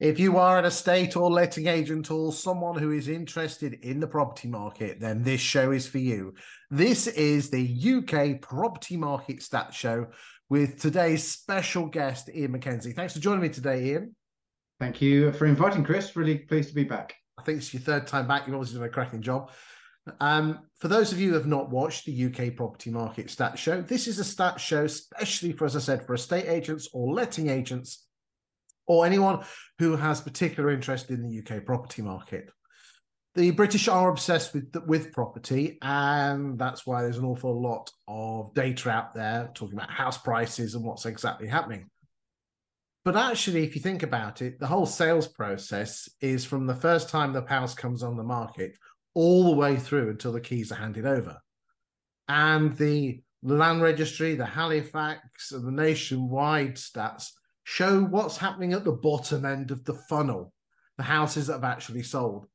If 0.00 0.18
you 0.18 0.38
are 0.38 0.58
an 0.58 0.64
estate 0.64 1.14
or 1.14 1.30
letting 1.30 1.66
agent 1.66 2.10
or 2.10 2.32
someone 2.32 2.78
who 2.78 2.90
is 2.90 3.06
interested 3.06 3.74
in 3.82 4.00
the 4.00 4.06
property 4.06 4.48
market, 4.48 4.98
then 4.98 5.22
this 5.22 5.42
show 5.42 5.72
is 5.72 5.86
for 5.86 5.98
you. 5.98 6.32
This 6.70 7.06
is 7.06 7.50
the 7.50 7.98
UK 7.98 8.40
Property 8.40 8.96
Market 8.96 9.42
Stat 9.42 9.74
Show 9.74 10.06
with 10.48 10.80
today's 10.80 11.30
special 11.30 11.84
guest, 11.84 12.30
Iain 12.30 12.48
McKenzie. 12.48 12.96
Thanks 12.96 13.12
for 13.12 13.20
joining 13.20 13.42
me 13.42 13.50
today, 13.50 13.92
Iain. 13.92 14.16
Thank 14.80 15.02
you 15.02 15.32
for 15.32 15.44
inviting 15.44 15.84
Chris. 15.84 16.16
Really 16.16 16.38
pleased 16.38 16.70
to 16.70 16.74
be 16.74 16.84
back. 16.84 17.14
I 17.36 17.42
think 17.42 17.58
it's 17.58 17.74
your 17.74 17.82
third 17.82 18.06
time 18.06 18.26
back. 18.26 18.46
You've 18.46 18.56
obviously 18.56 18.78
done 18.78 18.88
a 18.88 18.90
cracking 18.90 19.20
job. 19.20 19.50
Um, 20.18 20.60
for 20.78 20.88
those 20.88 21.12
of 21.12 21.20
you 21.20 21.28
who 21.28 21.34
have 21.34 21.46
not 21.46 21.68
watched 21.68 22.06
the 22.06 22.24
UK 22.24 22.56
Property 22.56 22.88
Market 22.88 23.28
Stat 23.28 23.58
Show, 23.58 23.82
this 23.82 24.08
is 24.08 24.18
a 24.18 24.24
stat 24.24 24.58
show, 24.58 24.84
especially 24.84 25.52
for, 25.52 25.66
as 25.66 25.76
I 25.76 25.80
said, 25.80 26.06
for 26.06 26.14
estate 26.14 26.46
agents 26.48 26.88
or 26.94 27.12
letting 27.12 27.50
agents 27.50 28.06
or 28.86 29.06
anyone 29.06 29.44
who 29.78 29.96
has 29.96 30.20
particular 30.20 30.70
interest 30.70 31.10
in 31.10 31.22
the 31.22 31.38
UK 31.38 31.64
property 31.64 32.02
market. 32.02 32.50
The 33.36 33.52
British 33.52 33.86
are 33.86 34.10
obsessed 34.10 34.52
with 34.54 34.74
with 34.86 35.12
property, 35.12 35.78
and 35.82 36.58
that's 36.58 36.84
why 36.84 37.02
there's 37.02 37.18
an 37.18 37.24
awful 37.24 37.62
lot 37.62 37.88
of 38.08 38.52
data 38.54 38.90
out 38.90 39.14
there 39.14 39.50
talking 39.54 39.78
about 39.78 39.90
house 39.90 40.18
prices 40.18 40.74
and 40.74 40.84
what's 40.84 41.06
exactly 41.06 41.46
happening. 41.46 41.88
But 43.04 43.16
actually, 43.16 43.64
if 43.64 43.74
you 43.74 43.80
think 43.80 44.02
about 44.02 44.42
it, 44.42 44.58
the 44.58 44.66
whole 44.66 44.84
sales 44.84 45.26
process 45.26 46.08
is 46.20 46.44
from 46.44 46.66
the 46.66 46.74
first 46.74 47.08
time 47.08 47.32
the 47.32 47.46
house 47.46 47.74
comes 47.74 48.02
on 48.02 48.16
the 48.16 48.24
market 48.24 48.72
all 49.14 49.44
the 49.44 49.56
way 49.56 49.76
through 49.76 50.10
until 50.10 50.32
the 50.32 50.40
keys 50.40 50.70
are 50.70 50.76
handed 50.76 51.06
over. 51.06 51.38
And 52.28 52.76
the 52.76 53.22
land 53.42 53.82
registry, 53.82 54.34
the 54.34 54.46
Halifax, 54.46 55.52
and 55.52 55.66
the 55.66 55.82
nationwide 55.82 56.74
stats 56.74 57.30
show 57.64 58.02
what's 58.02 58.36
happening 58.36 58.72
at 58.72 58.84
the 58.84 58.92
bottom 58.92 59.44
end 59.44 59.70
of 59.70 59.84
the 59.84 59.94
funnel, 59.94 60.52
the 60.96 61.02
houses 61.02 61.46
that 61.46 61.54
have 61.54 61.64
actually 61.64 62.02
sold. 62.02 62.46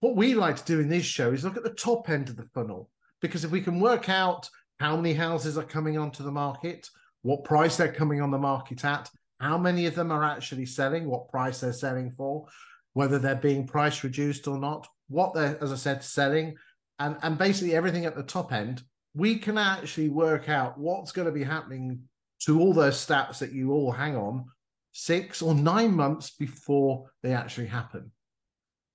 What 0.00 0.16
we 0.16 0.34
like 0.34 0.56
to 0.56 0.64
do 0.64 0.80
in 0.80 0.88
this 0.88 1.04
show 1.04 1.32
is 1.32 1.44
look 1.44 1.56
at 1.56 1.64
the 1.64 1.70
top 1.70 2.08
end 2.08 2.28
of 2.28 2.36
the 2.36 2.48
funnel, 2.54 2.90
because 3.20 3.44
if 3.44 3.50
we 3.50 3.60
can 3.60 3.80
work 3.80 4.08
out 4.08 4.48
how 4.78 4.96
many 4.96 5.14
houses 5.14 5.56
are 5.56 5.64
coming 5.64 5.96
onto 5.96 6.22
the 6.22 6.30
market, 6.30 6.88
what 7.22 7.44
price 7.44 7.76
they're 7.76 7.92
coming 7.92 8.20
on 8.20 8.30
the 8.30 8.38
market 8.38 8.84
at, 8.84 9.10
how 9.40 9.58
many 9.58 9.86
of 9.86 9.94
them 9.94 10.12
are 10.12 10.24
actually 10.24 10.66
selling, 10.66 11.06
what 11.06 11.28
price 11.28 11.60
they're 11.60 11.72
selling 11.72 12.12
for, 12.16 12.46
whether 12.92 13.18
they're 13.18 13.34
being 13.34 13.66
price 13.66 14.04
reduced 14.04 14.46
or 14.48 14.58
not, 14.58 14.86
what 15.08 15.34
they're, 15.34 15.62
as 15.62 15.72
I 15.72 15.76
said, 15.76 16.02
selling, 16.02 16.56
and, 16.98 17.16
and 17.22 17.36
basically 17.36 17.74
everything 17.74 18.06
at 18.06 18.16
the 18.16 18.22
top 18.22 18.52
end, 18.52 18.82
we 19.14 19.38
can 19.38 19.58
actually 19.58 20.08
work 20.08 20.48
out 20.48 20.78
what's 20.78 21.12
going 21.12 21.26
to 21.26 21.32
be 21.32 21.44
happening 21.44 22.00
to 22.42 22.60
all 22.60 22.72
those 22.72 23.04
stats 23.04 23.38
that 23.38 23.52
you 23.52 23.72
all 23.72 23.92
hang 23.92 24.16
on 24.16 24.46
six 24.92 25.42
or 25.42 25.54
nine 25.54 25.92
months 25.92 26.30
before 26.30 27.10
they 27.22 27.34
actually 27.34 27.66
happen. 27.66 28.10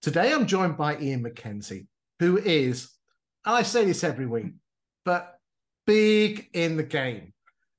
Today, 0.01 0.33
I'm 0.33 0.47
joined 0.47 0.77
by 0.77 0.95
Iain 0.95 1.23
McKenzie, 1.23 1.85
who 2.19 2.39
is, 2.39 2.89
and 3.45 3.55
I 3.55 3.61
say 3.61 3.85
this 3.85 4.03
every 4.03 4.25
week, 4.25 4.53
but 5.05 5.37
big 5.85 6.49
in 6.53 6.75
the 6.75 6.83
game. 6.83 7.33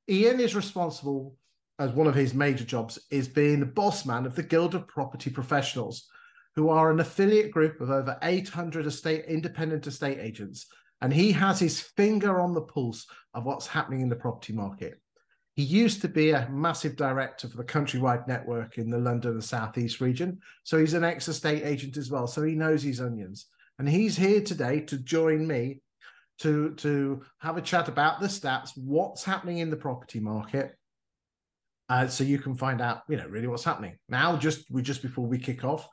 Iain 0.09 0.39
is 0.39 0.55
responsible, 0.55 1.37
as 1.81 1.91
one 1.91 2.07
of 2.07 2.15
his 2.15 2.33
major 2.33 2.65
jobs, 2.65 2.99
is 3.11 3.27
being 3.27 3.59
the 3.59 3.67
boss 3.67 4.07
man 4.07 4.25
of 4.25 4.37
the 4.37 4.43
Guild 4.45 4.77
of 4.77 4.87
Property 4.87 5.31
Professionals, 5.31 6.07
who 6.55 6.69
are 6.69 6.93
an 6.93 7.01
affiliate 7.01 7.51
group 7.51 7.81
of 7.81 7.91
over 7.91 8.17
800 8.23 8.87
estate 8.87 9.25
independent 9.27 9.87
estate 9.89 10.19
agents. 10.21 10.67
And 11.01 11.13
he 11.13 11.33
has 11.33 11.59
his 11.59 11.81
finger 11.81 12.41
on 12.41 12.55
the 12.55 12.61
pulse 12.61 13.07
of 13.35 13.45
what's 13.45 13.67
happening 13.67 14.01
in 14.03 14.09
the 14.09 14.15
property 14.15 14.53
market. 14.53 15.02
He 15.55 15.63
used 15.63 16.01
to 16.01 16.09
be 16.09 16.31
a 16.31 16.49
massive 16.51 16.97
director 16.97 17.47
for 17.47 17.59
the 17.59 17.65
countrywide 17.65 18.27
network 18.27 18.79
in 18.79 18.89
the 18.89 18.99
London 18.99 19.33
and 19.33 19.45
Southeast 19.45 20.01
region. 20.01 20.41
So 20.63 20.79
he's 20.79 20.95
an 20.95 21.05
ex 21.05 21.29
estate 21.29 21.63
agent 21.65 21.97
as 21.97 22.11
well. 22.11 22.27
So 22.27 22.43
he 22.43 22.55
knows 22.55 22.83
his 22.83 23.01
onions. 23.01 23.47
And 23.79 23.89
he's 23.89 24.17
here 24.17 24.41
today 24.41 24.81
to 24.81 24.99
join 24.99 25.47
me 25.47 25.81
to, 26.39 26.75
to 26.77 27.23
have 27.39 27.59
a 27.59 27.63
chat 27.63 27.89
about 27.89 28.21
the 28.21 28.27
stats, 28.27 28.71
what's 28.77 29.25
happening 29.25 29.59
in 29.59 29.71
the 29.71 29.77
property 29.77 30.21
market. 30.21 30.75
Uh, 31.89 32.07
so 32.07 32.25
you 32.25 32.39
can 32.39 32.55
find 32.55 32.81
out, 32.81 33.03
you 33.09 33.19
know, 33.19 33.27
really 33.27 33.47
what's 33.47 33.65
happening. 33.65 33.99
Now, 34.09 34.37
just 34.37 34.71
we 34.71 34.81
just 34.81 35.03
before 35.03 35.27
we 35.27 35.39
kick 35.39 35.65
off, 35.65 35.87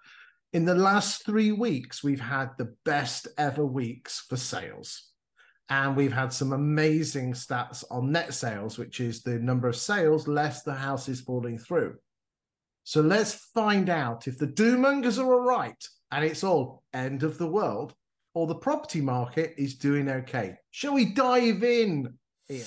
in 0.53 0.63
the 0.63 0.75
last 0.75 1.25
three 1.25 1.51
weeks, 1.51 2.03
we've 2.03 2.21
had 2.21 2.51
the 2.57 2.73
best 2.85 3.27
ever 3.37 3.65
weeks 3.65 4.25
for 4.29 4.37
sales. 4.37 5.08
And 5.71 5.95
we've 5.95 6.13
had 6.13 6.33
some 6.33 6.51
amazing 6.51 7.33
stats 7.33 7.83
on 7.91 8.11
net 8.11 8.33
sales, 8.33 8.77
which 8.79 8.99
is 8.99 9.21
the 9.21 9.37
number 9.37 9.67
of 9.67 9.75
sales 9.75 10.27
less 10.27 10.63
the 10.63 10.73
house 10.73 11.07
is 11.07 11.21
falling 11.21 11.59
through. 11.59 11.95
So 12.83 13.01
let's 13.01 13.35
find 13.53 13.87
out 13.87 14.27
if 14.27 14.39
the 14.39 14.47
doomongers 14.47 15.19
are 15.19 15.31
all 15.31 15.45
right 15.45 15.83
and 16.11 16.25
it's 16.25 16.43
all 16.43 16.81
end 16.91 17.21
of 17.21 17.37
the 17.37 17.47
world 17.47 17.93
or 18.33 18.47
the 18.47 18.55
property 18.55 19.01
market 19.01 19.53
is 19.57 19.75
doing 19.75 20.09
okay. 20.09 20.55
Shall 20.71 20.95
we 20.95 21.05
dive 21.05 21.63
in? 21.63 22.17
Iain? 22.49 22.65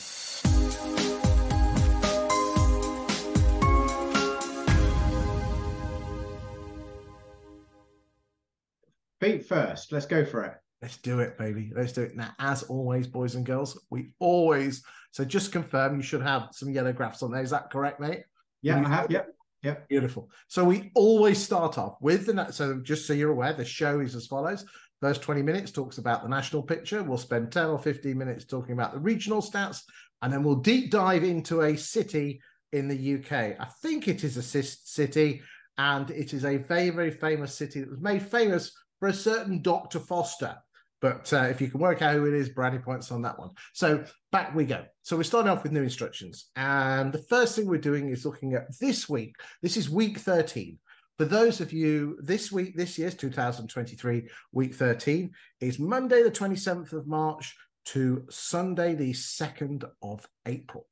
Feet 9.20 9.46
first. 9.46 9.90
Let's 9.90 10.06
go 10.06 10.24
for 10.24 10.44
it. 10.44 10.61
Let's 10.82 10.96
do 10.96 11.20
it, 11.20 11.38
baby. 11.38 11.72
Let's 11.74 11.92
do 11.92 12.02
it. 12.02 12.16
Now, 12.16 12.34
as 12.40 12.64
always, 12.64 13.06
boys 13.06 13.36
and 13.36 13.46
girls, 13.46 13.80
we 13.88 14.12
always 14.18 14.82
so 15.12 15.24
just 15.24 15.52
confirm 15.52 15.94
you 15.94 16.02
should 16.02 16.22
have 16.22 16.48
some 16.52 16.70
yellow 16.70 16.92
graphs 16.92 17.22
on 17.22 17.30
there. 17.30 17.42
Is 17.42 17.50
that 17.50 17.70
correct, 17.70 18.00
mate? 18.00 18.24
Yeah, 18.62 18.82
I 18.84 18.88
have. 18.88 19.10
Yep. 19.10 19.28
Yep. 19.62 19.88
Beautiful. 19.88 20.30
So 20.48 20.64
we 20.64 20.90
always 20.94 21.40
start 21.40 21.78
off 21.78 21.96
with 22.00 22.26
the 22.26 22.50
so 22.50 22.80
just 22.82 23.06
so 23.06 23.12
you're 23.12 23.30
aware, 23.30 23.52
the 23.52 23.64
show 23.64 24.00
is 24.00 24.16
as 24.16 24.26
follows. 24.26 24.64
First 25.00 25.22
20 25.22 25.42
minutes 25.42 25.70
talks 25.70 25.98
about 25.98 26.22
the 26.22 26.28
national 26.28 26.62
picture. 26.62 27.02
We'll 27.02 27.18
spend 27.18 27.52
10 27.52 27.66
or 27.66 27.78
15 27.78 28.16
minutes 28.16 28.44
talking 28.44 28.72
about 28.72 28.92
the 28.92 28.98
regional 28.98 29.40
stats, 29.40 29.82
and 30.22 30.32
then 30.32 30.42
we'll 30.42 30.56
deep 30.56 30.90
dive 30.90 31.22
into 31.22 31.62
a 31.62 31.76
city 31.76 32.40
in 32.72 32.88
the 32.88 33.14
UK. 33.16 33.56
I 33.60 33.68
think 33.82 34.08
it 34.08 34.24
is 34.24 34.36
a 34.36 34.42
city, 34.42 35.42
and 35.78 36.10
it 36.10 36.32
is 36.32 36.44
a 36.44 36.56
very, 36.56 36.90
very 36.90 37.10
famous 37.10 37.54
city 37.54 37.80
that 37.80 37.90
was 37.90 38.00
made 38.00 38.22
famous 38.22 38.72
for 38.98 39.08
a 39.08 39.14
certain 39.14 39.62
Dr. 39.62 40.00
Foster. 40.00 40.56
But 41.02 41.30
uh, 41.32 41.48
if 41.50 41.60
you 41.60 41.68
can 41.68 41.80
work 41.80 42.00
out 42.00 42.14
who 42.14 42.26
it 42.26 42.32
is, 42.32 42.48
brownie 42.48 42.78
points 42.78 43.10
on 43.10 43.22
that 43.22 43.38
one. 43.38 43.50
So 43.74 44.04
back 44.30 44.54
we 44.54 44.64
go. 44.64 44.84
So 45.02 45.16
we're 45.16 45.24
starting 45.24 45.50
off 45.50 45.64
with 45.64 45.72
new 45.72 45.82
instructions. 45.82 46.50
And 46.54 47.12
the 47.12 47.24
first 47.28 47.56
thing 47.56 47.66
we're 47.66 47.78
doing 47.78 48.08
is 48.08 48.24
looking 48.24 48.54
at 48.54 48.68
this 48.78 49.08
week. 49.08 49.34
This 49.62 49.76
is 49.76 49.90
week 49.90 50.18
13. 50.18 50.78
For 51.18 51.24
those 51.24 51.60
of 51.60 51.72
you, 51.72 52.16
this 52.22 52.52
week, 52.52 52.76
this 52.76 52.96
year's 52.98 53.16
2023, 53.16 54.28
week 54.52 54.74
13 54.74 55.32
is 55.60 55.80
Monday, 55.80 56.22
the 56.22 56.30
27th 56.30 56.92
of 56.92 57.08
March 57.08 57.54
to 57.86 58.24
Sunday, 58.30 58.94
the 58.94 59.12
2nd 59.12 59.84
of 60.02 60.24
April. 60.46 60.86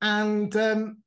And 0.00 0.54
um, 0.56 0.98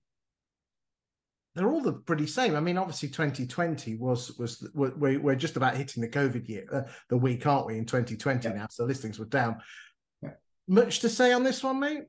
they're 1.60 1.72
all 1.72 1.82
the 1.82 1.94
pretty 1.94 2.26
same. 2.26 2.56
I 2.56 2.62
mean, 2.62 2.78
obviously, 2.78 3.10
2020 3.10 3.96
was 3.96 4.38
was 4.38 4.66
we're, 4.74 5.20
we're 5.20 5.36
just 5.36 5.58
about 5.58 5.76
hitting 5.76 6.02
the 6.02 6.08
COVID 6.08 6.48
year, 6.48 6.66
uh, 6.72 6.82
the 7.10 7.18
week, 7.18 7.46
aren't 7.46 7.68
we? 7.68 7.78
In 7.78 7.86
2020 7.86 8.48
yeah. 8.48 8.56
now, 8.56 8.68
so 8.70 8.86
listings 8.86 9.20
were 9.20 9.26
down. 9.26 9.58
Yeah. 10.22 10.32
Much 10.70 11.00
to 11.02 11.10
say 11.10 11.34
on 11.34 11.44
this 11.44 11.62
one, 11.62 11.82
mate? 11.82 12.04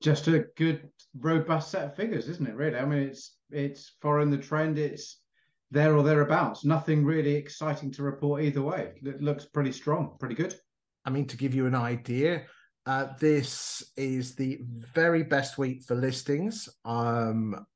Just 0.00 0.28
a 0.28 0.44
good, 0.56 0.88
robust 1.18 1.72
set 1.72 1.84
of 1.86 1.96
figures, 1.96 2.28
isn't 2.28 2.46
it? 2.46 2.54
Really, 2.54 2.78
I 2.78 2.84
mean, 2.84 3.00
it's 3.00 3.36
it's 3.50 3.96
following 4.00 4.30
the 4.30 4.38
trend. 4.38 4.78
It's 4.78 5.20
there 5.72 5.96
or 5.96 6.04
thereabouts. 6.04 6.64
Nothing 6.64 7.04
really 7.04 7.34
exciting 7.34 7.90
to 7.92 8.04
report 8.04 8.44
either 8.44 8.62
way. 8.62 8.92
It 9.02 9.20
looks 9.20 9.46
pretty 9.46 9.72
strong, 9.72 10.14
pretty 10.20 10.36
good. 10.36 10.54
I 11.04 11.10
mean, 11.10 11.26
to 11.26 11.36
give 11.36 11.52
you 11.52 11.66
an 11.66 11.74
idea, 11.74 12.44
uh, 12.86 13.08
this 13.18 13.82
is 13.96 14.36
the 14.36 14.60
very 14.62 15.24
best 15.24 15.58
week 15.58 15.82
for 15.82 15.96
listings. 15.96 16.68
Um, 16.84 17.66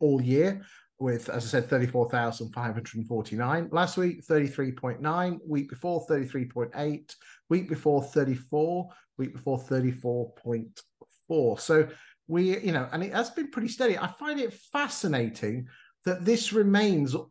all 0.00 0.20
year 0.20 0.62
with, 0.98 1.28
as 1.28 1.44
I 1.44 1.48
said, 1.48 1.68
34,549. 1.68 3.68
Last 3.70 3.96
week, 3.96 4.26
33.9. 4.26 5.38
Week 5.46 5.68
before, 5.68 6.06
33.8. 6.06 7.14
Week 7.50 7.68
before, 7.68 8.02
34. 8.02 8.88
Week 9.18 9.34
before, 9.34 9.58
34.4. 9.58 11.60
So 11.60 11.88
we, 12.28 12.58
you 12.60 12.72
know, 12.72 12.88
and 12.92 13.02
it 13.02 13.12
has 13.12 13.30
been 13.30 13.50
pretty 13.50 13.68
steady. 13.68 13.98
I 13.98 14.08
find 14.08 14.40
it 14.40 14.54
fascinating 14.72 15.66
that 16.04 16.24
this 16.24 16.52
remains, 16.52 17.12
you 17.12 17.30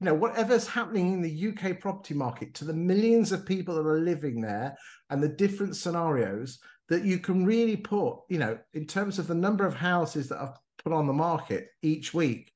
know, 0.00 0.14
whatever's 0.14 0.66
happening 0.66 1.14
in 1.14 1.22
the 1.22 1.48
UK 1.48 1.80
property 1.80 2.14
market 2.14 2.54
to 2.54 2.64
the 2.64 2.74
millions 2.74 3.32
of 3.32 3.46
people 3.46 3.74
that 3.76 3.86
are 3.86 4.00
living 4.00 4.40
there 4.40 4.76
and 5.10 5.22
the 5.22 5.28
different 5.28 5.76
scenarios 5.76 6.58
that 6.88 7.04
you 7.04 7.18
can 7.18 7.44
really 7.44 7.76
put, 7.76 8.16
you 8.28 8.38
know, 8.38 8.58
in 8.74 8.86
terms 8.86 9.18
of 9.18 9.26
the 9.26 9.34
number 9.34 9.66
of 9.66 9.74
houses 9.74 10.28
that 10.28 10.40
are 10.40 10.54
put 10.88 10.96
on 10.96 11.06
the 11.06 11.12
market 11.12 11.68
each 11.82 12.14
week. 12.14 12.50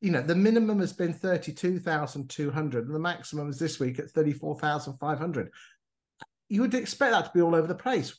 You 0.00 0.10
know, 0.10 0.22
the 0.22 0.34
minimum 0.34 0.80
has 0.80 0.92
been 0.92 1.12
32,200 1.12 2.86
and 2.86 2.94
the 2.94 2.98
maximum 2.98 3.50
is 3.50 3.58
this 3.58 3.78
week 3.78 3.98
at 3.98 4.10
34,500. 4.10 5.50
You 6.48 6.60
would 6.62 6.74
expect 6.74 7.12
that 7.12 7.24
to 7.26 7.30
be 7.34 7.42
all 7.42 7.54
over 7.54 7.66
the 7.66 7.74
place. 7.74 8.16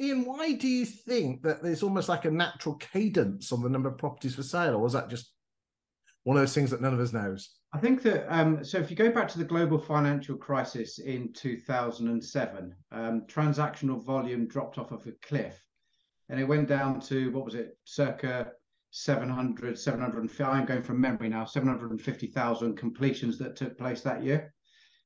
Iain, 0.00 0.24
why 0.24 0.52
do 0.52 0.68
you 0.68 0.86
think 0.86 1.42
that 1.42 1.62
there's 1.62 1.82
almost 1.82 2.08
like 2.08 2.24
a 2.24 2.30
natural 2.30 2.76
cadence 2.76 3.52
on 3.52 3.62
the 3.62 3.68
number 3.68 3.88
of 3.88 3.98
properties 3.98 4.34
for 4.34 4.42
sale, 4.42 4.74
or 4.74 4.78
was 4.78 4.94
that 4.94 5.10
just 5.10 5.32
one 6.24 6.36
of 6.36 6.42
those 6.42 6.54
things 6.54 6.70
that 6.70 6.80
none 6.80 6.94
of 6.94 7.00
us 7.00 7.12
knows. 7.12 7.50
I 7.72 7.78
think 7.78 8.02
that 8.02 8.26
um, 8.28 8.64
so. 8.64 8.78
If 8.78 8.90
you 8.90 8.96
go 8.96 9.10
back 9.10 9.28
to 9.28 9.38
the 9.38 9.44
global 9.44 9.78
financial 9.78 10.36
crisis 10.36 10.98
in 10.98 11.32
2007, 11.32 12.74
um, 12.92 13.22
transactional 13.22 14.04
volume 14.04 14.46
dropped 14.46 14.76
off 14.78 14.90
of 14.90 15.06
a 15.06 15.12
cliff, 15.22 15.62
and 16.28 16.40
it 16.40 16.44
went 16.44 16.68
down 16.68 17.00
to 17.02 17.30
what 17.30 17.44
was 17.44 17.54
it, 17.54 17.78
circa 17.84 18.52
700, 18.90 19.78
750. 19.78 20.44
I'm 20.44 20.66
going 20.66 20.82
from 20.82 21.00
memory 21.00 21.28
now. 21.28 21.44
750,000 21.44 22.76
completions 22.76 23.38
that 23.38 23.56
took 23.56 23.78
place 23.78 24.00
that 24.02 24.22
year, 24.22 24.52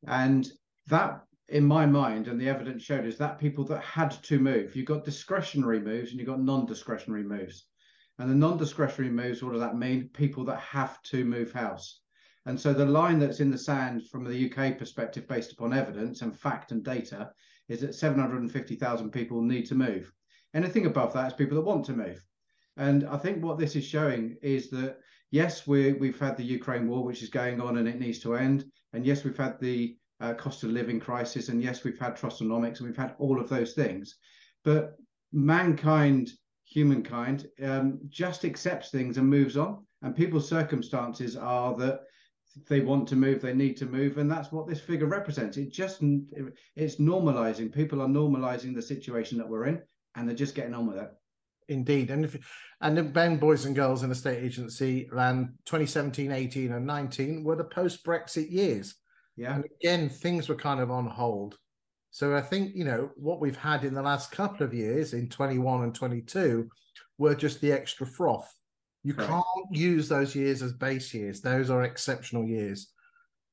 and 0.06 0.50
that, 0.86 1.20
in 1.48 1.64
my 1.64 1.86
mind, 1.86 2.28
and 2.28 2.40
the 2.40 2.48
evidence 2.48 2.82
showed, 2.82 3.06
is 3.06 3.18
that 3.18 3.38
people 3.38 3.64
that 3.64 3.82
had 3.82 4.10
to 4.24 4.38
move. 4.38 4.74
You've 4.74 4.86
got 4.86 5.04
discretionary 5.04 5.80
moves 5.80 6.10
and 6.10 6.18
you've 6.18 6.28
got 6.28 6.40
non-discretionary 6.42 7.24
moves. 7.24 7.66
And 8.18 8.30
the 8.30 8.34
non-discretionary 8.34 9.12
moves, 9.12 9.42
what 9.42 9.52
does 9.52 9.60
that 9.60 9.76
mean? 9.76 10.08
People 10.12 10.44
that 10.44 10.60
have 10.60 11.02
to 11.04 11.24
move 11.24 11.52
house. 11.52 12.00
And 12.46 12.60
so 12.60 12.72
the 12.72 12.84
line 12.84 13.18
that's 13.18 13.40
in 13.40 13.50
the 13.50 13.58
sand 13.58 14.06
from 14.08 14.24
the 14.24 14.52
UK 14.52 14.78
perspective, 14.78 15.26
based 15.26 15.52
upon 15.52 15.72
evidence 15.72 16.22
and 16.22 16.38
fact 16.38 16.72
and 16.72 16.84
data, 16.84 17.30
is 17.68 17.80
that 17.80 17.94
750,000 17.94 19.10
people 19.10 19.42
need 19.42 19.66
to 19.66 19.74
move. 19.74 20.12
Anything 20.52 20.86
above 20.86 21.12
that 21.14 21.28
is 21.28 21.32
people 21.32 21.56
that 21.56 21.64
want 21.64 21.84
to 21.86 21.94
move. 21.94 22.22
And 22.76 23.06
I 23.06 23.16
think 23.16 23.42
what 23.42 23.58
this 23.58 23.76
is 23.76 23.84
showing 23.84 24.36
is 24.42 24.70
that 24.70 24.98
yes, 25.30 25.66
we 25.66 25.92
we've 25.92 26.18
had 26.18 26.36
the 26.36 26.44
Ukraine 26.44 26.88
war, 26.88 27.04
which 27.04 27.22
is 27.22 27.30
going 27.30 27.60
on 27.60 27.78
and 27.78 27.88
it 27.88 28.00
needs 28.00 28.18
to 28.20 28.34
end. 28.34 28.64
And 28.92 29.06
yes, 29.06 29.24
we've 29.24 29.36
had 29.36 29.60
the 29.60 29.96
uh, 30.20 30.34
cost 30.34 30.62
of 30.62 30.70
living 30.70 31.00
crisis. 31.00 31.48
And 31.48 31.62
yes, 31.62 31.84
we've 31.84 31.98
had 31.98 32.16
Trussonomics 32.16 32.78
and 32.78 32.88
we've 32.88 32.96
had 32.96 33.14
all 33.18 33.40
of 33.40 33.48
those 33.48 33.74
things. 33.74 34.16
But 34.64 34.96
mankind 35.32 36.30
humankind 36.64 37.46
um, 37.62 38.00
just 38.08 38.44
accepts 38.44 38.90
things 38.90 39.18
and 39.18 39.28
moves 39.28 39.56
on. 39.56 39.84
And 40.02 40.16
people's 40.16 40.48
circumstances 40.48 41.36
are 41.36 41.74
that 41.76 42.00
they 42.68 42.80
want 42.80 43.08
to 43.08 43.16
move, 43.16 43.40
they 43.40 43.54
need 43.54 43.76
to 43.78 43.86
move, 43.86 44.18
and 44.18 44.30
that's 44.30 44.52
what 44.52 44.68
this 44.68 44.80
figure 44.80 45.06
represents. 45.06 45.56
It 45.56 45.72
just 45.72 46.00
it's 46.76 46.96
normalizing. 46.96 47.72
People 47.72 48.00
are 48.00 48.08
normalizing 48.08 48.74
the 48.74 48.82
situation 48.82 49.38
that 49.38 49.48
we're 49.48 49.66
in, 49.66 49.82
and 50.14 50.28
they're 50.28 50.36
just 50.36 50.54
getting 50.54 50.74
on 50.74 50.86
with 50.86 50.98
it. 50.98 51.10
Indeed, 51.68 52.10
and 52.10 52.24
if 52.24 52.36
and 52.80 52.96
then 52.96 53.12
Ben 53.12 53.38
Boys 53.38 53.64
and 53.64 53.74
Girls 53.74 54.02
in 54.02 54.10
the 54.10 54.14
state 54.14 54.42
agency 54.42 55.08
ran 55.10 55.54
2017, 55.64 56.30
18, 56.30 56.72
and 56.72 56.86
19 56.86 57.44
were 57.44 57.56
the 57.56 57.64
post 57.64 58.04
Brexit 58.04 58.50
years. 58.50 58.96
Yeah, 59.36 59.54
and 59.54 59.64
again 59.80 60.08
things 60.08 60.48
were 60.48 60.54
kind 60.54 60.80
of 60.80 60.90
on 60.90 61.06
hold. 61.06 61.58
So 62.14 62.36
I 62.36 62.42
think, 62.42 62.76
you 62.76 62.84
know, 62.84 63.10
what 63.16 63.40
we've 63.40 63.56
had 63.56 63.82
in 63.82 63.92
the 63.92 64.00
last 64.00 64.30
couple 64.30 64.64
of 64.64 64.72
years 64.72 65.14
in 65.14 65.28
21 65.28 65.82
and 65.82 65.92
22 65.92 66.68
were 67.18 67.34
just 67.34 67.60
the 67.60 67.72
extra 67.72 68.06
froth. 68.06 68.54
You 69.02 69.14
right. 69.14 69.26
can't 69.26 69.44
use 69.72 70.08
those 70.08 70.32
years 70.32 70.62
as 70.62 70.72
base 70.72 71.12
years. 71.12 71.40
Those 71.40 71.70
are 71.70 71.82
exceptional 71.82 72.46
years. 72.46 72.92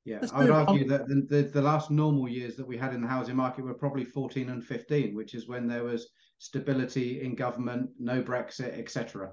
Yeah, 0.05 0.19
Let's 0.21 0.31
I 0.33 0.41
would 0.41 0.51
argue 0.51 0.83
on. 0.83 0.87
that 0.89 1.07
the, 1.07 1.25
the, 1.27 1.41
the, 1.49 1.61
last 1.61 1.89
normal 1.89 2.29
years 2.29 2.55
that 2.55 2.67
we 2.67 2.77
had 2.77 2.93
in 2.93 3.01
the 3.01 3.07
housing 3.07 3.35
market 3.35 3.65
were 3.65 3.73
probably 3.73 4.05
14 4.05 4.49
and 4.49 4.63
15, 4.63 5.15
which 5.15 5.33
is 5.33 5.47
when 5.47 5.67
there 5.67 5.83
was 5.83 6.09
stability 6.41 7.21
in 7.21 7.35
government, 7.35 7.91
no 7.99 8.23
Brexit, 8.23 8.75
etc. 8.79 9.29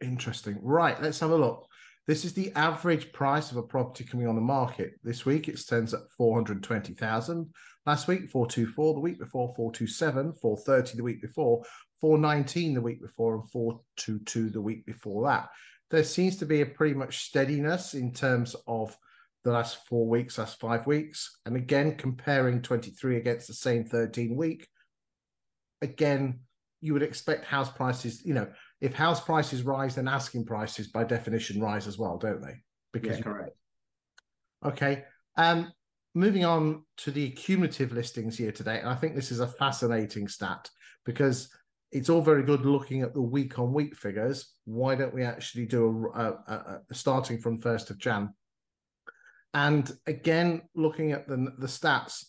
Interesting. 0.00 0.56
Right, 0.62 1.02
let's 1.02 1.18
have 1.18 1.32
a 1.32 1.36
look. 1.36 1.66
This 2.06 2.24
is 2.24 2.32
the 2.32 2.52
average 2.54 3.12
price 3.12 3.50
of 3.50 3.56
a 3.56 3.62
property 3.64 4.04
coming 4.04 4.28
on 4.28 4.36
the 4.36 4.40
market. 4.40 4.92
This 5.02 5.26
week 5.26 5.48
it 5.48 5.58
stands 5.58 5.92
at 5.94 6.08
420,000. 6.16 7.52
Last 7.86 8.06
week 8.06 8.30
424, 8.30 8.94
the 8.94 9.00
week 9.00 9.18
before 9.18 9.52
427, 9.56 10.34
430 10.34 10.96
the 10.96 11.02
week 11.02 11.20
before, 11.20 11.64
419 12.00 12.74
the 12.74 12.80
week 12.80 13.02
before 13.02 13.34
and 13.34 13.50
422 13.50 14.50
the 14.50 14.60
week 14.60 14.86
before 14.86 15.26
that. 15.26 15.48
There 15.90 16.04
seems 16.04 16.36
to 16.36 16.46
be 16.46 16.60
a 16.60 16.66
pretty 16.66 16.94
much 16.94 17.24
steadiness 17.24 17.94
in 17.94 18.12
terms 18.12 18.54
of 18.68 18.96
the 19.42 19.50
last 19.50 19.84
4 19.88 20.06
weeks, 20.06 20.38
last 20.38 20.60
5 20.60 20.86
weeks. 20.86 21.36
And 21.46 21.56
again 21.56 21.96
comparing 21.96 22.62
23 22.62 23.16
against 23.16 23.48
the 23.48 23.54
same 23.54 23.84
13 23.84 24.36
week, 24.36 24.68
again 25.82 26.40
you 26.80 26.92
would 26.92 27.02
expect 27.02 27.44
house 27.44 27.70
prices, 27.70 28.24
you 28.24 28.34
know, 28.34 28.46
if 28.80 28.94
house 28.94 29.20
prices 29.20 29.62
rise, 29.62 29.94
then 29.94 30.08
asking 30.08 30.44
prices 30.44 30.88
by 30.88 31.04
definition 31.04 31.60
rise 31.60 31.86
as 31.86 31.98
well, 31.98 32.18
don't 32.18 32.42
they? 32.42 32.54
Because 32.92 33.18
yeah, 33.18 33.24
correct. 33.24 33.56
Okay. 34.64 35.04
Um, 35.36 35.72
moving 36.14 36.44
on 36.44 36.82
to 36.98 37.10
the 37.10 37.30
cumulative 37.30 37.92
listings 37.92 38.38
year 38.38 38.52
to 38.52 38.62
date, 38.62 38.80
and 38.80 38.88
I 38.88 38.94
think 38.94 39.14
this 39.14 39.32
is 39.32 39.40
a 39.40 39.46
fascinating 39.46 40.28
stat 40.28 40.68
because 41.04 41.48
it's 41.92 42.10
all 42.10 42.20
very 42.20 42.42
good 42.42 42.66
looking 42.66 43.02
at 43.02 43.14
the 43.14 43.22
week 43.22 43.58
on 43.58 43.72
week 43.72 43.96
figures. 43.96 44.52
Why 44.64 44.94
don't 44.94 45.14
we 45.14 45.22
actually 45.24 45.66
do 45.66 46.10
a, 46.14 46.20
a, 46.20 46.30
a, 46.46 46.80
a 46.90 46.94
starting 46.94 47.38
from 47.38 47.60
first 47.60 47.90
of 47.90 47.98
Jan? 47.98 48.34
And 49.54 49.90
again, 50.06 50.62
looking 50.74 51.12
at 51.12 51.26
the 51.26 51.52
the 51.58 51.66
stats, 51.66 52.24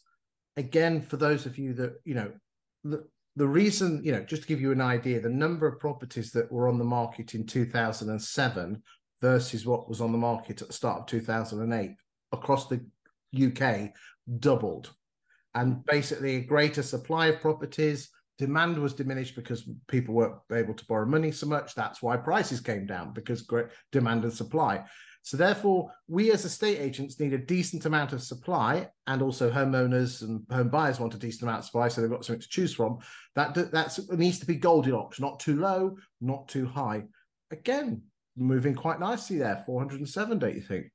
again 0.55 1.01
for 1.01 1.17
those 1.17 1.45
of 1.45 1.57
you 1.57 1.73
that 1.73 1.95
you 2.05 2.15
know, 2.15 3.01
the, 3.37 3.47
reason, 3.47 4.01
you 4.03 4.11
know, 4.11 4.23
just 4.23 4.43
to 4.43 4.47
give 4.47 4.61
you 4.61 4.71
an 4.71 4.81
idea, 4.81 5.19
the 5.19 5.29
number 5.29 5.67
of 5.67 5.79
properties 5.79 6.31
that 6.31 6.51
were 6.51 6.67
on 6.67 6.77
the 6.77 6.83
market 6.83 7.35
in 7.35 7.45
2007 7.45 8.83
versus 9.21 9.65
what 9.65 9.87
was 9.87 10.01
on 10.01 10.11
the 10.11 10.17
market 10.17 10.61
at 10.61 10.67
the 10.67 10.73
start 10.73 11.01
of 11.01 11.05
2008 11.07 11.91
across 12.31 12.67
the 12.67 12.85
UK 13.35 13.91
doubled. 14.39 14.93
And 15.55 15.83
basically, 15.85 16.35
a 16.35 16.41
greater 16.41 16.83
supply 16.83 17.27
of 17.27 17.41
properties, 17.41 18.09
demand 18.37 18.77
was 18.77 18.93
diminished 18.93 19.35
because 19.35 19.67
people 19.87 20.13
weren't 20.13 20.35
able 20.51 20.73
to 20.73 20.85
borrow 20.85 21.05
money 21.05 21.31
so 21.31 21.47
much. 21.47 21.73
That's 21.73 22.01
why 22.01 22.17
prices 22.17 22.59
came 22.59 22.85
down 22.85 23.13
because 23.13 23.41
great 23.41 23.67
demand 23.91 24.23
and 24.23 24.33
supply. 24.33 24.83
So 25.23 25.37
therefore, 25.37 25.91
we 26.07 26.31
as 26.31 26.45
estate 26.45 26.79
agents 26.79 27.19
need 27.19 27.33
a 27.33 27.37
decent 27.37 27.85
amount 27.85 28.13
of 28.13 28.21
supply, 28.21 28.89
and 29.07 29.21
also 29.21 29.51
homeowners 29.51 30.21
and 30.21 30.45
home 30.49 30.69
buyers 30.69 30.99
want 30.99 31.13
a 31.13 31.19
decent 31.19 31.43
amount 31.43 31.59
of 31.59 31.65
supply, 31.65 31.87
so 31.87 32.01
they've 32.01 32.09
got 32.09 32.25
something 32.25 32.41
to 32.41 32.49
choose 32.49 32.73
from. 32.73 32.99
That 33.35 33.71
that's 33.71 33.99
it 33.99 34.17
needs 34.17 34.39
to 34.39 34.45
be 34.45 34.55
Goldilocks, 34.55 35.19
not 35.19 35.39
too 35.39 35.59
low, 35.59 35.97
not 36.21 36.47
too 36.47 36.65
high. 36.65 37.03
Again, 37.51 38.01
moving 38.35 38.75
quite 38.75 38.99
nicely 38.99 39.37
there, 39.37 39.63
407, 39.65 40.39
don't 40.39 40.55
you 40.55 40.61
think? 40.61 40.91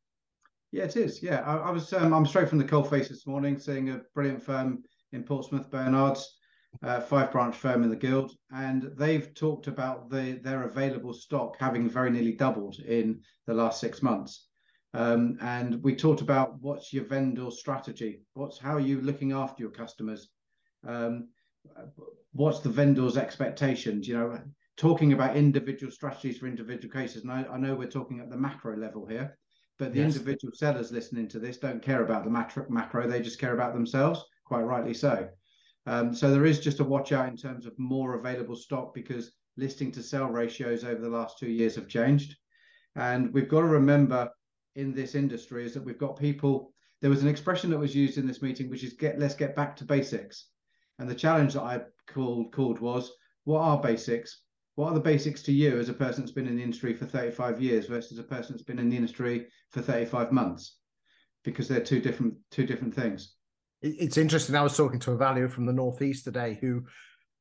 Yeah, 0.71 0.85
it 0.85 0.97
is. 0.97 1.23
Yeah, 1.23 1.41
I, 1.41 1.57
I 1.57 1.71
was. 1.71 1.93
Um, 1.93 2.15
I'm 2.15 2.27
straight 2.27 2.49
from 2.49 2.59
the 2.59 2.65
coalface 2.65 3.09
this 3.09 3.27
morning, 3.27 3.59
seeing 3.59 3.91
a 3.91 4.01
brilliant 4.15 4.43
firm 4.43 4.83
in 5.13 5.23
Portsmouth, 5.23 5.71
Bernards 5.71 6.39
uh, 6.83 7.01
five 7.01 7.31
branch 7.31 7.57
firm 7.57 7.83
in 7.83 7.91
the 7.91 7.97
guild, 7.97 8.33
and 8.51 8.91
they've 8.97 9.33
talked 9.35 9.67
about 9.67 10.11
the, 10.11 10.41
their 10.43 10.65
available 10.65 11.13
stock 11.13 11.57
having 11.59 11.89
very 11.89 12.11
nearly 12.11 12.33
doubled 12.33 12.79
in 12.81 13.21
the 13.47 13.55
last 13.55 13.81
six 13.81 14.03
months. 14.03 14.49
Um, 14.95 15.39
and 15.41 15.83
we 15.83 15.95
talked 15.95 16.21
about 16.21 16.61
what's 16.61 16.93
your 16.93 17.05
vendor 17.05 17.51
strategy, 17.51 18.23
what's 18.35 18.59
how 18.59 18.75
are 18.77 18.81
you 18.81 19.01
looking 19.01 19.33
after 19.33 19.63
your 19.63 19.73
customers, 19.73 20.29
um, 20.87 21.29
what's 22.33 22.61
the 22.61 22.69
vendor's 22.69 23.17
expectations. 23.17 24.07
You 24.07 24.19
know, 24.19 24.39
talking 24.77 25.13
about 25.13 25.37
individual 25.37 25.93
strategies 25.93 26.39
for 26.39 26.47
individual 26.47 26.93
cases. 26.93 27.23
And 27.23 27.33
I, 27.33 27.45
I 27.45 27.57
know 27.59 27.75
we're 27.75 27.89
talking 27.89 28.21
at 28.21 28.31
the 28.31 28.37
macro 28.37 28.77
level 28.77 29.07
here, 29.07 29.39
but 29.79 29.93
the 29.93 30.01
yes. 30.01 30.15
individual 30.15 30.53
sellers 30.55 30.93
listening 30.93 31.29
to 31.29 31.39
this 31.39 31.59
don't 31.59 31.83
care 31.83 32.03
about 32.03 32.25
the 32.25 32.31
macro, 32.31 32.67
macro. 32.69 33.07
They 33.07 33.23
just 33.23 33.39
care 33.39 33.55
about 33.55 33.75
themselves, 33.75 34.25
quite 34.45 34.63
rightly 34.63 34.95
so. 34.95 35.29
Um, 35.87 36.15
so 36.15 36.31
there 36.31 36.45
is 36.45 36.61
just 36.61 36.81
a 36.81 36.85
watch 36.85 37.13
out 37.13 37.29
in 37.29 37.37
terms 37.37 37.67
of 37.67 37.79
more 37.79 38.15
available 38.15 38.57
stock 38.57 38.95
because 38.95 39.33
listing 39.57 39.91
to 39.93 40.03
sell 40.03 40.29
ratios 40.29 40.85
over 40.85 41.01
the 41.01 41.09
last 41.09 41.39
two 41.39 41.51
years 41.51 41.75
have 41.75 41.89
changed. 41.89 42.37
And 42.95 43.33
we've 43.33 43.49
got 43.49 43.61
to 43.61 43.67
remember 43.67 44.31
in 44.77 44.95
this 44.95 45.15
industry 45.15 45.65
is 45.65 45.75
that 45.75 45.85
we've 45.85 45.99
got 45.99 46.19
people. 46.19 46.73
There 47.01 47.11
was 47.11 47.23
an 47.23 47.29
expression 47.29 47.71
that 47.71 47.79
was 47.79 47.97
used 47.97 48.17
in 48.17 48.27
this 48.27 48.43
meeting, 48.43 48.71
which 48.71 48.85
is 48.85 48.93
get 48.93 49.19
let's 49.19 49.35
get 49.35 49.57
back 49.57 49.77
to 49.77 49.85
basics. 49.85 50.49
And 50.99 51.09
the 51.11 51.15
challenge 51.15 51.55
that 51.55 51.63
I 51.63 51.81
called 52.07 52.53
called 52.53 52.79
was 52.79 53.11
what 53.45 53.61
are 53.61 53.81
basics? 53.81 54.43
What 54.77 54.89
are 54.89 54.95
the 54.95 55.01
basics 55.01 55.43
to 55.43 55.53
you 55.53 55.79
as 55.79 55.89
a 55.89 55.95
person 55.95 56.23
that's 56.23 56.33
been 56.33 56.47
in 56.47 56.57
the 56.57 56.63
industry 56.63 56.95
for 56.95 57.05
35 57.05 57.61
years 57.61 57.87
versus 57.87 58.19
a 58.19 58.23
person 58.23 58.53
that's 58.53 58.65
been 58.65 58.79
in 58.79 58.89
the 58.89 58.97
industry 58.97 59.49
for 59.71 59.83
35 59.83 60.33
months? 60.33 60.79
Because 61.45 61.67
they're 61.67 61.81
two 61.81 62.01
different 62.01 62.35
two 62.51 62.67
different 62.67 62.95
things 62.95 63.35
it's 63.83 64.17
interesting. 64.17 64.55
I 64.55 64.63
was 64.63 64.77
talking 64.77 65.01
to 65.01 65.13
a 65.13 65.17
valuer 65.17 65.49
from 65.49 65.67
the 65.67 65.73
Northeast 65.73 66.25
today 66.25 66.59
who 66.61 66.85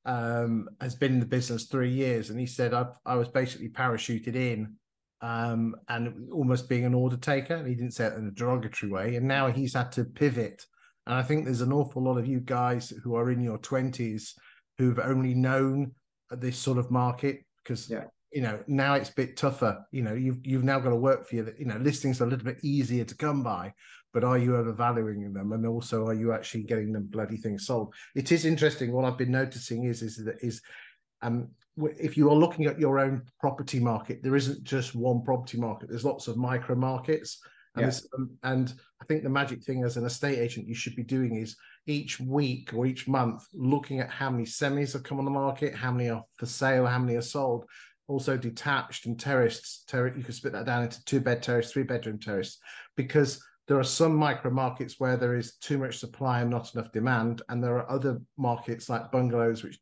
um, 0.05 0.67
has 0.79 0.95
been 0.95 1.13
in 1.13 1.19
the 1.19 1.25
business 1.25 1.65
three 1.65 1.91
years, 1.91 2.29
and 2.29 2.39
he 2.39 2.47
said 2.47 2.73
I, 2.73 2.87
I 3.05 3.15
was 3.15 3.27
basically 3.27 3.69
parachuted 3.69 4.35
in 4.35 4.75
um, 5.21 5.75
and 5.87 6.31
almost 6.31 6.67
being 6.67 6.85
an 6.85 6.95
order 6.95 7.17
taker. 7.17 7.55
And 7.55 7.67
he 7.67 7.75
didn't 7.75 7.93
say 7.93 8.05
it 8.07 8.13
in 8.13 8.27
a 8.27 8.31
derogatory 8.31 8.91
way. 8.91 9.15
And 9.15 9.27
now 9.27 9.51
he's 9.51 9.73
had 9.73 9.91
to 9.93 10.03
pivot. 10.03 10.65
And 11.05 11.15
I 11.15 11.23
think 11.23 11.45
there's 11.45 11.61
an 11.61 11.73
awful 11.73 12.03
lot 12.03 12.17
of 12.17 12.27
you 12.27 12.39
guys 12.39 12.91
who 13.03 13.15
are 13.15 13.31
in 13.31 13.41
your 13.41 13.57
twenties 13.59 14.35
who've 14.77 14.99
only 14.99 15.33
known 15.33 15.91
this 16.31 16.57
sort 16.57 16.77
of 16.77 16.89
market 16.89 17.43
because 17.63 17.89
yeah. 17.89 18.05
you 18.31 18.41
know 18.41 18.59
now 18.67 18.93
it's 18.95 19.09
a 19.09 19.13
bit 19.13 19.37
tougher. 19.37 19.85
You 19.91 20.03
know 20.03 20.13
you've 20.13 20.45
you've 20.45 20.63
now 20.63 20.79
got 20.79 20.89
to 20.89 20.95
work 20.95 21.27
for 21.27 21.35
you. 21.35 21.53
You 21.57 21.65
know 21.65 21.77
listings 21.77 22.21
are 22.21 22.25
a 22.25 22.29
little 22.29 22.45
bit 22.45 22.63
easier 22.63 23.03
to 23.03 23.15
come 23.15 23.43
by 23.43 23.73
but 24.13 24.23
are 24.23 24.37
you 24.37 24.55
overvaluing 24.55 25.33
them 25.33 25.51
and 25.53 25.65
also 25.65 26.07
are 26.07 26.13
you 26.13 26.33
actually 26.33 26.63
getting 26.63 26.91
them 26.91 27.07
bloody 27.07 27.37
things 27.37 27.65
sold 27.65 27.93
it 28.15 28.31
is 28.31 28.45
interesting 28.45 28.91
what 28.91 29.05
i've 29.05 29.17
been 29.17 29.31
noticing 29.31 29.85
is 29.85 30.01
is 30.01 30.17
that 30.17 30.37
is 30.41 30.61
um, 31.21 31.49
if 31.77 32.17
you 32.17 32.29
are 32.29 32.35
looking 32.35 32.65
at 32.65 32.79
your 32.79 32.99
own 32.99 33.23
property 33.39 33.79
market, 33.79 34.21
there 34.21 34.35
isn't 34.35 34.63
just 34.63 34.95
one 34.95 35.23
property 35.23 35.57
market. 35.57 35.89
There's 35.89 36.05
lots 36.05 36.27
of 36.27 36.37
micro 36.37 36.75
markets. 36.75 37.39
And, 37.75 37.81
yeah. 37.81 37.87
this, 37.87 38.07
um, 38.17 38.31
and 38.43 38.73
I 39.01 39.05
think 39.05 39.23
the 39.23 39.29
magic 39.29 39.63
thing 39.63 39.83
as 39.83 39.95
an 39.97 40.05
estate 40.05 40.37
agent 40.37 40.67
you 40.67 40.75
should 40.75 40.95
be 40.95 41.03
doing 41.03 41.35
is 41.35 41.55
each 41.87 42.19
week 42.19 42.73
or 42.73 42.85
each 42.85 43.07
month 43.07 43.45
looking 43.53 43.99
at 43.99 44.09
how 44.09 44.29
many 44.29 44.43
semis 44.43 44.93
have 44.93 45.03
come 45.03 45.19
on 45.19 45.25
the 45.25 45.31
market, 45.31 45.73
how 45.73 45.91
many 45.91 46.09
are 46.09 46.23
for 46.37 46.45
sale, 46.45 46.85
how 46.85 46.99
many 46.99 47.15
are 47.15 47.21
sold. 47.21 47.65
Also 48.07 48.35
detached 48.35 49.05
and 49.05 49.17
terraced. 49.17 49.87
Ter- 49.87 50.13
you 50.15 50.23
can 50.23 50.33
split 50.33 50.51
that 50.53 50.65
down 50.65 50.83
into 50.83 51.03
two 51.05 51.21
bed 51.21 51.41
terrace, 51.41 51.71
three 51.71 51.83
bedroom 51.83 52.19
terrace, 52.19 52.59
because 52.97 53.41
there 53.67 53.79
are 53.79 53.83
some 53.83 54.15
micro 54.15 54.51
markets 54.51 54.95
where 54.99 55.17
there 55.17 55.35
is 55.35 55.55
too 55.57 55.77
much 55.77 55.99
supply 55.99 56.41
and 56.41 56.49
not 56.49 56.73
enough 56.73 56.91
demand, 56.91 57.41
and 57.49 57.63
there 57.63 57.77
are 57.77 57.89
other 57.89 58.19
markets 58.37 58.89
like 58.89 59.11
bungalows, 59.11 59.63
which 59.63 59.79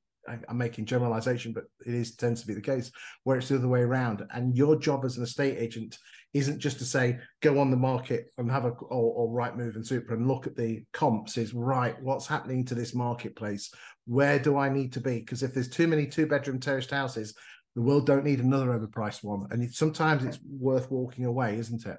I'm 0.48 0.58
making 0.58 0.86
generalization, 0.86 1.54
but 1.54 1.64
it 1.86 1.94
is 1.94 2.16
tends 2.16 2.42
to 2.42 2.48
be 2.48 2.54
the 2.54 2.62
case 2.62 2.92
where 3.24 3.38
it's 3.38 3.50
the 3.50 3.56
other 3.56 3.68
way 3.68 3.82
around. 3.82 4.24
And 4.32 4.56
your 4.56 4.78
job 4.78 5.06
as 5.06 5.18
an 5.18 5.24
estate 5.24 5.58
agent 5.58 5.98
isn't 6.34 6.60
just 6.60 6.78
to 6.78 6.86
say 6.86 7.18
go 7.42 7.60
on 7.60 7.72
the 7.72 7.78
market 7.78 8.28
and 8.38 8.52
have 8.52 8.66
a 8.66 8.70
or, 8.70 9.14
or 9.14 9.30
Rightmove 9.30 9.76
and 9.76 9.84
Zoopla 9.84 10.14
and 10.14 10.28
look 10.28 10.46
at 10.46 10.56
the 10.56 10.84
comps. 10.94 11.38
Is 11.38 11.54
right, 11.54 12.00
what's 12.02 12.28
happening 12.28 12.64
to 12.66 12.76
this 12.76 12.94
marketplace? 12.94 13.74
Where 14.06 14.38
do 14.38 14.58
I 14.58 14.70
need 14.70 14.94
to 14.94 15.02
be? 15.02 15.20
Because 15.20 15.42
if 15.42 15.54
there's 15.54 15.70
too 15.70 15.88
many 15.88 16.06
two 16.06 16.28
bedroom 16.28 16.60
terraced 16.60 16.92
houses, 16.92 17.34
the 17.76 17.82
world 17.82 18.06
don't 18.06 18.26
need 18.26 18.40
another 18.40 18.68
overpriced 18.68 19.24
one. 19.24 19.48
And 19.52 19.64
it, 19.64 19.74
sometimes 19.74 20.24
it's 20.24 20.40
worth 20.48 20.92
walking 20.92 21.26
away, 21.26 21.58
isn't 21.58 21.86
it? 21.86 21.98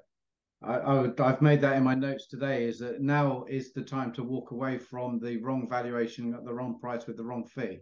I, 0.62 1.10
I've 1.18 1.40
made 1.40 1.60
that 1.62 1.76
in 1.76 1.84
my 1.84 1.94
notes 1.94 2.26
today. 2.26 2.64
Is 2.64 2.78
that 2.80 3.00
now 3.00 3.44
is 3.48 3.72
the 3.72 3.82
time 3.82 4.12
to 4.12 4.22
walk 4.22 4.50
away 4.50 4.78
from 4.78 5.18
the 5.18 5.38
wrong 5.38 5.66
valuation 5.68 6.34
at 6.34 6.44
the 6.44 6.52
wrong 6.52 6.78
price 6.78 7.06
with 7.06 7.16
the 7.16 7.24
wrong 7.24 7.46
fee. 7.46 7.80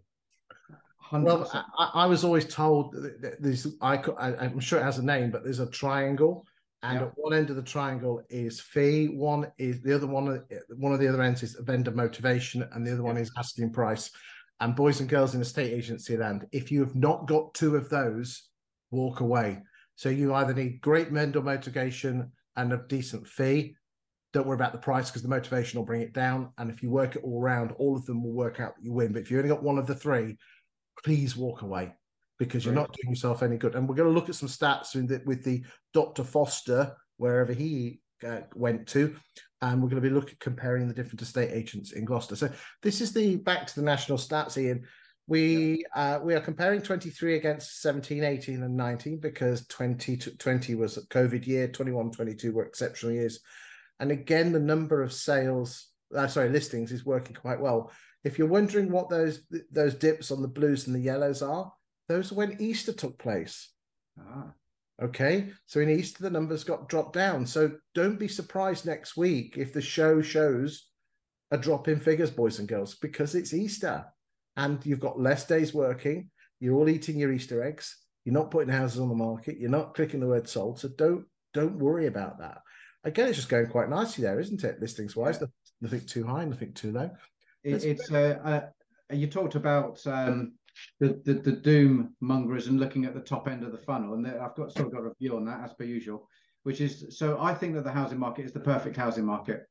100%. 1.11 1.25
Well, 1.25 1.67
I, 1.79 1.91
I, 1.95 2.07
was 2.07 2.23
always 2.23 2.45
told 2.45 2.93
that 2.93 3.37
there's, 3.41 3.67
I, 3.81 3.97
I'm 4.19 4.61
sure 4.61 4.79
it 4.79 4.85
has 4.85 4.99
a 4.99 5.05
name, 5.05 5.31
but 5.31 5.43
there's 5.43 5.59
a 5.59 5.71
triangle, 5.71 6.47
and 6.83 7.01
yeah. 7.01 7.07
at 7.07 7.13
one 7.17 7.35
end 7.35 7.51
of 7.51 7.57
the 7.57 7.63
triangle 7.63 8.23
is 8.29 8.61
fee. 8.61 9.07
One 9.09 9.51
is 9.59 9.81
the 9.83 9.95
other 9.95 10.07
one. 10.07 10.43
One 10.77 10.93
of 10.93 11.01
the 11.01 11.09
other 11.09 11.23
ends 11.23 11.43
is 11.43 11.57
vendor 11.61 11.91
motivation, 11.91 12.69
and 12.73 12.87
the 12.87 12.93
other 12.93 13.03
yeah. 13.03 13.09
one 13.09 13.17
is 13.17 13.33
asking 13.37 13.73
price. 13.73 14.11
And 14.61 14.77
boys 14.77 15.01
and 15.01 15.09
girls 15.09 15.35
in 15.35 15.41
the 15.41 15.47
estate 15.47 15.73
agency 15.73 16.17
land, 16.17 16.47
if 16.53 16.71
you 16.71 16.81
have 16.81 16.95
not 16.95 17.27
got 17.27 17.55
two 17.55 17.77
of 17.77 17.89
those, 17.89 18.49
walk 18.91 19.21
away. 19.21 19.63
So 19.95 20.09
you 20.09 20.35
either 20.35 20.55
need 20.55 20.81
great 20.81 21.11
vendor 21.11 21.43
motivation 21.43 22.31
and 22.59 22.73
a 22.73 22.83
decent 22.89 23.27
fee. 23.27 23.75
Don't 24.35 24.47
worry 24.47 24.57
about 24.57 24.73
the 24.73 24.79
price 24.79 25.09
because 25.09 25.23
the 25.23 25.29
motivation 25.29 25.79
will 25.79 25.87
bring 25.87 26.03
it 26.03 26.13
down. 26.13 26.53
And 26.59 26.71
if 26.71 26.83
you 26.83 26.91
work 26.91 27.17
it 27.17 27.23
all 27.25 27.41
around, 27.41 27.73
all 27.79 27.97
of 27.97 28.05
them 28.05 28.23
will 28.23 28.35
work 28.35 28.61
out 28.61 28.77
that 28.77 28.85
you 28.85 28.93
win. 28.93 29.13
But 29.13 29.23
if 29.23 29.31
you 29.31 29.39
only 29.39 29.49
got 29.49 29.63
one 29.63 29.79
of 29.79 29.87
the 29.87 29.95
three, 29.95 30.37
please 31.03 31.35
walk 31.35 31.63
away 31.63 31.95
because 32.39 32.65
you're 32.65 32.75
not 32.75 32.93
doing 32.93 33.11
yourself 33.11 33.43
any 33.43 33.57
good. 33.57 33.75
And 33.75 33.89
we're 33.89 33.95
going 33.95 34.09
to 34.09 34.15
look 34.15 34.29
at 34.29 34.35
some 34.35 34.49
stats 34.49 34.93
the, 34.93 35.23
with 35.25 35.43
the 35.45 35.65
Dr. 35.95 36.25
Foster, 36.25 36.95
wherever 37.17 37.53
he 37.53 38.01
uh, 38.27 38.41
went 38.55 38.87
to, 38.89 39.17
and 39.63 39.83
we're 39.83 39.89
going 39.89 40.03
to 40.03 40.09
be 40.09 40.15
looking 40.15 40.35
at 40.35 40.41
comparing 40.41 40.87
the 40.87 40.95
different 40.95 41.23
estate 41.23 41.51
agents 41.51 41.93
in 41.93 42.05
Gloucester. 42.05 42.37
So 42.37 42.51
this 42.83 43.01
is 43.01 43.13
the 43.13 43.37
back 43.37 43.67
to 43.67 43.75
the 43.75 43.83
national 43.83 44.19
stats, 44.19 44.57
Iain. 44.57 44.85
We 45.29 45.85
uh, 45.95 46.21
we 46.23 46.35
are 46.35 46.41
comparing 46.41 46.81
23 46.81 47.37
against 47.37 47.83
17, 47.83 48.25
18, 48.25 48.63
and 48.63 48.75
19 48.75 49.19
because 49.19 49.67
2020 49.67 50.75
was 50.75 50.97
a 50.97 51.03
COVID 51.03 51.47
year, 51.47 51.69
21, 51.69 52.13
22 52.13 52.53
were 52.53 52.65
exceptional 52.65 53.13
years. 53.13 53.41
And 54.01 54.11
again, 54.11 54.53
the 54.53 54.59
number 54.59 55.03
of 55.03 55.13
sales, 55.13 55.89
uh, 56.17 56.29
sorry, 56.29 56.49
listings 56.49 56.93
is 56.93 57.05
working 57.05 57.37
quite 57.37 57.61
well. 57.61 57.93
If 58.25 58.39
you're 58.39 58.49
wondering 58.49 58.91
what 58.91 59.11
those 59.11 59.43
those 59.71 59.95
dips 59.95 60.31
on 60.31 60.41
the 60.41 60.49
blues 60.49 60.87
and 60.87 60.97
the 60.97 61.01
yellows 61.01 61.43
are, 61.43 61.71
those 62.09 62.33
are 62.33 62.37
when 62.37 62.57
Easter 62.59 62.95
took 62.95 63.19
place. 63.19 63.71
Ah. 64.19 64.53
Okay, 65.01 65.51
so 65.67 65.79
in 65.79 65.91
Easter 65.91 66.25
the 66.25 66.31
numbers 66.31 66.65
got 66.65 66.89
dropped 66.89 67.13
down. 67.13 67.47
So 67.47 67.73
don't 67.95 68.19
be 68.19 68.29
surprised 68.29 68.87
next 68.87 69.17
week 69.17 69.57
if 69.59 69.75
the 69.75 69.83
show 69.83 70.23
shows 70.23 70.89
a 71.51 71.59
drop 71.59 71.87
in 71.87 72.01
figures, 72.01 72.31
boys 72.31 72.59
and 72.59 72.67
girls, 72.67 72.97
because 72.97 73.35
it's 73.35 73.55
Easter 73.55 74.07
and 74.59 74.85
you've 74.85 75.01
got 75.01 75.19
less 75.19 75.47
days 75.47 75.73
working. 75.73 76.31
You're 76.61 76.75
all 76.75 76.89
eating 76.89 77.19
your 77.19 77.33
Easter 77.33 77.63
eggs. 77.63 77.97
You're 78.25 78.35
not 78.35 78.51
putting 78.51 78.69
houses 78.69 79.01
on 79.01 79.09
the 79.09 79.15
market. 79.15 79.57
You're 79.59 79.71
not 79.71 79.95
clicking 79.95 80.21
the 80.21 80.27
word 80.27 80.49
sold. 80.49 80.81
So 80.81 80.89
don't 80.89 81.25
don't 81.55 81.79
worry 81.79 82.07
about 82.07 82.41
that. 82.41 82.59
Again, 83.05 83.29
it's 83.29 83.39
just 83.39 83.49
going 83.49 83.69
quite 83.69 83.89
nicely 83.89 84.25
there, 84.25 84.41
isn't 84.41 84.65
it? 84.65 84.81
Listings 84.81 85.17
wise, 85.17 85.39
yeah. 85.41 85.47
nothing 85.81 86.05
too 86.05 86.25
high, 86.25 86.45
nothing 86.45 86.75
too 86.75 86.93
low. 86.93 87.11
It, 87.63 87.85
it's 87.85 88.11
uh, 88.11 88.39
uh, 88.45 89.15
you 89.15 89.29
talked 89.29 89.55
about 89.55 90.05
um, 90.07 90.55
the, 91.01 91.21
the, 91.25 91.35
the 91.35 91.53
doom 91.53 92.15
mongers 92.21 92.67
and 92.67 92.81
looking 92.81 93.05
at 93.05 93.15
the 93.15 93.21
top 93.21 93.49
end 93.49 93.65
of 93.65 93.73
the 93.73 93.79
funnel, 93.79 94.15
and 94.15 94.27
I've 94.27 94.57
got 94.57 94.73
still 94.73 94.91
got 94.91 95.07
a 95.07 95.15
view 95.21 95.37
on 95.37 95.45
that 95.47 95.63
as 95.65 95.73
per 95.73 95.85
usual. 95.85 96.29
Which 96.65 96.81
is 96.81 97.17
so 97.17 97.41
I 97.41 97.55
think 97.55 97.75
that 97.75 97.85
the 97.85 97.93
housing 97.93 98.19
market 98.19 98.45
is 98.45 98.53
the 98.53 98.61
perfect 98.61 98.97
housing 98.97 99.25
market. 99.25 99.67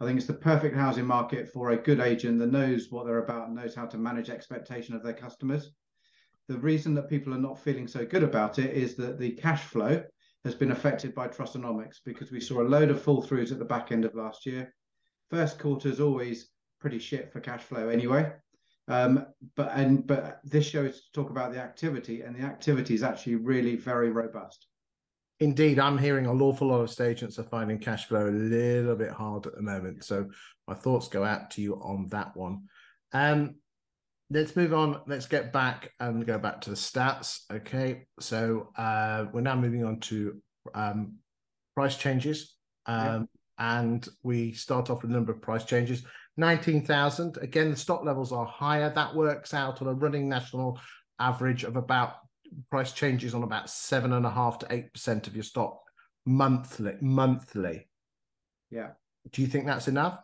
I 0.00 0.04
think 0.04 0.18
it's 0.18 0.26
the 0.26 0.34
perfect 0.34 0.76
housing 0.76 1.06
market 1.06 1.48
for 1.48 1.70
a 1.70 1.76
good 1.76 2.00
agent 2.00 2.38
that 2.38 2.52
knows 2.52 2.90
what 2.90 3.06
they're 3.06 3.24
about 3.24 3.46
and 3.46 3.56
knows 3.56 3.74
how 3.74 3.86
to 3.86 3.96
manage 3.96 4.28
expectation 4.28 4.94
of 4.94 5.02
their 5.02 5.14
customers. 5.14 5.70
The 6.48 6.58
reason 6.58 6.94
that 6.94 7.08
people 7.08 7.32
are 7.34 7.38
not 7.38 7.58
feeling 7.58 7.88
so 7.88 8.04
good 8.04 8.22
about 8.22 8.58
it 8.58 8.76
is 8.76 8.94
that 8.96 9.18
the 9.18 9.32
cash 9.32 9.62
flow 9.64 10.02
has 10.44 10.54
been 10.54 10.70
affected 10.70 11.14
by 11.14 11.28
Trussonomics 11.28 11.96
because 12.04 12.30
we 12.30 12.40
saw 12.40 12.60
a 12.60 12.68
load 12.68 12.90
of 12.90 13.02
fall 13.02 13.22
throughs 13.22 13.52
at 13.52 13.58
the 13.58 13.64
back 13.64 13.90
end 13.90 14.04
of 14.04 14.14
last 14.14 14.46
year. 14.46 14.72
First 15.30 15.58
quarter 15.58 15.88
is 15.88 15.98
always 15.98 16.50
pretty 16.78 16.98
shit 16.98 17.32
for 17.32 17.40
cash 17.40 17.62
flow 17.62 17.88
anyway. 17.88 18.32
Um, 18.88 19.26
but 19.56 19.72
and 19.74 20.06
but 20.06 20.40
this 20.44 20.68
show 20.68 20.84
is 20.84 20.96
to 20.96 21.12
talk 21.12 21.30
about 21.30 21.52
the 21.52 21.58
activity, 21.58 22.22
and 22.22 22.36
the 22.36 22.42
activity 22.42 22.94
is 22.94 23.02
actually 23.02 23.34
really 23.36 23.74
very 23.74 24.10
robust. 24.10 24.68
Indeed, 25.38 25.78
I'm 25.78 25.98
hearing 25.98 26.26
an 26.26 26.40
awful 26.40 26.68
lot 26.68 26.80
of 26.80 27.00
agents 27.00 27.38
are 27.38 27.44
finding 27.44 27.78
cash 27.78 28.06
flow 28.06 28.28
a 28.28 28.30
little 28.30 28.96
bit 28.96 29.10
hard 29.10 29.46
at 29.46 29.54
the 29.54 29.62
moment. 29.62 30.02
So 30.04 30.30
my 30.66 30.74
thoughts 30.74 31.08
go 31.08 31.24
out 31.24 31.50
to 31.52 31.62
you 31.62 31.74
on 31.74 32.08
that 32.08 32.34
one. 32.34 32.62
Um, 33.12 33.56
let's 34.30 34.56
move 34.56 34.72
on. 34.72 35.02
Let's 35.06 35.26
get 35.26 35.52
back 35.52 35.92
and 36.00 36.26
go 36.26 36.38
back 36.38 36.62
to 36.62 36.70
the 36.70 36.76
stats. 36.76 37.40
Okay, 37.52 38.06
so 38.18 38.70
uh, 38.78 39.26
we're 39.32 39.42
now 39.42 39.56
moving 39.56 39.84
on 39.84 40.00
to 40.00 40.40
um, 40.74 41.16
price 41.74 41.96
changes. 41.96 42.54
Um, 42.86 43.28
And 43.58 44.06
we 44.22 44.52
start 44.52 44.90
off 44.90 45.02
with 45.02 45.10
a 45.10 45.14
number 45.14 45.32
of 45.32 45.40
price 45.40 45.64
changes. 45.64 46.02
19,000. 46.36 47.38
Again, 47.38 47.70
the 47.70 47.76
stock 47.76 48.04
levels 48.04 48.30
are 48.32 48.44
higher. 48.44 48.92
That 48.94 49.14
works 49.14 49.54
out 49.54 49.80
on 49.80 49.88
a 49.88 49.94
running 49.94 50.28
national 50.28 50.78
average 51.18 51.64
of 51.64 51.76
about 51.76 52.16
price 52.70 52.92
changes 52.92 53.34
on 53.34 53.42
about 53.42 53.70
seven 53.70 54.12
and 54.12 54.26
a 54.26 54.30
half 54.30 54.58
to 54.60 54.66
eight 54.70 54.92
percent 54.92 55.26
of 55.26 55.34
your 55.34 55.44
stock 55.44 55.80
monthly. 56.24 56.94
Monthly. 57.00 57.88
Yeah. 58.70 58.90
Do 59.32 59.42
you 59.42 59.48
think 59.48 59.66
that's 59.66 59.88
enough? 59.88 60.20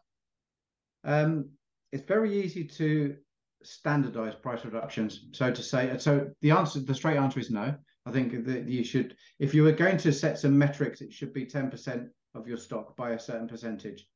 Um, 1.04 1.50
it's 1.92 2.04
very 2.04 2.42
easy 2.42 2.64
to 2.64 3.16
standardize 3.62 4.34
price 4.34 4.64
reductions. 4.64 5.26
So 5.32 5.50
to 5.52 5.62
say, 5.62 5.96
so 5.98 6.30
the 6.40 6.50
answer, 6.50 6.80
the 6.80 6.94
straight 6.94 7.16
answer 7.16 7.40
is 7.40 7.50
no. 7.50 7.74
I 8.04 8.10
think 8.10 8.44
that 8.46 8.68
you 8.68 8.82
should, 8.82 9.16
if 9.38 9.54
you 9.54 9.62
were 9.62 9.72
going 9.72 9.96
to 9.98 10.12
set 10.12 10.38
some 10.38 10.58
metrics, 10.58 11.00
it 11.00 11.12
should 11.12 11.32
be 11.32 11.46
10% 11.46 12.08
of 12.34 12.48
your 12.48 12.56
stock 12.56 12.96
by 12.96 13.10
a 13.10 13.18
certain 13.18 13.46
percentage. 13.46 14.06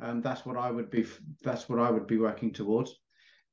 Um, 0.00 0.20
that's 0.20 0.44
what 0.44 0.56
I 0.56 0.70
would 0.70 0.90
be. 0.90 1.06
That's 1.42 1.68
what 1.68 1.78
I 1.78 1.90
would 1.90 2.06
be 2.06 2.18
working 2.18 2.52
towards. 2.52 2.98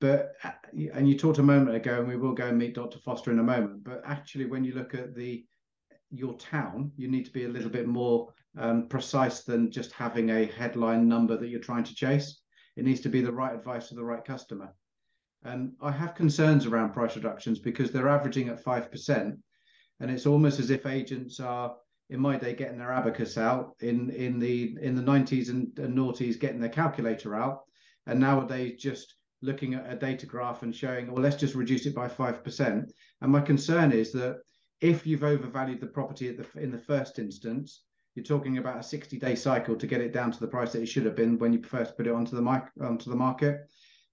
But 0.01 0.33
uh, 0.43 0.51
and 0.93 1.07
you 1.07 1.15
talked 1.17 1.37
a 1.37 1.43
moment 1.43 1.75
ago, 1.75 1.99
and 1.99 2.07
we 2.07 2.17
will 2.17 2.33
go 2.33 2.47
and 2.47 2.57
meet 2.57 2.73
Dr. 2.73 2.97
Foster 2.99 3.31
in 3.31 3.39
a 3.39 3.43
moment. 3.43 3.83
But 3.83 4.01
actually, 4.03 4.45
when 4.45 4.65
you 4.65 4.73
look 4.73 4.95
at 4.95 5.15
the 5.15 5.45
your 6.09 6.33
town, 6.37 6.91
you 6.97 7.07
need 7.07 7.23
to 7.25 7.31
be 7.31 7.45
a 7.45 7.49
little 7.49 7.69
bit 7.69 7.87
more 7.87 8.33
um, 8.57 8.87
precise 8.89 9.43
than 9.43 9.71
just 9.71 9.93
having 9.93 10.31
a 10.31 10.47
headline 10.47 11.07
number 11.07 11.37
that 11.37 11.47
you're 11.47 11.61
trying 11.61 11.85
to 11.85 11.95
chase. 11.95 12.41
It 12.75 12.83
needs 12.83 12.99
to 13.01 13.09
be 13.09 13.21
the 13.21 13.31
right 13.31 13.53
advice 13.53 13.89
to 13.89 13.95
the 13.95 14.03
right 14.03 14.25
customer. 14.25 14.73
And 15.43 15.73
I 15.81 15.91
have 15.91 16.15
concerns 16.15 16.65
around 16.65 16.93
price 16.93 17.15
reductions 17.15 17.59
because 17.59 17.91
they're 17.91 18.09
averaging 18.09 18.49
at 18.49 18.63
five 18.63 18.91
percent, 18.91 19.37
and 19.99 20.09
it's 20.09 20.25
almost 20.25 20.59
as 20.59 20.71
if 20.71 20.87
agents 20.87 21.39
are 21.39 21.75
in 22.09 22.19
my 22.19 22.37
day 22.37 22.55
getting 22.55 22.79
their 22.79 22.91
abacus 22.91 23.37
out 23.37 23.75
in 23.81 24.09
in 24.09 24.39
the 24.39 24.75
in 24.81 24.95
the 24.95 25.01
90s 25.01 25.49
and, 25.49 25.77
and 25.77 25.95
noughties 25.95 26.39
getting 26.39 26.59
their 26.59 26.69
calculator 26.69 27.33
out 27.35 27.61
and 28.05 28.19
nowadays 28.19 28.81
just 28.81 29.15
looking 29.41 29.73
at 29.73 29.91
a 29.91 29.95
data 29.95 30.25
graph 30.25 30.63
and 30.63 30.75
showing 30.75 31.11
well 31.11 31.21
let's 31.21 31.35
just 31.35 31.55
reduce 31.55 31.85
it 31.85 31.95
by 31.95 32.07
5% 32.07 32.91
and 33.21 33.31
my 33.31 33.41
concern 33.41 33.91
is 33.91 34.11
that 34.11 34.39
if 34.81 35.05
you've 35.05 35.23
overvalued 35.23 35.79
the 35.79 35.87
property 35.87 36.31
the 36.31 36.45
in 36.59 36.71
the 36.71 36.77
first 36.77 37.19
instance 37.19 37.83
you're 38.15 38.25
talking 38.25 38.57
about 38.57 38.79
a 38.79 38.83
60 38.83 39.17
day 39.17 39.35
cycle 39.35 39.75
to 39.75 39.87
get 39.87 40.01
it 40.01 40.13
down 40.13 40.31
to 40.31 40.39
the 40.39 40.47
price 40.47 40.73
that 40.73 40.81
it 40.81 40.87
should 40.87 41.05
have 41.05 41.15
been 41.15 41.37
when 41.37 41.53
you 41.53 41.61
first 41.63 41.95
put 41.97 42.07
it 42.07 42.13
onto 42.13 42.35
the 42.35 42.41
mic 42.41 42.63
onto 42.81 43.09
the 43.09 43.15
market 43.15 43.61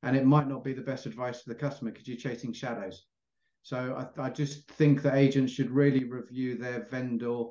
and 0.02 0.16
it 0.16 0.24
might 0.24 0.48
not 0.48 0.62
be 0.62 0.72
the 0.72 0.80
best 0.80 1.06
advice 1.06 1.42
to 1.42 1.48
the 1.48 1.54
customer 1.54 1.90
because 1.90 2.06
you're 2.06 2.16
chasing 2.16 2.52
shadows 2.52 3.06
so 3.62 4.08
I, 4.18 4.26
I 4.26 4.30
just 4.30 4.68
think 4.72 5.02
that 5.02 5.14
agents 5.14 5.52
should 5.52 5.70
really 5.70 6.04
review 6.04 6.56
their 6.56 6.84
vendor 6.84 7.44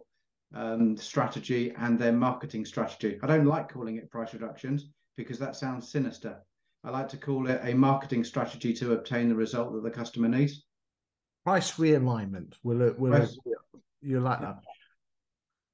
um, 0.53 0.95
strategy 0.97 1.73
and 1.77 1.99
their 1.99 2.13
marketing 2.13 2.65
strategy. 2.65 3.19
I 3.21 3.27
don't 3.27 3.45
like 3.45 3.71
calling 3.71 3.97
it 3.97 4.09
price 4.09 4.33
reductions 4.33 4.89
because 5.15 5.39
that 5.39 5.55
sounds 5.55 5.91
sinister. 5.91 6.41
I 6.87 6.89
like 6.91 7.09
to 7.09 7.17
call 7.17 7.47
it 7.49 7.59
a 7.63 7.73
marketing 7.75 8.23
strategy 8.23 8.73
to 8.75 8.93
obtain 8.93 9.27
the 9.27 9.35
result 9.35 9.73
that 9.73 9.83
the 9.83 9.91
customer 9.91 10.29
needs. 10.29 10.63
price 11.43 11.73
realignment. 11.77 12.53
Will 12.63 12.93
will 12.97 13.11
Price- 13.11 13.37
you 14.01 14.19
like 14.21 14.39
that? 14.41 14.59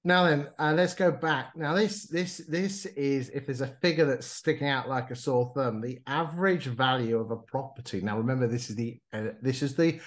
Now 0.04 0.26
then, 0.26 0.48
uh, 0.60 0.74
let's 0.74 0.96
go 0.96 1.12
back. 1.12 1.56
Now 1.56 1.76
this 1.76 2.08
this 2.08 2.38
this 2.50 2.86
is 2.88 3.30
if 3.30 3.46
there's 3.46 3.62
a 3.62 3.76
figure 3.82 4.06
that's 4.06 4.26
sticking 4.26 4.68
out 4.68 4.90
like 4.90 5.12
a 5.12 5.16
sore 5.16 5.52
thumb, 5.56 5.82
the 5.82 6.00
average 6.08 6.66
value 6.66 7.20
of 7.20 7.30
a 7.32 7.38
property. 7.38 8.02
Now 8.02 8.18
remember, 8.18 8.48
this 8.48 8.70
is 8.72 8.76
the 8.76 9.00
uh, 9.14 9.28
this 9.42 9.62
is 9.62 9.76
the 9.76 10.00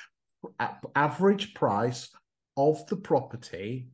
average 0.96 1.54
price 1.54 2.10
of 2.56 2.84
the 2.88 2.96
property 2.96 3.88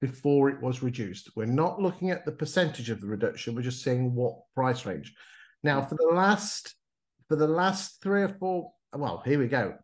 before 0.00 0.48
it 0.50 0.60
was 0.60 0.82
reduced. 0.82 1.30
We're 1.36 1.46
not 1.46 1.80
looking 1.80 2.10
at 2.10 2.24
the 2.24 2.32
percentage 2.32 2.90
of 2.90 3.00
the 3.00 3.06
reduction. 3.06 3.54
We're 3.54 3.62
just 3.62 3.84
seeing 3.84 4.14
what 4.14 4.34
price 4.56 4.84
range. 4.84 5.14
Now 5.62 5.82
for 5.82 5.96
the 5.96 6.10
last 6.14 6.74
for 7.28 7.36
the 7.36 7.48
last 7.48 8.02
three 8.02 8.22
or 8.22 8.28
four. 8.28 8.72
Well, 8.92 9.22
here 9.24 9.38
we 9.38 9.46
go 9.46 9.76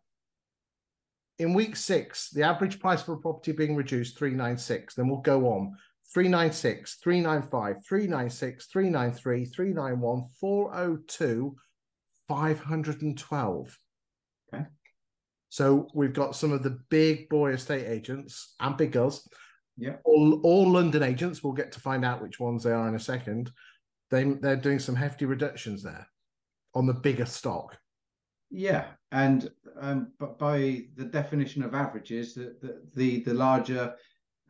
in 1.39 1.53
week 1.53 1.75
six, 1.75 2.29
the 2.31 2.43
average 2.43 2.79
price 2.79 3.01
for 3.01 3.13
a 3.13 3.17
property 3.17 3.51
being 3.51 3.75
reduced 3.75 4.17
396. 4.17 4.95
Then 4.95 5.07
we'll 5.07 5.19
go 5.19 5.47
on 5.47 5.75
396, 6.13 6.95
395, 6.95 7.85
396, 7.85 8.65
393, 8.67 9.45
391, 9.45 10.25
402, 10.39 11.55
512. 12.27 13.79
Okay. 14.53 14.65
So 15.49 15.87
we've 15.93 16.13
got 16.13 16.35
some 16.35 16.51
of 16.51 16.63
the 16.63 16.79
big 16.89 17.29
boy 17.29 17.51
estate 17.51 17.85
agents 17.85 18.55
and 18.59 18.75
big 18.75 18.93
girls. 18.93 19.27
Yeah. 19.77 19.97
All, 20.05 20.41
all 20.43 20.71
London 20.71 21.03
agents, 21.03 21.43
we'll 21.43 21.53
get 21.53 21.71
to 21.73 21.79
find 21.79 22.03
out 22.03 22.21
which 22.21 22.39
ones 22.39 22.63
they 22.63 22.71
are 22.71 22.87
in 22.87 22.95
a 22.95 22.99
second. 22.99 23.51
They, 24.09 24.23
they're 24.23 24.55
doing 24.55 24.79
some 24.79 24.95
hefty 24.95 25.25
reductions 25.25 25.83
there 25.83 26.07
on 26.73 26.85
the 26.85 26.93
bigger 26.93 27.25
stock. 27.25 27.77
Yeah, 28.49 28.85
and 29.11 29.49
um, 29.79 30.13
but 30.19 30.39
by 30.39 30.85
the 30.95 31.05
definition 31.05 31.63
of 31.63 31.75
averages, 31.75 32.33
the, 32.33 32.55
the 32.61 32.81
the 32.95 33.23
the 33.23 33.33
larger 33.33 33.93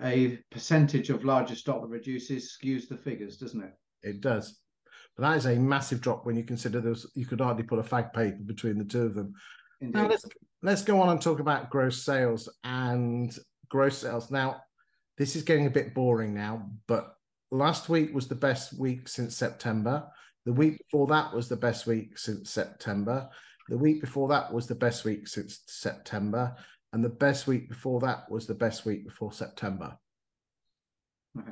a 0.04 0.38
percentage 0.52 1.10
of 1.10 1.26
larger 1.26 1.56
stock 1.56 1.82
that 1.82 1.88
reduces 1.88 2.56
skews 2.56 2.88
the 2.88 2.98
figures, 2.98 3.38
doesn't 3.38 3.64
it? 3.64 3.74
It 4.04 4.22
does. 4.22 4.60
But 5.16 5.24
that 5.24 5.38
is 5.38 5.46
a 5.48 5.56
massive 5.56 6.02
drop 6.02 6.26
when 6.26 6.36
you 6.36 6.44
consider 6.44 6.80
there's 6.80 7.08
you 7.16 7.26
could 7.26 7.42
hardly 7.42 7.64
put 7.64 7.80
a 7.80 7.84
fag 7.84 8.14
paper 8.14 8.38
between 8.46 8.78
the 8.78 8.86
two 8.86 9.04
of 9.04 9.16
them. 9.16 9.34
Now 9.82 10.08
let's 10.08 10.26
let's 10.62 10.84
go 10.84 11.02
on 11.02 11.10
and 11.10 11.22
talk 11.22 11.40
about 11.40 11.72
gross 11.72 12.04
sales 12.04 12.48
and 12.64 13.36
gross 13.70 13.98
sales. 13.98 14.30
Now, 14.30 14.62
this 15.18 15.36
is 15.36 15.44
getting 15.44 15.66
a 15.66 15.72
bit 15.72 15.96
boring 15.96 16.34
now, 16.34 16.70
but 16.88 17.17
last 17.52 17.90
week 17.90 18.14
was 18.14 18.28
the 18.28 18.36
best 18.36 18.78
week 18.78 19.08
since 19.08 19.36
September. 19.36 20.08
The 20.46 20.54
week 20.54 20.78
before 20.78 21.08
that 21.08 21.34
was 21.34 21.50
the 21.50 21.58
best 21.58 21.88
week 21.88 22.18
since 22.18 22.52
September. 22.52 23.30
The 23.70 23.78
week 23.78 24.02
before 24.02 24.30
that 24.30 24.54
was 24.54 24.68
the 24.68 24.76
best 24.76 25.04
week 25.04 25.28
since 25.28 25.62
September. 25.68 26.56
And 26.94 27.04
the 27.04 27.10
best 27.10 27.48
week 27.48 27.68
before 27.68 28.00
that 28.02 28.30
was 28.32 28.48
the 28.48 28.56
best 28.56 28.86
week 28.86 29.06
before 29.06 29.34
September. 29.34 29.98
Okay. 31.38 31.52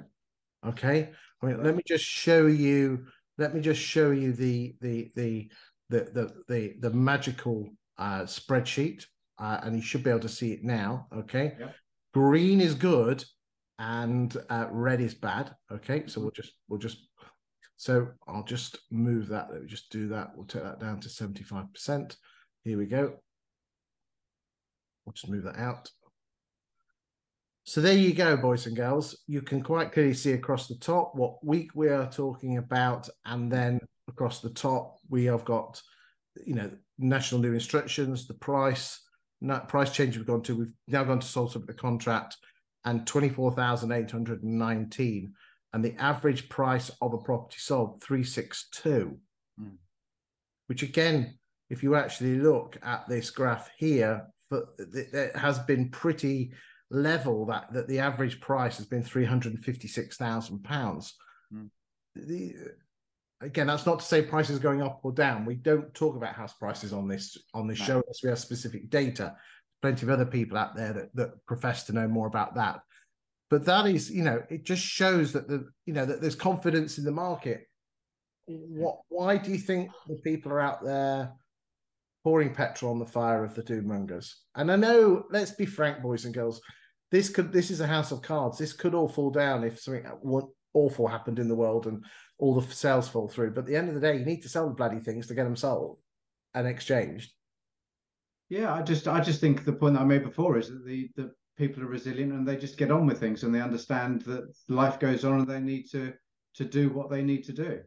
Okay. 0.66 1.10
I 1.42 1.46
mean, 1.46 1.62
let 1.62 1.76
me 1.76 1.84
just 1.86 2.06
show 2.06 2.48
you. 2.48 3.06
Let 3.38 3.54
me 3.54 3.62
just 3.62 3.82
show 3.82 4.12
you 4.12 4.32
the 4.32 4.76
the 4.80 5.12
the 5.16 5.52
the 5.90 6.00
the 6.00 6.34
the, 6.48 6.74
the 6.80 6.90
magical 6.92 7.70
uh, 7.98 8.22
spreadsheet, 8.22 9.06
uh, 9.38 9.60
and 9.64 9.76
you 9.76 9.82
should 9.82 10.04
be 10.04 10.10
able 10.10 10.22
to 10.22 10.30
see 10.30 10.54
it 10.54 10.64
now. 10.64 11.08
Okay. 11.14 11.56
Yep. 11.60 11.76
Green 12.14 12.62
is 12.62 12.76
good, 12.76 13.26
and 13.80 14.36
uh, 14.50 14.68
red 14.72 15.02
is 15.02 15.14
bad. 15.14 15.56
Okay. 15.72 16.04
So 16.08 16.22
we'll 16.22 16.32
just 16.32 16.54
we'll 16.68 16.80
just. 16.80 16.98
So 17.78 18.08
I'll 18.28 18.44
just 18.44 18.80
move 18.90 19.28
that. 19.28 19.50
Let 19.52 19.62
me 19.62 19.68
just 19.68 19.92
do 19.92 20.08
that. 20.10 20.32
We'll 20.36 20.46
take 20.46 20.64
that 20.64 20.80
down 20.80 21.02
to 21.02 21.10
seventy 21.10 21.44
five 21.44 21.74
percent. 21.74 22.16
Here 22.64 22.78
we 22.78 22.86
go. 22.86 23.18
We'll 25.06 25.14
just 25.14 25.30
move 25.30 25.44
that 25.44 25.58
out. 25.58 25.92
So 27.68 27.82
there 27.82 27.98
you 27.98 28.14
go, 28.14 28.38
boys 28.38 28.68
and 28.68 28.76
girls. 28.76 29.24
You 29.28 29.42
can 29.42 29.62
quite 29.62 29.92
clearly 29.92 30.14
see 30.14 30.34
across 30.34 30.68
the 30.68 30.76
top 30.76 31.16
what 31.16 31.44
week 31.44 31.72
we 31.74 31.90
are 31.90 32.10
talking 32.10 32.58
about, 32.60 33.10
and 33.26 33.52
then 33.52 33.80
across 34.08 34.40
the 34.40 34.52
top 34.52 34.98
we 35.10 35.26
have 35.26 35.44
got, 35.46 35.82
you 36.46 36.54
know, 36.54 36.72
national 37.00 37.42
new 37.42 37.54
instructions, 37.54 38.28
the 38.28 38.36
price, 38.36 39.02
price 39.68 39.92
change 39.92 40.16
we've 40.16 40.28
gone 40.28 40.44
to. 40.44 40.56
We've 40.56 40.74
now 40.88 41.04
gone 41.04 41.20
to 41.20 41.28
sold 41.28 41.52
subject 41.52 41.72
to 41.72 41.82
contract, 41.82 42.38
and 42.86 43.06
twenty 43.06 43.30
four 43.30 43.52
thousand 43.52 43.92
eight 43.92 44.12
hundred 44.12 44.44
and 44.44 44.58
nineteen, 44.58 45.34
and 45.74 45.84
the 45.84 45.96
average 45.96 46.48
price 46.50 46.90
of 47.02 47.14
a 47.14 47.18
property 47.18 47.58
sold 47.60 48.02
three 48.02 48.24
six 48.24 48.68
two, 48.72 49.18
Hmm. 49.60 49.76
which 50.68 50.84
again, 50.84 51.38
if 51.70 51.84
you 51.84 51.96
actually 51.96 52.36
look 52.38 52.78
at 52.84 53.08
this 53.10 53.30
graph 53.32 53.70
here, 53.78 54.28
for 54.50 54.70
it 54.78 55.36
has 55.36 55.60
been 55.60 55.90
pretty 55.90 56.52
level 56.92 57.46
that 57.48 57.74
that 57.74 57.88
the 57.88 58.00
average 58.00 58.40
price 58.40 58.78
has 58.78 58.86
been 58.86 59.04
three 59.04 59.26
hundred 59.26 59.54
and 59.54 59.64
fifty 59.66 59.88
six 59.88 60.18
thousand 60.18 60.64
pounds. 60.64 61.16
Mm. 61.54 61.70
The 62.16 62.54
again, 63.42 63.68
that's 63.68 63.86
not 63.86 64.00
to 64.00 64.06
say 64.06 64.22
prices 64.22 64.60
going 64.60 64.82
up 64.82 65.00
or 65.04 65.12
down. 65.12 65.46
We 65.46 65.56
don't 65.56 65.94
talk 65.94 66.16
about 66.16 66.36
house 66.36 66.54
prices 66.54 66.94
on 66.94 67.08
this 67.08 67.38
on 67.54 67.68
this 67.68 67.80
No. 67.80 67.86
show 67.86 67.94
unless 67.96 68.24
we 68.24 68.30
have 68.30 68.40
specific 68.40 68.90
data. 68.90 69.36
Plenty 69.86 70.06
of 70.06 70.10
other 70.10 70.26
people 70.26 70.58
out 70.58 70.76
there 70.76 70.94
that 70.94 71.16
that 71.16 71.46
profess 71.46 71.84
to 71.84 71.94
know 71.94 72.08
more 72.08 72.26
about 72.26 72.56
that. 72.56 72.80
But 73.52 73.66
that 73.66 73.86
is, 73.86 74.10
you 74.10 74.24
know, 74.24 74.42
it 74.50 74.66
just 74.66 74.82
shows 74.82 75.32
that 75.34 75.48
the 75.48 75.68
you 75.86 75.94
know 75.94 76.06
that 76.06 76.22
there's 76.22 76.36
confidence 76.36 76.98
in 76.98 77.06
the 77.06 77.12
market. 77.12 77.68
What? 78.48 79.02
Why 79.10 79.38
do 79.38 79.52
you 79.52 79.60
think 79.60 79.92
the 80.08 80.16
people 80.16 80.52
are 80.52 80.62
out 80.62 80.84
there? 80.84 81.34
pouring 82.26 82.56
petrol 82.56 82.92
on 82.92 82.98
the 82.98 83.06
fire 83.06 83.44
of 83.44 83.54
the 83.54 83.62
doommongers. 83.62 84.34
And 84.56 84.72
I 84.72 84.76
know, 84.76 85.26
let's 85.30 85.52
be 85.52 85.68
frank, 85.68 86.02
boys 86.02 86.26
and 86.26 86.34
girls, 86.34 86.60
this 87.12 87.30
could 87.30 87.54
this 87.54 87.70
is 87.70 87.82
a 87.82 87.88
house 87.88 88.12
of 88.12 88.24
cards. 88.24 88.58
This 88.58 88.74
could 88.74 88.96
all 88.96 89.08
fall 89.08 89.30
down 89.30 89.64
if 89.64 89.80
something 89.80 90.08
awful 90.74 91.08
happened 91.08 91.38
in 91.38 91.48
the 91.48 91.56
world 91.56 91.86
and 91.86 92.04
all 92.40 92.60
the 92.60 92.74
sales 92.74 93.08
fall 93.08 93.28
through. 93.28 93.52
But 93.52 93.62
at 93.62 93.68
the 93.68 93.76
end 93.76 93.90
of 93.90 93.94
the 93.94 94.02
day, 94.02 94.18
you 94.18 94.26
need 94.26 94.42
to 94.42 94.50
sell 94.50 94.68
the 94.68 94.74
bloody 94.74 95.00
things 95.00 95.28
to 95.28 95.36
get 95.36 95.44
them 95.44 95.56
sold 95.56 96.00
and 96.56 96.68
exchanged. 96.68 97.32
Yeah, 98.50 98.74
I 98.74 98.82
just 98.84 99.08
I 99.08 99.22
just 99.22 99.42
think 99.42 99.66
the 99.66 99.74
point 99.74 99.98
I 99.98 100.04
made 100.04 100.24
before 100.24 100.58
is 100.58 100.70
that 100.70 100.86
the 100.86 101.10
the 101.16 101.34
people 101.58 101.84
are 101.84 101.88
resilient 101.88 102.34
and 102.34 102.48
they 102.48 102.58
just 102.58 102.78
get 102.78 102.92
on 102.92 103.08
with 103.08 103.20
things 103.20 103.44
and 103.44 103.54
they 103.56 103.62
understand 103.62 104.22
that 104.24 104.54
life 104.68 105.00
goes 105.00 105.24
on 105.26 105.40
and 105.40 105.48
they 105.48 105.60
need 105.60 105.90
to 105.92 106.14
to 106.56 106.66
do 106.66 106.90
what 106.90 107.10
they 107.10 107.24
need 107.24 107.44
to 107.46 107.54
do. 107.54 107.82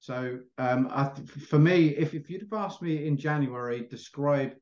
So 0.00 0.40
um, 0.58 0.88
th- 1.16 1.28
for 1.30 1.58
me, 1.58 1.88
if 1.90 2.14
if 2.14 2.30
you'd 2.30 2.42
have 2.42 2.52
asked 2.52 2.82
me 2.82 3.06
in 3.06 3.16
January, 3.16 3.86
describe 3.88 4.54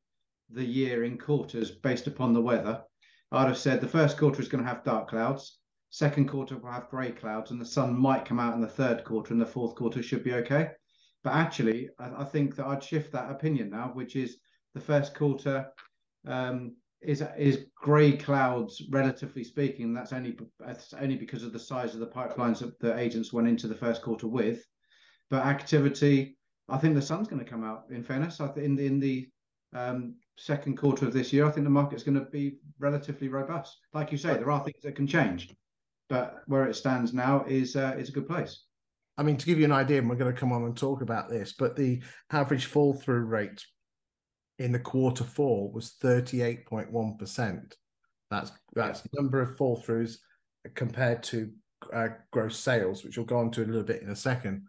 the 0.51 0.65
year 0.65 1.05
in 1.05 1.17
quarters 1.17 1.71
based 1.71 2.07
upon 2.09 2.33
the 2.33 2.43
weather, 2.43 2.83
I'd 3.31 3.47
have 3.49 3.57
said 3.59 3.81
the 3.81 3.89
first 3.89 4.19
quarter 4.19 4.43
is 4.43 4.49
going 4.49 4.65
to 4.65 4.69
have 4.69 4.83
dark 4.85 5.09
clouds, 5.09 5.61
second 5.91 6.29
quarter 6.29 6.59
will 6.59 6.73
have 6.73 6.91
grey 6.91 7.13
clouds, 7.13 7.53
and 7.53 7.61
the 7.61 7.65
sun 7.65 7.97
might 7.97 8.25
come 8.25 8.41
out 8.41 8.55
in 8.55 8.61
the 8.61 8.67
third 8.67 9.05
quarter, 9.05 9.33
and 9.33 9.41
the 9.41 9.47
fourth 9.47 9.77
quarter 9.77 10.03
should 10.03 10.25
be 10.25 10.35
okay. 10.35 10.71
But 11.23 11.35
actually, 11.35 11.89
I, 12.01 12.23
I 12.23 12.25
think 12.25 12.57
that 12.57 12.67
I'd 12.67 12.83
shift 12.83 13.13
that 13.13 13.31
opinion 13.31 13.71
now, 13.71 13.93
which 13.95 14.17
is 14.17 14.39
the 14.75 14.81
first 14.81 15.15
quarter 15.15 15.69
um, 16.27 16.77
is 17.03 17.23
is 17.39 17.67
grey 17.75 18.13
clouds, 18.13 18.83
relatively 18.91 19.45
speaking. 19.45 19.95
That's 19.95 20.13
only 20.13 20.37
that's 20.59 20.93
only 20.95 21.17
because 21.17 21.43
of 21.43 21.53
the 21.53 21.59
size 21.59 21.95
of 21.95 22.01
the 22.01 22.07
pipelines 22.07 22.59
that 22.59 22.79
the 22.79 22.97
agents 22.99 23.33
went 23.33 23.49
into 23.49 23.69
the 23.69 23.75
first 23.75 24.03
quarter 24.03 24.29
with. 24.29 24.65
But 25.31 25.47
activity, 25.47 26.37
I 26.69 26.79
think 26.79 26.95
the 26.95 27.03
sun's 27.03 27.29
going 27.29 27.45
to 27.45 27.51
come 27.51 27.65
out. 27.65 27.85
In 27.91 28.03
fairness, 28.03 28.41
I 28.41 28.49
think 28.49 28.67
in 28.67 28.77
the, 28.77 28.87
in 28.87 29.01
the 29.01 29.29
um, 29.75 30.15
second 30.37 30.77
quarter 30.77 31.07
of 31.07 31.13
this 31.13 31.33
year, 31.33 31.47
I 31.47 31.51
think 31.51 31.65
the 31.65 31.71
market's 31.71 32.03
going 32.03 32.19
to 32.19 32.31
be 32.31 32.57
relatively 32.79 33.29
robust. 33.29 33.79
Like 33.95 34.13
you 34.13 34.19
say, 34.19 34.35
there 34.35 34.51
are 34.51 34.65
things 34.65 34.83
that 34.83 34.97
can 34.97 35.07
change, 35.07 35.55
but 36.09 36.43
where 36.47 36.67
it 36.67 36.75
stands 36.75 37.15
now 37.15 37.45
is 37.49 37.77
uh, 37.77 37.95
is 37.99 38.09
a 38.09 38.13
good 38.13 38.29
place. 38.29 38.65
I 39.17 39.23
mean, 39.23 39.37
to 39.37 39.47
give 39.47 39.59
you 39.59 39.65
an 39.65 39.73
idea, 39.73 39.99
and 39.99 40.09
we're 40.09 40.17
going 40.17 40.33
to 40.33 40.39
come 40.39 40.53
on 40.53 40.65
and 40.65 40.77
talk 40.77 41.03
about 41.03 41.29
this, 41.29 41.55
but 41.59 41.77
the 41.77 42.03
average 42.31 42.67
fall 42.67 42.95
through 42.95 43.25
rate 43.25 43.65
in 44.61 44.73
the 44.73 44.79
quarter 44.79 45.25
four 45.25 45.73
was 45.73 45.95
38.1%. 46.03 47.73
That's 48.31 48.53
that's 48.75 49.09
number 49.15 49.41
of 49.41 49.57
fall 49.57 49.83
throughs 49.83 50.19
compared 50.75 51.23
to 51.25 51.51
uh, 51.93 52.09
gross 52.31 52.59
sales, 52.59 53.03
which 53.03 53.17
we'll 53.17 53.27
go 53.27 53.39
on 53.39 53.51
to 53.53 53.63
a 53.63 53.65
little 53.65 53.83
bit 53.83 54.03
in 54.03 54.11
a 54.11 54.17
second. 54.17 54.67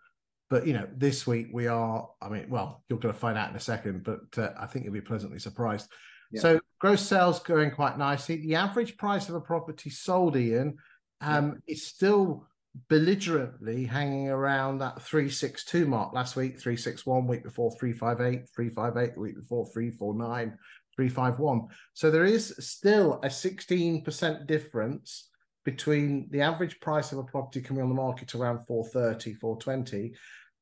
But 0.49 0.65
you 0.65 0.73
know, 0.73 0.87
this 0.95 1.27
week 1.27 1.49
we 1.51 1.67
are. 1.67 2.09
I 2.21 2.29
mean, 2.29 2.49
well, 2.49 2.83
you're 2.89 2.99
going 2.99 3.13
to 3.13 3.19
find 3.19 3.37
out 3.37 3.49
in 3.49 3.55
a 3.55 3.59
second, 3.59 4.03
but 4.03 4.21
uh, 4.37 4.53
I 4.57 4.65
think 4.65 4.85
you'll 4.85 4.93
be 4.93 5.01
pleasantly 5.01 5.39
surprised. 5.39 5.91
Yeah. 6.31 6.41
So, 6.41 6.59
gross 6.79 7.01
sales 7.01 7.39
going 7.39 7.71
quite 7.71 7.97
nicely. 7.97 8.37
The 8.37 8.55
average 8.55 8.97
price 8.97 9.27
of 9.27 9.35
a 9.35 9.41
property 9.41 9.89
sold, 9.89 10.37
Iain, 10.37 10.77
um, 11.19 11.61
is 11.67 11.85
still 11.85 12.47
belligerently 12.89 13.83
hanging 13.83 14.29
around 14.29 14.77
that 14.77 15.01
362 15.01 15.85
mark 15.85 16.13
last 16.13 16.35
week 16.35 16.59
361 16.59 17.27
week 17.27 17.43
before 17.43 17.71
358 17.77 18.47
358 18.55 19.17
week 19.17 19.35
before 19.35 19.65
349 19.73 20.57
351 20.95 21.67
so 21.93 22.09
there 22.09 22.25
is 22.25 22.55
still 22.59 23.19
a 23.23 23.27
16% 23.27 24.47
difference 24.47 25.29
between 25.65 26.27
the 26.31 26.41
average 26.41 26.79
price 26.79 27.11
of 27.11 27.17
a 27.19 27.23
property 27.23 27.61
coming 27.61 27.83
on 27.83 27.89
the 27.89 27.95
market 27.95 28.33
around 28.35 28.65
430 28.65 29.33
420 29.33 30.13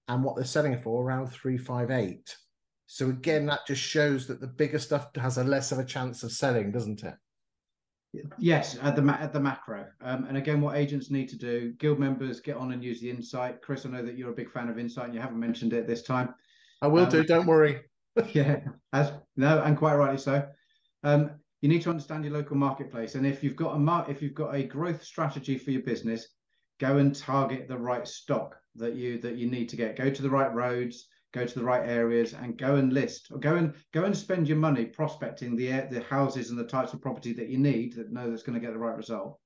and 0.08 0.24
what 0.24 0.36
they're 0.36 0.46
selling 0.46 0.74
it 0.74 0.84
for 0.84 1.04
around 1.04 1.28
358 1.28 2.36
So 2.88 3.10
again, 3.10 3.46
that 3.46 3.68
just 3.68 3.82
shows 3.82 4.26
that 4.28 4.42
the 4.42 4.48
bigger 4.48 4.80
stuff 4.80 5.16
has 5.16 5.38
a 5.38 5.44
less 5.44 5.72
of 5.72 5.78
a 5.78 5.86
chance 5.86 6.24
of 6.24 6.32
selling, 6.32 6.72
doesn't 6.72 7.04
it? 7.04 7.14
Yes, 8.40 8.78
at 8.82 8.96
the 8.96 9.04
at 9.20 9.34
the 9.34 9.40
macro, 9.40 9.86
um, 10.02 10.26
and 10.26 10.38
again, 10.38 10.62
what 10.62 10.76
agents 10.76 11.12
need 11.12 11.30
to 11.30 11.38
do, 11.38 11.74
guild 11.74 12.00
members 12.00 12.40
get 12.40 12.58
on 12.58 12.72
and 12.72 12.84
use 12.84 13.00
the 13.00 13.10
insight. 13.10 13.62
Chris, 13.62 13.86
I 13.86 13.90
know 13.90 14.04
that 14.04 14.18
you're 14.18 14.32
a 14.32 14.36
big 14.36 14.52
fan 14.52 14.68
of 14.68 14.80
insight, 14.80 15.06
and 15.06 15.14
you 15.14 15.22
haven't 15.22 15.40
mentioned 15.40 15.74
it 15.74 15.86
this 15.86 16.02
time. 16.02 16.34
I 16.82 16.88
will 16.88 17.04
um, 17.04 17.10
do. 17.10 17.24
Don't 17.24 17.46
worry. 17.46 17.82
yeah, 18.34 18.62
as 18.94 19.12
no, 19.38 19.62
and 19.62 19.78
quite 19.78 19.96
rightly 19.96 20.18
so. 20.18 20.48
Um, 21.04 21.32
you 21.62 21.70
need 21.70 21.84
to 21.84 21.92
understand 21.92 22.24
your 22.24 22.34
local 22.34 22.56
marketplace, 22.56 23.14
and 23.14 23.28
if 23.28 23.44
you've 23.44 23.56
got 23.56 23.76
a 23.76 23.80
mar- 23.80 24.10
if 24.10 24.24
you've 24.24 24.34
got 24.34 24.56
a 24.56 24.64
growth 24.64 25.04
strategy 25.04 25.58
for 25.60 25.70
your 25.70 25.84
business, 25.84 26.30
go 26.80 26.98
and 26.98 27.16
target 27.16 27.68
the 27.68 27.78
right 27.78 28.08
stock 28.08 28.56
that 28.76 28.96
you 28.96 29.20
that 29.20 29.36
you 29.36 29.50
need 29.50 29.70
to 29.70 29.76
get. 29.76 29.96
Go 29.96 30.10
to 30.10 30.22
the 30.22 30.30
right 30.30 30.52
roads 30.52 31.08
go 31.34 31.46
to 31.46 31.60
the 31.60 31.66
right 31.66 31.88
areas 31.88 32.34
and 32.34 32.58
go 32.58 32.76
and 32.76 32.92
list 32.94 33.30
or 33.32 33.40
go 33.40 33.56
and 33.56 33.74
go 33.94 34.06
and 34.06 34.18
spend 34.18 34.48
your 34.48 34.58
money 34.58 34.86
prospecting 34.86 35.56
the 35.56 35.68
the 35.92 36.04
houses 36.10 36.50
and 36.50 36.60
the 36.60 36.64
types 36.64 36.94
of 36.94 37.02
property 37.02 37.34
that 37.34 37.50
you 37.50 37.58
need 37.58 37.94
that 37.94 38.12
know 38.12 38.30
that's 38.30 38.44
going 38.44 38.60
to 38.60 38.66
get 38.66 38.74
the 38.74 38.80
right 38.80 38.98
result. 38.98 39.40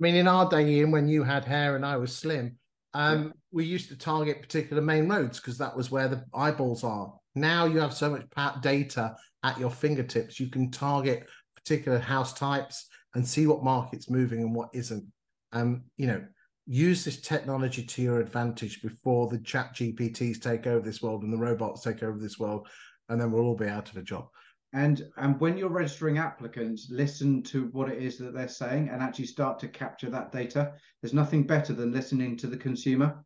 I 0.00 0.02
mean 0.02 0.16
in 0.16 0.28
our 0.28 0.48
day 0.48 0.80
in 0.80 0.90
when 0.90 1.08
you 1.08 1.22
had 1.22 1.44
hair 1.44 1.76
and 1.76 1.86
i 1.86 1.96
was 1.96 2.14
slim 2.14 2.58
um, 2.94 3.24
yeah. 3.24 3.30
we 3.50 3.64
used 3.64 3.88
to 3.88 3.96
target 3.96 4.40
particular 4.40 4.80
main 4.80 5.08
roads 5.08 5.40
because 5.40 5.58
that 5.58 5.76
was 5.76 5.90
where 5.90 6.08
the 6.08 6.24
eyeballs 6.32 6.84
are. 6.84 7.12
Now 7.34 7.66
you 7.66 7.80
have 7.80 7.92
so 7.92 8.08
much 8.10 8.24
data 8.62 9.16
at 9.42 9.58
your 9.58 9.70
fingertips 9.70 10.38
you 10.38 10.48
can 10.48 10.70
target 10.70 11.26
particular 11.56 11.98
house 11.98 12.32
types 12.32 12.86
and 13.14 13.26
see 13.26 13.46
what 13.46 13.64
market's 13.64 14.08
moving 14.08 14.40
and 14.40 14.54
what 14.54 14.70
isn't. 14.72 15.04
Um, 15.52 15.84
you 15.96 16.06
know 16.06 16.24
use 16.66 17.04
this 17.04 17.20
technology 17.20 17.84
to 17.84 18.02
your 18.02 18.20
advantage 18.20 18.82
before 18.82 19.28
the 19.28 19.38
ChatGPTs 19.38 20.40
take 20.40 20.66
over 20.66 20.84
this 20.84 21.02
world 21.02 21.22
and 21.22 21.32
the 21.32 21.38
robots 21.38 21.82
take 21.82 22.02
over 22.02 22.18
this 22.18 22.38
world, 22.38 22.66
and 23.08 23.20
then 23.20 23.30
we'll 23.30 23.44
all 23.44 23.56
be 23.56 23.68
out 23.68 23.90
of 23.90 23.96
a 23.96 24.02
job. 24.02 24.28
And 24.72 25.02
and 25.18 25.38
when 25.40 25.56
you're 25.56 25.68
registering 25.68 26.18
applicants, 26.18 26.88
listen 26.90 27.42
to 27.44 27.66
what 27.66 27.88
it 27.88 28.02
is 28.02 28.18
that 28.18 28.34
they're 28.34 28.48
saying 28.48 28.88
and 28.88 29.00
actually 29.00 29.26
start 29.26 29.60
to 29.60 29.68
capture 29.68 30.10
that 30.10 30.32
data. 30.32 30.72
There's 31.00 31.14
nothing 31.14 31.46
better 31.46 31.72
than 31.72 31.92
listening 31.92 32.36
to 32.38 32.48
the 32.48 32.56
consumer. 32.56 33.24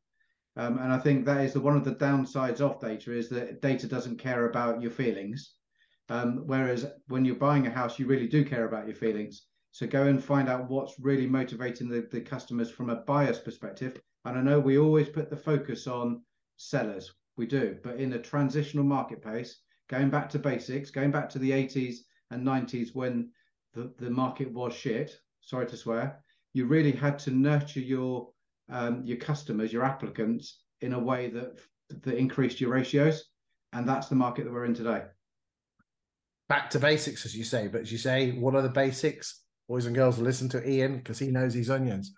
Um, 0.56 0.78
and 0.78 0.92
I 0.92 0.98
think 0.98 1.24
that 1.24 1.40
is 1.40 1.52
the, 1.52 1.60
one 1.60 1.76
of 1.76 1.84
the 1.84 1.94
downsides 1.94 2.60
of 2.60 2.80
data 2.80 3.12
is 3.12 3.28
that 3.30 3.62
data 3.62 3.86
doesn't 3.86 4.18
care 4.18 4.46
about 4.50 4.82
your 4.82 4.90
feelings. 4.90 5.54
Um, 6.10 6.42
whereas 6.46 6.86
when 7.06 7.24
you're 7.24 7.36
buying 7.36 7.66
a 7.66 7.70
house, 7.70 7.98
you 7.98 8.06
really 8.06 8.26
do 8.26 8.44
care 8.44 8.66
about 8.66 8.86
your 8.86 8.96
feelings. 8.96 9.46
So 9.78 9.86
go 9.86 10.08
and 10.08 10.22
find 10.22 10.48
out 10.48 10.68
what's 10.68 10.98
really 10.98 11.28
motivating 11.28 11.88
the, 11.88 12.08
the 12.10 12.20
customers 12.20 12.68
from 12.68 12.90
a 12.90 12.96
buyer's 12.96 13.38
perspective. 13.38 13.96
And 14.24 14.36
I 14.36 14.42
know 14.42 14.58
we 14.58 14.76
always 14.76 15.08
put 15.08 15.30
the 15.30 15.36
focus 15.36 15.86
on 15.86 16.22
sellers, 16.56 17.12
we 17.36 17.46
do, 17.46 17.76
but 17.84 18.00
in 18.00 18.12
a 18.14 18.18
transitional 18.18 18.82
marketplace, 18.82 19.60
going 19.88 20.10
back 20.10 20.30
to 20.30 20.38
basics, 20.40 20.90
going 20.90 21.12
back 21.12 21.28
to 21.30 21.38
the 21.38 21.52
80s 21.52 21.98
and 22.32 22.44
90s 22.44 22.92
when 22.92 23.30
the, 23.72 23.94
the 23.98 24.10
market 24.10 24.52
was 24.52 24.74
shit, 24.74 25.16
sorry 25.42 25.66
to 25.66 25.76
swear, 25.76 26.24
you 26.54 26.66
really 26.66 26.90
had 26.90 27.16
to 27.20 27.30
nurture 27.30 27.78
your 27.78 28.30
um, 28.70 29.04
your 29.04 29.18
customers, 29.18 29.72
your 29.72 29.84
applicants 29.84 30.64
in 30.80 30.92
a 30.92 30.98
way 30.98 31.30
that 31.30 31.60
that 32.02 32.16
increased 32.16 32.60
your 32.60 32.70
ratios. 32.70 33.26
And 33.72 33.88
that's 33.88 34.08
the 34.08 34.16
market 34.16 34.42
that 34.44 34.52
we're 34.52 34.64
in 34.64 34.74
today. 34.74 35.04
Back 36.48 36.68
to 36.70 36.80
basics, 36.80 37.24
as 37.24 37.36
you 37.36 37.44
say, 37.44 37.68
but 37.68 37.82
as 37.82 37.92
you 37.92 37.98
say, 37.98 38.32
what 38.32 38.56
are 38.56 38.62
the 38.62 38.68
basics? 38.68 39.44
Boys 39.68 39.86
and 39.86 39.94
girls, 39.94 40.18
listen 40.18 40.48
to 40.50 40.64
Iain 40.66 40.98
because 40.98 41.18
he 41.18 41.28
knows 41.28 41.54
his 41.54 41.70
onions. 41.70 42.12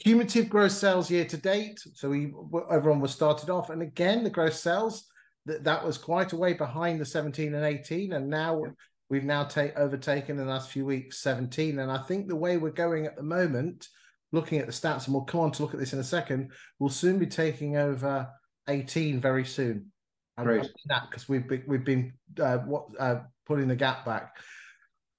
Cumulative 0.00 0.48
gross 0.48 0.76
sales 0.76 1.10
year 1.10 1.24
to 1.24 1.36
date. 1.36 1.80
So 1.94 2.10
we 2.10 2.32
everyone 2.70 3.00
was 3.00 3.12
started 3.12 3.50
off, 3.50 3.70
and 3.70 3.82
again 3.82 4.24
the 4.24 4.30
gross 4.30 4.60
sales 4.60 5.06
that 5.46 5.64
that 5.64 5.84
was 5.84 5.96
quite 5.96 6.32
a 6.32 6.36
way 6.36 6.52
behind 6.52 7.00
the 7.00 7.04
17 7.04 7.54
and 7.54 7.64
18, 7.64 8.12
and 8.12 8.28
now 8.28 8.62
yeah. 8.62 8.70
we've 9.08 9.24
now 9.24 9.44
take 9.44 9.76
overtaken 9.76 10.38
in 10.38 10.44
the 10.44 10.50
last 10.50 10.70
few 10.70 10.84
weeks 10.84 11.20
17. 11.20 11.78
And 11.78 11.90
I 11.90 11.98
think 11.98 12.26
the 12.26 12.36
way 12.36 12.56
we're 12.56 12.70
going 12.70 13.06
at 13.06 13.16
the 13.16 13.22
moment, 13.22 13.88
looking 14.32 14.58
at 14.58 14.66
the 14.66 14.72
stats, 14.72 15.06
and 15.06 15.14
we'll 15.14 15.24
come 15.24 15.40
on 15.40 15.52
to 15.52 15.62
look 15.62 15.72
at 15.72 15.80
this 15.80 15.92
in 15.92 16.00
a 16.00 16.04
second, 16.04 16.50
we'll 16.78 16.90
soon 16.90 17.18
be 17.18 17.26
taking 17.26 17.76
over 17.76 18.28
18 18.68 19.20
very 19.20 19.44
soon. 19.44 19.92
Great. 20.38 20.68
That 20.86 21.08
because 21.08 21.28
we've 21.28 21.48
been, 21.48 21.62
we've 21.66 21.84
been 21.84 22.12
uh, 22.40 22.58
what 22.58 22.88
uh, 22.98 23.20
putting 23.46 23.68
the 23.68 23.76
gap 23.76 24.04
back. 24.04 24.36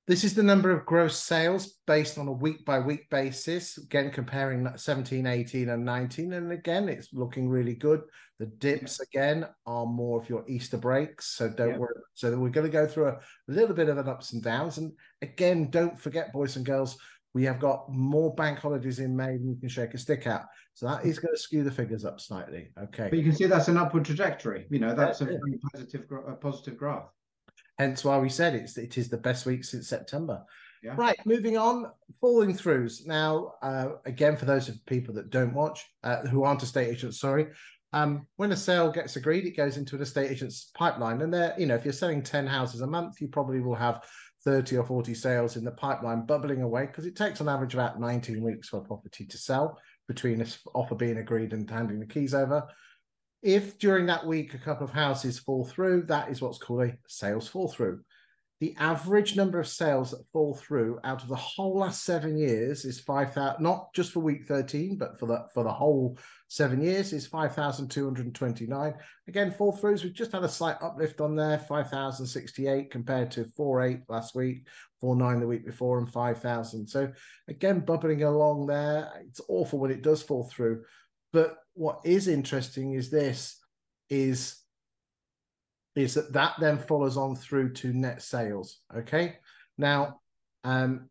This 0.08 0.24
is 0.24 0.34
the 0.34 0.42
number 0.42 0.72
of 0.72 0.86
gross 0.86 1.22
sales 1.22 1.80
based 1.86 2.18
on 2.18 2.30
a 2.30 2.32
week 2.32 2.64
by 2.64 2.80
week 2.80 3.10
basis. 3.10 3.78
Again, 3.78 4.10
comparing 4.10 4.66
17, 4.74 5.28
18, 5.28 5.68
and 5.68 5.84
19. 5.84 6.32
And 6.32 6.54
again, 6.54 6.88
it's 6.88 7.12
looking 7.12 7.50
really 7.50 7.74
good. 7.74 8.04
The 8.40 8.46
dips 8.46 9.02
again 9.02 9.46
are 9.66 9.86
more 9.86 10.18
of 10.22 10.30
your 10.30 10.46
Easter 10.48 10.78
breaks. 10.78 11.36
So 11.36 11.50
don't 11.50 11.72
yeah. 11.72 11.78
worry. 11.78 11.96
So 12.14 12.38
we're 12.38 12.48
going 12.48 12.68
to 12.68 12.72
go 12.72 12.88
through 12.88 13.10
a, 13.10 13.20
little 13.50 13.76
bit 13.76 13.90
of 13.90 13.98
an 13.98 14.08
ups 14.08 14.32
and 14.32 14.42
downs. 14.42 14.78
And 14.78 14.94
again, 15.22 15.70
don't 15.72 16.00
forget, 16.00 16.32
boys 16.32 16.56
and 16.56 16.66
girls, 16.66 16.98
we 17.34 17.44
have 17.44 17.60
got 17.60 17.92
more 17.92 18.34
bank 18.34 18.60
holidays 18.60 19.00
in 19.00 19.14
May 19.14 19.36
than 19.36 19.50
you 19.50 19.58
can 19.60 19.68
shake 19.68 19.94
a 19.94 19.98
stick 19.98 20.26
at. 20.26 20.46
So 20.74 20.88
that 20.88 21.06
is 21.06 21.20
going 21.20 21.36
to 21.36 21.42
skew 21.42 21.66
the 21.66 21.72
figures 21.72 22.06
up 22.06 22.22
slightly. 22.22 22.70
Okay. 22.82 23.10
But 23.10 23.20
you 23.20 23.26
can 23.26 23.36
see 23.36 23.46
that's 23.46 23.68
an 23.68 23.76
upward 23.76 24.06
trajectory. 24.06 24.68
You 24.70 24.80
know, 24.80 24.96
that's 24.96 25.20
a 25.20 25.26
very 25.26 25.60
positive, 25.74 26.06
a 26.30 26.36
positive 26.36 26.78
graph. 26.78 27.10
Hence 27.78 28.04
why 28.04 28.18
we 28.18 28.30
said 28.30 28.56
it's 28.56 28.78
it 28.78 28.98
is 28.98 29.10
the 29.10 29.18
best 29.18 29.46
week 29.46 29.64
since 29.64 29.88
September. 29.88 30.44
Yeah. 30.84 30.94
Right, 30.96 31.18
moving 31.26 31.58
on, 31.58 31.92
falling 32.22 32.54
throughs. 32.54 33.06
Now, 33.06 33.54
uh, 33.62 33.94
again, 34.06 34.38
for 34.38 34.46
those 34.46 34.70
of 34.70 34.86
people 34.86 35.14
that 35.16 35.32
don't 35.32 35.54
watch, 35.54 35.84
uh, 36.04 36.22
who 36.28 36.44
aren't 36.44 36.62
estate 36.62 36.90
agents, 36.90 37.20
sorry, 37.20 37.48
um, 37.94 38.28
when 38.36 38.52
a 38.52 38.56
sale 38.56 38.92
gets 38.92 39.16
agreed, 39.16 39.46
it 39.46 39.58
goes 39.58 39.78
into 39.78 39.96
an 39.96 40.02
estate 40.02 40.30
agent's 40.30 40.72
pipeline. 40.76 41.22
And 41.22 41.34
there, 41.34 41.56
you 41.58 41.66
know, 41.66 41.76
if 41.76 41.84
you're 41.84 41.94
selling 41.94 42.22
10 42.22 42.46
houses 42.46 42.82
a 42.82 42.88
month, 42.88 43.20
you 43.20 43.28
probably 43.28 43.60
will 43.60 43.76
have 43.76 44.04
30 44.44 44.78
or 44.78 44.86
40 44.86 45.14
sales 45.14 45.58
in 45.58 45.64
the 45.64 45.72
pipeline 45.72 46.26
bubbling 46.26 46.62
away 46.62 46.86
because 46.86 47.06
it 47.06 47.16
takes 47.16 47.42
on 47.42 47.50
average 47.50 47.74
about 47.74 48.00
19 48.00 48.42
weeks 48.42 48.70
for 48.70 48.78
a 48.78 48.84
property 48.84 49.26
to 49.26 49.38
sell 49.38 49.80
between 50.08 50.38
this 50.38 50.60
offer 50.74 50.96
being 50.96 51.18
agreed 51.18 51.54
and 51.54 51.70
handing 51.70 52.00
the 52.00 52.06
keys 52.06 52.34
over. 52.34 52.68
If 53.42 53.78
during 53.78 54.08
that 54.08 54.26
week 54.26 54.54
a 54.54 54.58
couple 54.58 54.86
of 54.86 54.94
houses 54.94 55.40
fall 55.40 55.66
through, 55.66 56.04
that 56.08 56.30
is 56.30 56.42
what's 56.42 56.58
called 56.58 56.84
a 56.84 56.98
sales 57.08 57.48
fall 57.48 57.68
through. 57.68 58.02
The 58.60 58.76
average 58.80 59.36
number 59.36 59.60
of 59.60 59.68
sales 59.68 60.10
that 60.10 60.26
fall 60.34 60.56
through 60.56 61.00
out 61.04 61.22
of 61.22 61.30
the 61.30 61.36
whole 61.36 61.78
last 61.78 62.04
seven 62.04 62.36
years 62.36 62.86
is 62.86 63.00
five 63.00 63.32
thousand. 63.32 63.62
Not 63.62 63.94
just 63.94 64.12
for 64.12 64.22
week 64.22 64.48
thirteen, 64.48 64.98
but 64.98 65.20
for 65.20 65.28
the 65.28 65.46
for 65.54 65.64
the 65.64 65.72
whole 65.72 66.18
seven 66.48 66.82
years 66.82 67.14
is 67.14 67.28
five 67.28 67.54
thousand 67.54 67.90
two 67.90 68.06
hundred 68.06 68.34
twenty 68.34 68.66
nine. 68.66 68.96
Again, 69.28 69.52
fall 69.52 69.78
throughs. 69.78 70.04
We've 70.04 70.12
just 70.12 70.32
had 70.32 70.44
a 70.44 70.50
slight 70.50 70.78
uplift 70.82 71.22
on 71.22 71.36
there, 71.36 71.60
five 71.60 71.92
thousand 71.92 72.26
sixty 72.26 72.68
eight 72.68 72.90
compared 72.90 73.30
to 73.32 73.46
four 73.56 73.84
eight 73.84 74.00
last 74.08 74.34
week, 74.34 74.66
four 75.00 75.16
nine 75.16 75.40
the 75.40 75.46
week 75.46 75.64
before, 75.64 76.00
and 76.00 76.12
five 76.12 76.42
thousand. 76.42 76.88
So 76.88 77.12
again, 77.48 77.82
bubbling 77.82 78.24
along 78.24 78.66
there. 78.66 79.12
It's 79.28 79.42
awful 79.50 79.78
when 79.78 79.92
it 79.92 80.02
does 80.02 80.24
fall 80.24 80.46
through, 80.46 80.84
but 81.34 81.58
what 81.74 82.00
is 82.04 82.28
interesting 82.28 82.94
is 82.94 83.10
this 83.10 83.60
is 84.10 84.58
is 85.96 86.14
that 86.14 86.32
that 86.34 86.54
then 86.60 86.78
follows 86.78 87.18
on 87.18 87.36
through 87.36 87.74
to 87.74 87.92
net 87.92 88.22
sales. 88.22 88.80
Okay, 88.96 89.38
now 89.78 90.20
um, 90.64 91.10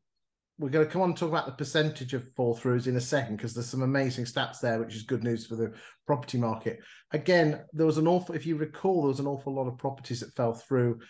we're 0.58 0.70
going 0.70 0.86
to 0.86 0.90
come 0.90 1.02
on 1.02 1.10
and 1.10 1.18
talk 1.18 1.28
about 1.28 1.46
the 1.46 1.52
percentage 1.52 2.14
of 2.14 2.32
fall 2.34 2.56
throughs 2.56 2.86
in 2.86 2.96
a 2.96 3.00
second 3.00 3.36
because 3.36 3.52
there's 3.52 3.68
some 3.68 3.82
amazing 3.82 4.24
stats 4.24 4.60
there, 4.60 4.78
which 4.78 4.94
is 4.94 5.02
good 5.02 5.22
news 5.22 5.46
for 5.46 5.56
the 5.56 5.72
property 6.06 6.38
market. 6.38 6.78
Again, 7.12 7.62
there 7.72 7.84
was 7.84 7.98
an 7.98 8.06
awful, 8.06 8.34
if 8.34 8.46
you 8.46 8.56
recall, 8.56 9.02
there 9.02 9.08
was 9.08 9.20
an 9.20 9.26
awful 9.26 9.54
lot 9.54 9.66
of 9.66 9.76
properties 9.76 10.20
that 10.20 10.34
fell 10.34 10.54
through 10.54 11.00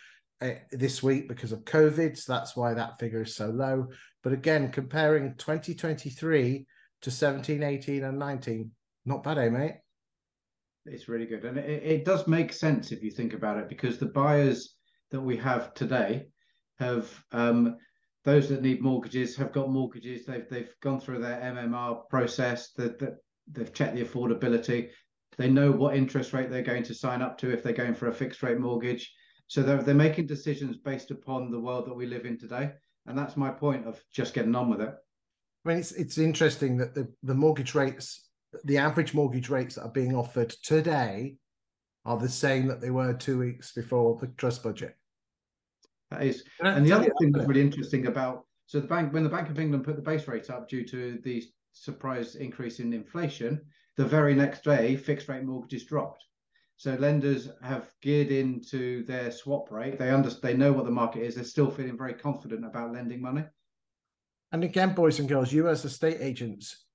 uh, 0.40 0.51
this 0.73 1.03
week 1.03 1.29
because 1.29 1.53
of 1.53 1.64
COVID. 1.64 2.19
So 2.19 2.33
that's 2.33 2.57
why 2.57 2.75
that 2.75 2.99
figure 2.99 3.23
is 3.23 3.37
so 3.37 3.47
low. 3.47 3.87
But 4.25 4.33
again, 4.33 4.73
comparing 4.73 5.35
2023 5.37 6.66
to 7.03 7.11
17, 7.11 7.62
18, 7.62 8.05
and 8.05 8.19
19, 8.19 8.71
not 9.07 9.23
bad, 9.23 9.38
eh, 9.38 9.49
mate? 9.49 9.77
It's 10.85 11.09
really 11.09 11.27
good. 11.27 11.45
And 11.45 11.59
it, 11.59 11.83
it 11.83 12.05
does 12.05 12.27
make 12.27 12.53
sense 12.53 12.92
if 12.92 13.03
you 13.03 13.11
think 13.11 13.33
about 13.33 13.59
it, 13.59 13.69
because 13.69 13.99
the 13.99 14.07
buyers 14.07 14.77
that 15.11 15.21
we 15.21 15.37
have 15.38 15.75
today 15.75 16.27
have 16.79 17.11
um, 17.33 17.77
those 18.25 18.49
that 18.49 18.62
need 18.62 18.83
mortgages 18.83 19.37
have 19.37 19.53
got 19.53 19.71
mortgages. 19.71 20.27
They've 20.27 20.49
they've 20.51 20.75
gone 20.83 21.01
through 21.01 21.21
their 21.21 21.40
MMR 21.40 22.09
process. 22.11 22.73
That 22.73 22.99
that 22.99 23.16
they've 23.51 23.73
checked 23.73 23.95
the 23.95 24.05
affordability. 24.05 24.88
They 25.38 25.49
know 25.49 25.71
what 25.71 25.97
interest 25.97 26.33
rate 26.33 26.51
they're 26.51 26.62
going 26.62 26.83
to 26.85 26.95
sign 26.95 27.23
up 27.23 27.38
to 27.38 27.51
if 27.53 27.62
they're 27.62 27.73
going 27.73 27.95
for 27.95 28.09
a 28.09 28.12
fixed 28.12 28.42
rate 28.42 28.59
mortgage. 28.59 29.12
So 29.47 29.62
they're 29.62 29.83
they're 29.83 29.95
making 29.95 30.27
decisions 30.27 30.77
based 30.77 31.11
upon 31.11 31.51
the 31.51 31.61
world 31.61 31.87
that 31.87 31.95
we 31.95 32.07
live 32.07 32.27
in 32.27 32.38
today. 32.38 32.73
And 33.07 33.16
that's 33.16 33.37
my 33.37 33.51
point 33.51 33.87
of 33.87 34.03
just 34.12 34.35
getting 34.35 34.57
on 34.57 34.69
with 34.69 34.81
it. 34.81 34.92
I 35.64 35.69
mean, 35.69 35.79
it's 35.79 35.92
it's 35.92 36.19
interesting 36.19 36.77
that 36.79 36.95
the, 36.95 37.09
the 37.23 37.35
mortgage 37.35 37.75
rates 37.75 38.25
the 38.64 38.79
average 38.79 39.14
mortgage 39.14 39.49
rates 39.49 39.75
that 39.75 39.83
are 39.83 39.90
being 39.90 40.14
offered 40.14 40.51
today 40.62 41.37
are 42.05 42.19
the 42.19 42.29
same 42.29 42.66
that 42.66 42.81
they 42.81 42.90
were 42.90 43.12
two 43.12 43.38
weeks 43.38 43.73
before 43.73 44.16
the 44.21 44.29
Truss 44.29 44.59
budget. 44.59 44.97
That 46.11 46.23
is, 46.23 46.45
and 46.61 46.87
the 46.87 46.92
other 46.92 47.11
thing 47.19 47.33
that's 47.33 47.49
really 47.49 47.61
interesting 47.61 48.07
about 48.07 48.45
so 48.66 48.81
the 48.81 48.87
bank 48.87 49.12
when 49.12 49.25
the 49.25 49.29
Bank 49.29 49.49
of 49.49 49.59
England 49.59 49.85
put 49.85 49.97
the 49.97 50.03
base 50.03 50.27
rate 50.29 50.51
up 50.51 50.69
due 50.69 50.85
to 50.87 51.19
the 51.25 51.42
surprise 51.73 52.37
increase 52.37 52.81
in 52.81 52.92
inflation, 52.92 53.61
the 53.97 54.05
very 54.05 54.35
next 54.35 54.64
day 54.64 54.97
fixed 54.97 55.29
rate 55.29 55.45
mortgages 55.45 55.85
dropped. 55.85 56.25
So 56.77 56.95
lenders 56.95 57.49
have 57.62 57.90
geared 58.03 58.31
into 58.31 59.05
their 59.07 59.31
swap 59.31 59.71
rate. 59.71 59.99
They 59.99 60.11
understand, 60.11 60.42
they 60.42 60.57
know 60.57 60.73
what 60.73 60.85
the 60.85 60.90
market 60.90 61.23
is. 61.23 61.35
They're 61.35 61.45
still 61.45 61.71
feeling 61.71 61.97
very 61.97 62.12
confident 62.12 62.66
about 62.66 62.92
lending 62.92 63.23
money. 63.23 63.45
And 64.53 64.62
again, 64.62 64.95
boys 64.95 65.19
and 65.19 65.29
girls, 65.29 65.53
you 65.53 65.69
as 65.69 65.85
estate 65.85 66.19
agents, 66.21 66.86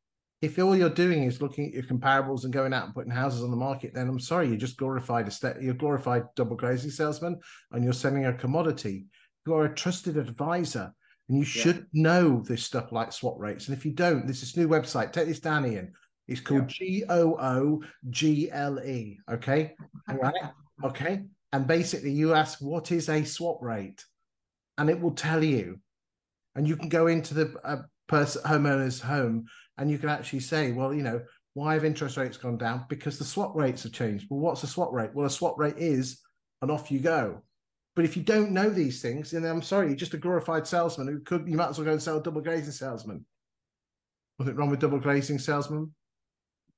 if 0.42 0.58
all 0.58 0.76
you're 0.76 0.90
doing 0.90 1.24
is 1.24 1.42
looking 1.42 1.68
at 1.68 1.74
your 1.74 1.84
comparables 1.84 2.44
and 2.44 2.54
going 2.54 2.74
out 2.74 2.86
and 2.86 2.96
putting 2.96 3.12
houses 3.12 3.44
on 3.44 3.52
the 3.52 3.58
market, 3.58 3.94
then 3.94 4.10
I'm 4.10 4.20
sorry, 4.20 4.48
you're 4.48 4.58
just 4.58 4.78
glorified 4.78 5.28
a 5.28 5.56
you're 5.62 5.76
glorified 5.76 6.24
double 6.36 6.56
glazing 6.56 6.90
salesman, 6.90 7.40
and 7.72 7.84
you're 7.84 7.94
selling 7.94 8.26
a 8.26 8.34
commodity. 8.34 9.06
You 9.46 9.54
are 9.54 9.66
a 9.66 9.76
trusted 9.76 10.18
advisor, 10.18 10.92
and 11.30 11.38
you 11.38 11.44
should 11.44 11.86
know 11.94 12.42
this 12.42 12.64
stuff 12.64 12.92
like 12.92 13.14
swap 13.14 13.36
rates. 13.38 13.68
And 13.68 13.78
if 13.78 13.86
you 13.86 13.92
don't, 13.92 14.26
there's 14.26 14.42
this 14.42 14.50
is 14.50 14.58
new 14.58 14.68
website. 14.68 15.14
Take 15.14 15.28
this 15.28 15.40
down, 15.40 15.66
Iain. 15.66 15.94
It's 16.28 16.42
called 16.42 16.68
G 16.68 17.04
O 17.08 17.38
O 17.40 17.84
G 18.10 18.50
L 18.52 18.80
E. 18.80 19.20
Okay, 19.32 19.76
all 20.10 20.18
right, 20.18 20.34
okay. 20.86 21.22
And 21.54 21.68
basically, 21.68 22.12
you 22.12 22.34
ask 22.34 22.60
what 22.62 22.92
is 22.92 23.10
a 23.10 23.24
swap 23.26 23.62
rate, 23.62 24.04
and 24.80 24.90
it 24.90 25.00
will 25.00 25.12
tell 25.12 25.44
you. 25.44 25.80
And 26.56 26.68
you 26.68 26.76
can 26.76 26.90
go 26.90 27.08
into 27.08 27.34
the 27.34 27.56
uh, 27.64 27.84
person 28.08 28.42
homeowner's 28.42 29.00
home 29.00 29.46
and 29.78 29.90
you 29.90 29.98
can 29.98 30.10
actually 30.10 30.42
say, 30.42 30.72
well, 30.72 30.94
you 30.94 31.04
know, 31.04 31.22
why 31.54 31.74
have 31.74 31.86
interest 31.86 32.18
rates 32.18 32.38
gone 32.38 32.58
down? 32.58 32.86
Because 32.90 33.18
the 33.18 33.26
swap 33.26 33.56
rates 33.56 33.84
have 33.84 33.92
changed. 33.92 34.28
Well, 34.30 34.40
what's 34.40 34.64
a 34.64 34.68
swap 34.68 34.92
rate? 34.94 35.12
Well, 35.14 35.26
a 35.26 35.30
swap 35.30 35.58
rate 35.58 35.78
is, 35.78 36.22
and 36.62 36.72
off 36.72 36.92
you 36.92 37.00
go. 37.00 37.42
But 37.96 38.06
if 38.06 38.16
you 38.16 38.24
don't 38.24 38.52
know 38.52 38.70
these 38.70 39.02
things, 39.02 39.32
then 39.32 39.44
I'm 39.44 39.62
sorry, 39.62 39.88
you're 39.88 39.96
just 39.96 40.14
a 40.14 40.18
glorified 40.18 40.66
salesman 40.66 41.08
who 41.08 41.20
could, 41.20 41.48
you 41.48 41.58
might 41.58 41.70
as 41.70 41.78
well 41.78 41.86
go 41.86 41.92
and 41.92 42.02
sell 42.02 42.18
a 42.18 42.24
double 42.24 42.42
glazing 42.42 42.72
salesman. 42.72 43.26
Nothing 44.40 44.56
wrong 44.56 44.70
with 44.70 44.80
double 44.80 45.00
glazing 45.00 45.40
salesman. 45.40 45.94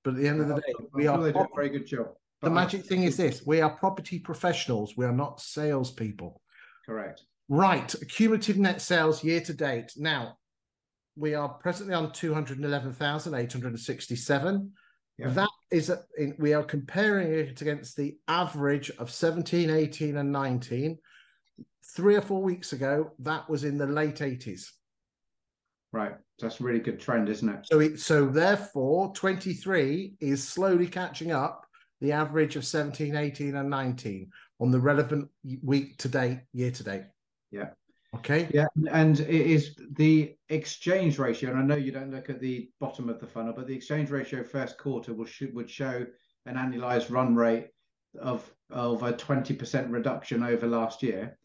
But 0.04 0.16
at 0.16 0.20
the 0.22 0.28
end 0.28 0.42
of 0.42 0.48
the 0.48 0.56
day, 0.56 0.74
we 0.94 1.08
are 1.08 1.22
they 1.22 1.32
do 1.32 1.40
a 1.40 1.48
very 1.56 1.70
good 1.70 1.86
job. 1.86 2.08
The 2.42 2.50
magic 2.50 2.86
thing 2.86 3.04
is 3.04 3.16
this 3.16 3.46
we 3.46 3.62
are 3.62 3.70
property 3.70 4.20
professionals, 4.20 4.98
we 4.98 5.06
are 5.06 5.14
not 5.14 5.40
salespeople. 5.40 6.42
Correct. 6.86 7.22
Right. 7.48 7.94
Cumulative 8.10 8.58
net 8.58 8.82
sales 8.82 9.24
year 9.24 9.40
to 9.42 9.54
date. 9.54 9.94
Now, 9.96 10.38
we 11.16 11.36
are 11.36 11.50
presently 11.50 11.94
on 11.94 12.12
211,867. 12.12 14.72
Yeah. 15.18 15.30
That 15.30 15.50
is, 15.72 15.90
a, 15.90 16.04
in, 16.18 16.36
we 16.40 16.54
are 16.54 16.64
comparing 16.64 17.32
it 17.32 17.62
against 17.62 17.96
the 17.96 18.18
average 18.28 18.90
of 18.98 19.12
17, 19.12 19.70
18, 19.70 20.18
and 20.18 20.32
19. 20.32 20.98
Three 21.96 22.16
or 22.16 22.22
four 22.22 22.42
weeks 22.42 22.74
ago, 22.74 23.12
that 23.20 23.48
was 23.50 23.64
in 23.64 23.78
the 23.78 23.86
late 23.86 24.16
80s. 24.16 24.70
Right. 25.92 26.14
That's 26.40 26.60
a 26.60 26.64
really 26.64 26.80
good 26.80 27.00
trend, 27.00 27.30
isn't 27.30 27.48
it? 27.48 27.68
So, 27.68 27.80
it, 27.80 28.00
so 28.00 28.26
therefore, 28.26 29.14
23 29.14 30.16
is 30.20 30.48
slowly 30.48 30.88
catching 30.88 31.32
up 31.32 31.68
the 32.02 32.12
average 32.12 32.56
of 32.56 32.66
17, 32.66 33.16
18, 33.16 33.56
and 33.56 33.70
19 33.70 34.32
on 34.60 34.72
the 34.72 34.80
relevant 34.80 35.30
week 35.62 36.00
to 36.00 36.10
date, 36.10 36.40
year 36.52 36.72
to 36.72 36.84
date. 36.84 37.04
Yeah. 37.52 37.70
Okay. 38.16 38.48
Yeah, 38.54 38.68
and 38.92 39.20
it 39.20 39.30
is 39.30 39.76
the 39.98 40.36
exchange 40.50 41.18
ratio, 41.20 41.50
and 41.50 41.60
I 41.60 41.64
know 41.64 41.76
you 41.76 41.92
don't 41.92 42.12
look 42.12 42.30
at 42.30 42.40
the 42.40 42.70
bottom 42.80 43.10
of 43.10 43.20
the 43.20 43.28
funnel, 43.28 43.54
but 43.54 43.68
the 43.68 43.76
exchange 43.76 44.12
ratio 44.12 44.44
first 44.44 44.78
quarter 44.78 45.14
will 45.14 45.26
should, 45.26 45.54
would 45.54 45.70
show 45.70 46.06
an 46.46 46.56
annualized 46.56 47.10
run 47.12 47.36
rate 47.36 47.70
of 48.20 48.50
of 48.70 49.04
a 49.04 49.14
twenty 49.14 49.54
percent 49.54 49.90
reduction 49.90 50.44
over 50.44 50.68
last 50.68 51.04
year. 51.04 51.38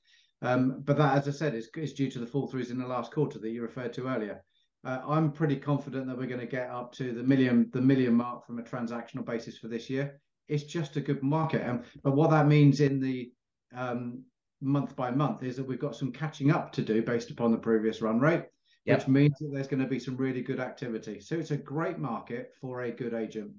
Um, 0.42 0.83
but 0.85 0.96
that, 0.98 1.16
as 1.16 1.26
I 1.26 1.33
said, 1.33 1.54
is, 1.54 1.68
is 1.74 1.94
due 1.94 2.11
to 2.11 2.18
the 2.18 2.26
fall 2.26 2.48
throughs 2.48 2.70
in 2.70 2.78
the 2.78 2.87
last 2.87 3.12
quarter 3.12 3.38
that 3.38 3.50
you 3.50 3.62
referred 3.62 3.92
to 3.94 4.07
earlier. 4.07 4.44
Uh, 4.85 5.00
I'm 5.09 5.33
pretty 5.33 5.57
confident 5.57 6.07
that 6.07 6.16
we're 6.16 6.26
going 6.26 6.38
to 6.38 6.46
get 6.46 6.70
up 6.70 6.92
to 6.94 7.12
the 7.12 7.22
million 7.22 7.70
the 7.72 7.81
million 7.81 8.14
mark 8.14 8.46
from 8.46 8.59
a 8.59 8.62
transactional 8.62 9.24
basis 9.24 9.59
for 9.59 9.68
this 9.68 9.90
year. 9.90 10.20
It's 10.46 10.64
just 10.64 10.96
a 10.96 11.00
good 11.00 11.22
market, 11.22 11.66
um, 11.68 11.83
but 12.02 12.14
what 12.14 12.31
that 12.31 12.46
means 12.46 12.81
in 12.81 13.00
the 13.00 13.33
um, 13.74 14.22
month 14.60 14.96
by 14.96 15.10
month 15.10 15.42
is 15.42 15.56
that 15.56 15.66
we've 15.66 15.78
got 15.78 15.96
some 15.96 16.12
catching 16.12 16.50
up 16.50 16.72
to 16.72 16.82
do 16.82 17.02
based 17.02 17.30
upon 17.30 17.52
the 17.52 17.58
previous 17.58 18.02
run 18.02 18.18
rate, 18.18 18.44
yep. 18.84 18.98
which 18.98 19.08
means 19.08 19.34
that 19.38 19.50
there's 19.52 19.68
going 19.68 19.82
to 19.82 19.88
be 19.88 19.98
some 19.98 20.16
really 20.16 20.42
good 20.42 20.60
activity. 20.60 21.20
So 21.20 21.36
it's 21.36 21.50
a 21.50 21.56
great 21.56 21.98
market 21.98 22.52
for 22.60 22.82
a 22.82 22.90
good 22.90 23.14
agent. 23.14 23.52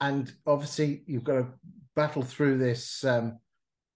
And 0.00 0.32
obviously, 0.46 1.02
you've 1.06 1.24
got 1.24 1.34
to 1.34 1.46
battle 1.94 2.22
through 2.22 2.58
this 2.58 3.04
um, 3.04 3.38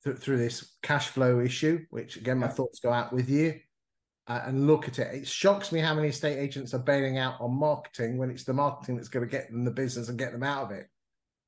th- 0.04 0.18
through 0.18 0.38
this 0.38 0.76
cash 0.82 1.08
flow 1.08 1.40
issue, 1.40 1.84
which 1.90 2.16
again, 2.16 2.38
my 2.38 2.46
yep. 2.46 2.56
thoughts 2.56 2.80
go 2.80 2.92
out 2.92 3.12
with 3.12 3.28
you. 3.28 3.60
Uh, 4.28 4.42
and 4.46 4.66
look 4.66 4.88
at 4.88 4.98
it. 4.98 5.14
It 5.14 5.26
shocks 5.28 5.70
me 5.70 5.78
how 5.78 5.94
many 5.94 6.08
estate 6.08 6.36
agents 6.36 6.74
are 6.74 6.80
bailing 6.80 7.16
out 7.16 7.40
on 7.40 7.56
marketing 7.56 8.18
when 8.18 8.28
it's 8.28 8.42
the 8.42 8.52
marketing 8.52 8.96
that's 8.96 9.06
going 9.06 9.24
to 9.24 9.30
get 9.30 9.48
them 9.52 9.64
the 9.64 9.70
business 9.70 10.08
and 10.08 10.18
get 10.18 10.32
them 10.32 10.42
out 10.42 10.64
of 10.64 10.72
it. 10.72 10.88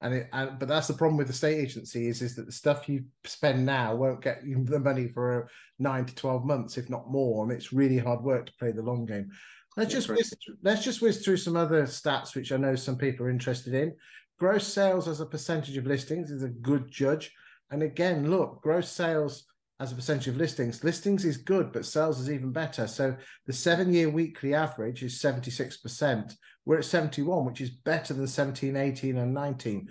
And, 0.01 0.15
it, 0.15 0.29
and 0.33 0.59
but 0.59 0.69
that's 0.69 0.87
the 0.87 0.95
problem 0.95 1.17
with 1.17 1.27
the 1.27 1.33
state 1.33 1.59
agency 1.59 2.07
is 2.07 2.23
is 2.23 2.37
that 2.37 2.47
the 2.47 2.53
stuff 2.53 2.89
you 2.89 3.05
spend 3.25 3.67
now 3.67 3.97
won't 3.97 4.23
get 4.23 4.47
you 4.47 4.63
the 4.65 4.79
money 4.79 5.09
for 5.09 5.49
nine 5.81 6.05
to 6.05 6.15
twelve 6.15 6.45
months, 6.45 6.79
if 6.79 6.89
not 6.89 7.11
more, 7.11 7.43
and 7.43 7.53
it's 7.53 7.73
really 7.73 7.99
hard 7.99 8.23
work 8.23 8.47
to 8.47 8.53
play 8.61 8.71
the 8.71 8.83
long 8.83 9.05
game. 9.05 9.29
Let's 9.77 9.93
just 9.93 10.09
whiz, 10.09 10.35
let's 10.63 10.85
just 10.85 11.03
whiz 11.03 11.25
through 11.25 11.37
some 11.39 11.57
other 11.57 11.83
stats 11.83 12.35
which 12.35 12.53
I 12.53 12.57
know 12.57 12.75
some 12.75 12.97
people 12.97 13.27
are 13.27 13.31
interested 13.31 13.75
in. 13.75 13.95
Gross 14.39 14.67
sales 14.67 15.09
as 15.09 15.21
a 15.21 15.27
percentage 15.27 15.77
of 15.77 15.87
listings 15.87 16.31
is 16.31 16.45
a 16.45 16.49
good 16.49 16.91
judge. 16.91 17.33
And 17.71 17.83
again, 17.83 18.31
look, 18.31 18.63
gross 18.63 18.91
sales 18.91 19.45
as 19.81 19.93
a 19.93 19.95
percentage 19.95 20.29
of 20.29 20.37
listings. 20.37 20.83
Listings 20.83 21.25
is 21.25 21.37
good, 21.37 21.73
but 21.73 21.87
sales 21.87 22.21
is 22.21 22.31
even 22.31 22.53
better. 22.53 22.87
So 22.89 23.17
the 23.47 23.53
seven 23.53 23.93
year 23.93 24.11
weekly 24.11 24.55
average 24.55 25.03
is 25.03 25.21
76%. 25.21 26.33
We're 26.65 26.79
at 26.79 26.85
71, 26.85 27.45
which 27.45 27.61
is 27.61 27.71
better 27.71 28.13
than 28.13 28.27
17, 28.27 28.77
18, 28.77 29.17
and 29.17 29.33
19. 29.33 29.89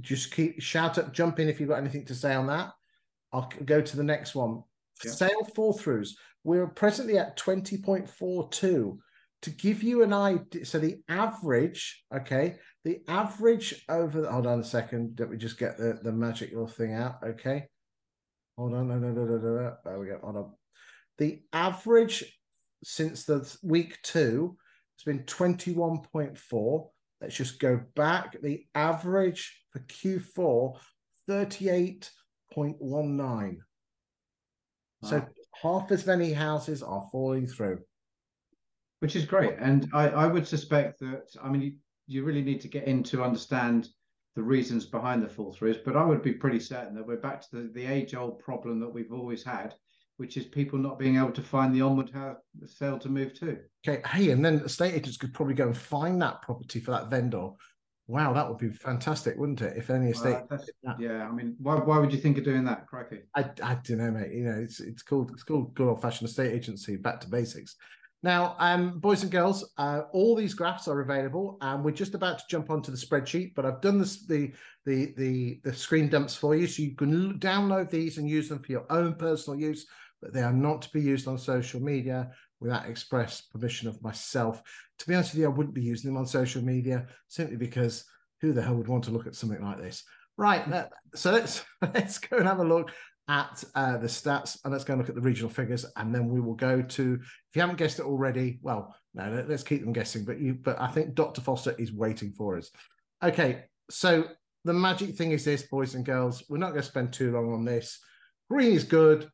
Just 0.00 0.32
keep 0.32 0.62
shout 0.62 0.98
up, 0.98 1.12
jump 1.12 1.38
in 1.40 1.48
if 1.48 1.60
you've 1.60 1.68
got 1.68 1.78
anything 1.78 2.06
to 2.06 2.14
say 2.14 2.34
on 2.34 2.46
that. 2.46 2.70
I'll 3.32 3.50
go 3.64 3.80
to 3.80 3.96
the 3.96 4.04
next 4.04 4.34
one. 4.34 4.62
Yeah. 5.04 5.12
Sale 5.12 5.44
fall 5.54 5.76
throughs. 5.76 6.10
We're 6.44 6.68
presently 6.68 7.18
at 7.18 7.38
20.42. 7.38 8.98
To 9.42 9.50
give 9.50 9.82
you 9.82 10.04
an 10.04 10.12
idea, 10.12 10.64
so 10.64 10.78
the 10.78 11.02
average, 11.08 12.04
okay, 12.14 12.58
the 12.84 13.00
average 13.08 13.84
over, 13.88 14.30
hold 14.30 14.46
on 14.46 14.60
a 14.60 14.64
second, 14.64 15.16
let 15.18 15.30
me 15.30 15.36
just 15.36 15.58
get 15.58 15.76
the, 15.76 15.98
the 16.00 16.12
magic 16.12 16.50
little 16.50 16.68
thing 16.68 16.94
out, 16.94 17.16
okay. 17.26 17.66
Hold 18.62 18.74
on, 18.74 18.86
no, 18.86 18.94
no, 18.94 19.10
no, 19.10 19.24
no, 19.24 19.38
no. 19.38 19.74
There 19.84 19.98
we 19.98 20.06
go. 20.06 20.20
Hold 20.22 20.36
on. 20.36 20.52
The 21.18 21.42
average 21.52 22.38
since 22.84 23.24
the 23.24 23.52
week 23.64 23.98
two 24.04 24.56
has 24.96 25.02
been 25.04 25.24
21.4. 25.24 26.88
Let's 27.20 27.34
just 27.34 27.58
go 27.58 27.80
back. 27.96 28.36
The 28.40 28.64
average 28.76 29.64
for 29.72 29.80
Q4, 29.80 30.78
38.19. 31.28 33.56
So 35.02 35.26
half 35.60 35.90
as 35.90 36.06
many 36.06 36.32
houses 36.32 36.84
are 36.84 37.08
falling 37.10 37.48
through. 37.48 37.80
Which 39.00 39.16
is 39.16 39.24
great. 39.24 39.56
And 39.58 39.88
I, 39.92 40.10
I 40.10 40.28
would 40.28 40.46
suspect 40.46 41.00
that, 41.00 41.34
I 41.42 41.48
mean, 41.48 41.62
you, 41.62 41.72
you 42.06 42.22
really 42.22 42.42
need 42.42 42.60
to 42.60 42.68
get 42.68 42.84
in 42.84 43.02
to 43.04 43.24
understand 43.24 43.88
the 44.34 44.42
reasons 44.42 44.86
behind 44.86 45.22
the 45.22 45.28
fall 45.28 45.54
throughs, 45.54 45.84
but 45.84 45.96
I 45.96 46.04
would 46.04 46.22
be 46.22 46.32
pretty 46.32 46.60
certain 46.60 46.94
that 46.94 47.06
we're 47.06 47.16
back 47.16 47.42
to 47.42 47.48
the, 47.52 47.70
the 47.74 47.86
age 47.86 48.14
old 48.14 48.38
problem 48.38 48.80
that 48.80 48.88
we've 48.88 49.12
always 49.12 49.44
had, 49.44 49.74
which 50.16 50.36
is 50.36 50.46
people 50.46 50.78
not 50.78 50.98
being 50.98 51.16
able 51.16 51.32
to 51.32 51.42
find 51.42 51.74
the 51.74 51.82
onward 51.82 52.10
sale 52.64 52.98
to 52.98 53.08
move 53.08 53.34
to. 53.40 53.58
Okay, 53.86 54.02
hey, 54.08 54.30
and 54.30 54.44
then 54.44 54.60
estate 54.60 54.94
agents 54.94 55.18
could 55.18 55.34
probably 55.34 55.54
go 55.54 55.66
and 55.66 55.76
find 55.76 56.20
that 56.22 56.42
property 56.42 56.80
for 56.80 56.92
that 56.92 57.10
vendor. 57.10 57.50
Wow, 58.08 58.32
that 58.32 58.48
would 58.48 58.58
be 58.58 58.70
fantastic, 58.70 59.36
wouldn't 59.36 59.62
it? 59.62 59.76
If 59.76 59.88
any 59.88 60.10
estate, 60.10 60.38
yeah. 60.98 61.26
I 61.26 61.30
mean, 61.30 61.54
why, 61.58 61.76
why 61.76 61.98
would 61.98 62.12
you 62.12 62.18
think 62.18 62.36
of 62.36 62.44
doing 62.44 62.64
that, 62.64 62.86
Crikey? 62.86 63.20
I, 63.34 63.48
I 63.62 63.74
don't 63.76 63.98
know, 63.98 64.10
mate. 64.10 64.32
You 64.32 64.44
know, 64.44 64.58
it's 64.58 64.80
it's 64.80 65.02
called 65.02 65.30
it's 65.30 65.44
called 65.44 65.72
good 65.74 65.88
old 65.88 66.02
fashioned 66.02 66.28
estate 66.28 66.52
agency, 66.52 66.96
back 66.96 67.20
to 67.20 67.28
basics. 67.28 67.76
Now, 68.22 68.54
um, 68.60 69.00
boys 69.00 69.22
and 69.22 69.32
girls, 69.32 69.72
uh, 69.78 70.02
all 70.12 70.36
these 70.36 70.54
graphs 70.54 70.86
are 70.86 71.00
available, 71.00 71.58
and 71.60 71.84
we're 71.84 71.90
just 71.90 72.14
about 72.14 72.38
to 72.38 72.44
jump 72.48 72.70
onto 72.70 72.92
the 72.92 72.96
spreadsheet. 72.96 73.54
But 73.54 73.66
I've 73.66 73.80
done 73.80 73.98
this, 73.98 74.26
the 74.26 74.52
the 74.86 75.12
the 75.16 75.60
the 75.64 75.74
screen 75.74 76.08
dumps 76.08 76.36
for 76.36 76.54
you, 76.54 76.68
so 76.68 76.82
you 76.82 76.94
can 76.94 77.38
download 77.40 77.90
these 77.90 78.18
and 78.18 78.28
use 78.28 78.48
them 78.48 78.60
for 78.60 78.70
your 78.70 78.86
own 78.90 79.14
personal 79.14 79.58
use. 79.58 79.86
But 80.20 80.32
they 80.32 80.42
are 80.42 80.52
not 80.52 80.82
to 80.82 80.90
be 80.92 81.00
used 81.00 81.26
on 81.26 81.36
social 81.36 81.80
media 81.80 82.30
without 82.60 82.86
express 82.86 83.40
permission 83.40 83.88
of 83.88 84.00
myself. 84.02 84.62
To 85.00 85.06
be 85.08 85.14
honest 85.14 85.32
with 85.32 85.40
you, 85.40 85.46
I 85.46 85.50
wouldn't 85.50 85.74
be 85.74 85.82
using 85.82 86.08
them 86.08 86.16
on 86.16 86.26
social 86.26 86.62
media 86.62 87.08
simply 87.26 87.56
because 87.56 88.04
who 88.40 88.52
the 88.52 88.62
hell 88.62 88.76
would 88.76 88.86
want 88.86 89.02
to 89.04 89.10
look 89.10 89.26
at 89.26 89.34
something 89.34 89.60
like 89.60 89.78
this? 89.78 90.04
Right. 90.36 90.64
So 91.14 91.30
let's 91.30 91.62
let's 91.82 92.18
go 92.18 92.38
and 92.38 92.46
have 92.46 92.60
a 92.60 92.64
look 92.64 92.90
at 93.28 93.62
uh, 93.74 93.96
the 93.98 94.06
stats 94.06 94.58
and 94.64 94.72
let's 94.72 94.84
go 94.84 94.92
and 94.94 95.00
look 95.00 95.08
at 95.08 95.14
the 95.14 95.20
regional 95.20 95.48
figures 95.50 95.86
and 95.96 96.14
then 96.14 96.28
we 96.28 96.40
will 96.40 96.54
go 96.54 96.82
to 96.82 97.18
if 97.22 97.54
you 97.56 97.60
haven't 97.60 97.76
guessed 97.78 98.00
it 98.00 98.04
already 98.04 98.58
well 98.62 98.94
no 99.14 99.44
let's 99.48 99.62
keep 99.62 99.80
them 99.80 99.92
guessing 99.92 100.24
but 100.24 100.40
you 100.40 100.54
but 100.54 100.78
i 100.80 100.88
think 100.88 101.14
dr 101.14 101.40
foster 101.40 101.74
is 101.78 101.92
waiting 101.92 102.32
for 102.32 102.56
us. 102.58 102.70
Okay 103.22 103.64
so 103.90 104.24
the 104.64 104.72
magic 104.72 105.14
thing 105.14 105.30
is 105.32 105.44
this 105.44 105.62
boys 105.62 105.94
and 105.94 106.04
girls 106.04 106.42
we're 106.48 106.58
not 106.58 106.70
going 106.70 106.82
to 106.82 106.88
spend 106.88 107.12
too 107.12 107.32
long 107.32 107.52
on 107.52 107.64
this. 107.64 108.00
Green 108.50 108.72
is 108.72 108.84
good 108.84 109.28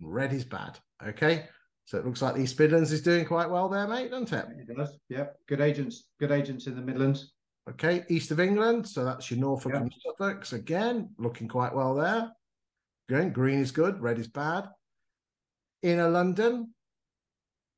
red 0.00 0.32
is 0.32 0.44
bad 0.44 0.78
okay? 1.06 1.46
So 1.86 1.98
it 1.98 2.06
looks 2.06 2.22
like 2.22 2.34
the 2.36 2.42
east 2.42 2.58
midlands 2.58 2.92
is 2.92 3.02
doing 3.02 3.24
quite 3.24 3.50
well 3.50 3.68
there 3.68 3.88
mate 3.88 4.10
doesn't 4.10 4.32
it? 4.32 4.46
It 4.68 4.76
does 4.76 4.98
yeah 5.08 5.26
good 5.48 5.60
agents 5.60 6.04
good 6.18 6.30
agents 6.30 6.66
in 6.66 6.76
the 6.76 6.82
midlands. 6.82 7.32
Okay, 7.68 8.04
east 8.08 8.30
of 8.32 8.40
England, 8.40 8.88
so 8.88 9.04
that's 9.04 9.30
your 9.30 9.38
Norfolk 9.38 9.72
Yeah. 9.74 9.80
and 9.82 9.94
Suffolk's 10.02 10.54
again, 10.54 11.10
looking 11.18 11.46
quite 11.46 11.72
well 11.74 11.94
there. 11.94 12.32
Green, 13.10 13.32
green 13.32 13.58
is 13.58 13.72
good, 13.72 14.00
red 14.00 14.20
is 14.20 14.28
bad. 14.28 14.68
Inner 15.82 16.08
London, 16.08 16.72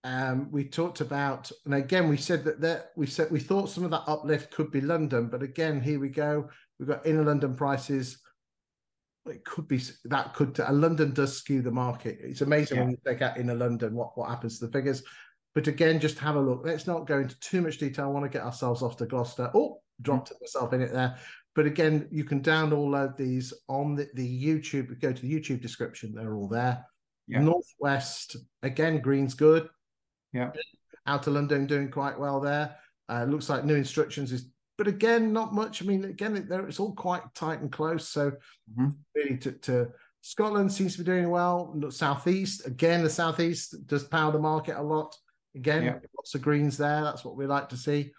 um, 0.04 0.50
we 0.50 0.64
talked 0.64 1.00
about, 1.00 1.50
and 1.64 1.72
again, 1.72 2.10
we 2.10 2.18
said 2.18 2.44
that 2.44 2.60
there, 2.60 2.90
we 2.96 3.06
said 3.06 3.30
we 3.30 3.40
thought 3.40 3.70
some 3.70 3.84
of 3.84 3.90
that 3.92 4.04
uplift 4.06 4.52
could 4.52 4.70
be 4.70 4.82
London, 4.82 5.28
but 5.28 5.42
again, 5.42 5.80
here 5.80 5.98
we 5.98 6.10
go. 6.10 6.50
We've 6.78 6.88
got 6.88 7.06
inner 7.06 7.24
London 7.24 7.56
prices. 7.56 8.20
It 9.24 9.42
could 9.46 9.66
be 9.68 9.80
that 10.04 10.34
could 10.34 10.60
uh, 10.60 10.70
London 10.70 11.14
does 11.14 11.38
skew 11.38 11.62
the 11.62 11.70
market. 11.70 12.18
It's 12.20 12.42
amazing 12.42 12.80
when 12.80 12.90
you 12.90 12.98
take 13.06 13.22
out 13.22 13.38
inner 13.38 13.54
London 13.54 13.94
what 13.94 14.18
what 14.18 14.28
happens 14.28 14.58
to 14.58 14.66
the 14.66 14.72
figures. 14.72 15.02
But 15.54 15.66
again, 15.66 15.98
just 15.98 16.18
have 16.18 16.36
a 16.36 16.40
look. 16.40 16.60
Let's 16.62 16.86
not 16.86 17.06
go 17.06 17.20
into 17.20 17.40
too 17.40 17.62
much 17.62 17.78
detail. 17.78 18.04
I 18.04 18.08
want 18.08 18.24
to 18.24 18.38
get 18.38 18.44
ourselves 18.44 18.82
off 18.82 18.98
to 18.98 19.06
Gloucester. 19.06 19.50
Oh, 19.54 19.80
dropped 20.02 20.32
myself 20.42 20.74
in 20.74 20.82
it 20.82 20.92
there. 20.92 21.16
But 21.54 21.66
again, 21.66 22.08
you 22.10 22.24
can 22.24 22.40
download 22.42 23.16
these 23.16 23.52
on 23.68 23.94
the, 23.94 24.08
the 24.14 24.44
YouTube. 24.44 24.98
Go 25.00 25.12
to 25.12 25.22
the 25.22 25.32
YouTube 25.32 25.60
description; 25.60 26.14
they're 26.14 26.34
all 26.34 26.48
there. 26.48 26.84
Yeah. 27.28 27.40
Northwest 27.40 28.36
again, 28.62 29.00
green's 29.00 29.34
good. 29.34 29.68
Yeah. 30.32 30.46
out 30.46 30.56
Outer 31.06 31.30
London 31.32 31.66
doing 31.66 31.90
quite 31.90 32.18
well 32.18 32.40
there. 32.40 32.76
Uh, 33.08 33.24
looks 33.24 33.48
like 33.48 33.64
new 33.64 33.74
instructions 33.74 34.32
is, 34.32 34.46
but 34.78 34.88
again, 34.88 35.32
not 35.32 35.52
much. 35.52 35.82
I 35.82 35.84
mean, 35.86 36.04
again, 36.04 36.36
it, 36.36 36.46
it's 36.50 36.80
all 36.80 36.94
quite 36.94 37.22
tight 37.34 37.60
and 37.60 37.70
close. 37.70 38.08
So 38.08 38.32
Mhm. 38.78 38.96
really, 39.14 39.36
to, 39.38 39.52
to 39.52 39.88
Scotland 40.22 40.72
seems 40.72 40.92
to 40.92 40.98
be 41.00 41.04
doing 41.04 41.28
well. 41.28 41.76
Southeast 41.90 42.66
again, 42.66 43.02
the 43.02 43.10
Southeast 43.10 43.86
does 43.86 44.04
power 44.04 44.32
the 44.32 44.38
market 44.38 44.78
a 44.78 44.82
lot. 44.82 45.14
Again, 45.54 45.82
Yeah. 45.84 45.98
lots 46.16 46.34
of 46.34 46.40
greens 46.42 46.78
there. 46.78 47.02
That's 47.02 47.24
what 47.24 47.36
we 47.36 47.46
like 47.46 47.68
to 47.70 47.76
see. 47.76 48.12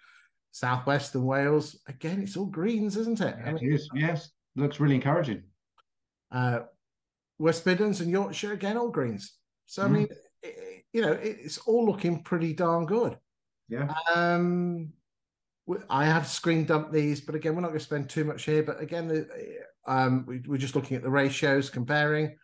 Southwest 0.54 1.16
and 1.16 1.26
Wales 1.26 1.80
again, 1.88 2.22
it's 2.22 2.38
all 2.38 2.46
greens, 2.46 2.96
isn't 2.96 3.20
it? 3.22 3.36
I 3.44 3.54
mean, 3.54 3.74
is. 3.74 3.90
Yes, 3.96 4.30
looks 4.56 4.80
really 4.80 4.96
encouraging. 4.96 5.44
uh, 6.32 6.62
West 7.40 7.66
Midlands 7.66 8.00
and 8.02 8.10
Yorkshire 8.12 8.54
again, 8.54 8.78
all 8.78 8.90
greens. 8.90 9.34
So 9.66 9.84
I 9.84 9.88
Mm. 9.88 9.92
mean, 9.92 10.08
it, 10.44 10.86
you 10.94 11.02
know, 11.02 11.12
it's 11.14 11.58
all 11.60 11.86
looking 11.86 12.24
pretty 12.24 12.54
darn 12.54 12.86
good. 12.86 13.18
Yeah. 13.68 13.94
Um, 14.14 14.94
I 15.90 16.06
have 16.06 16.28
screen 16.28 16.66
dumped 16.66 16.92
these, 16.94 17.22
but 17.22 17.36
again, 17.36 17.56
we're 17.56 17.62
not 17.62 17.70
going 17.70 17.80
to 17.80 17.86
spend 17.86 18.10
too 18.10 18.24
much 18.24 18.44
here. 18.46 18.62
But 18.64 18.80
again, 18.80 19.28
um, 19.88 20.26
we, 20.28 20.40
we're 20.48 20.58
just 20.58 20.76
looking 20.76 20.96
at 20.98 21.04
the 21.04 21.10
ratios, 21.10 21.70
comparing. 21.70 22.38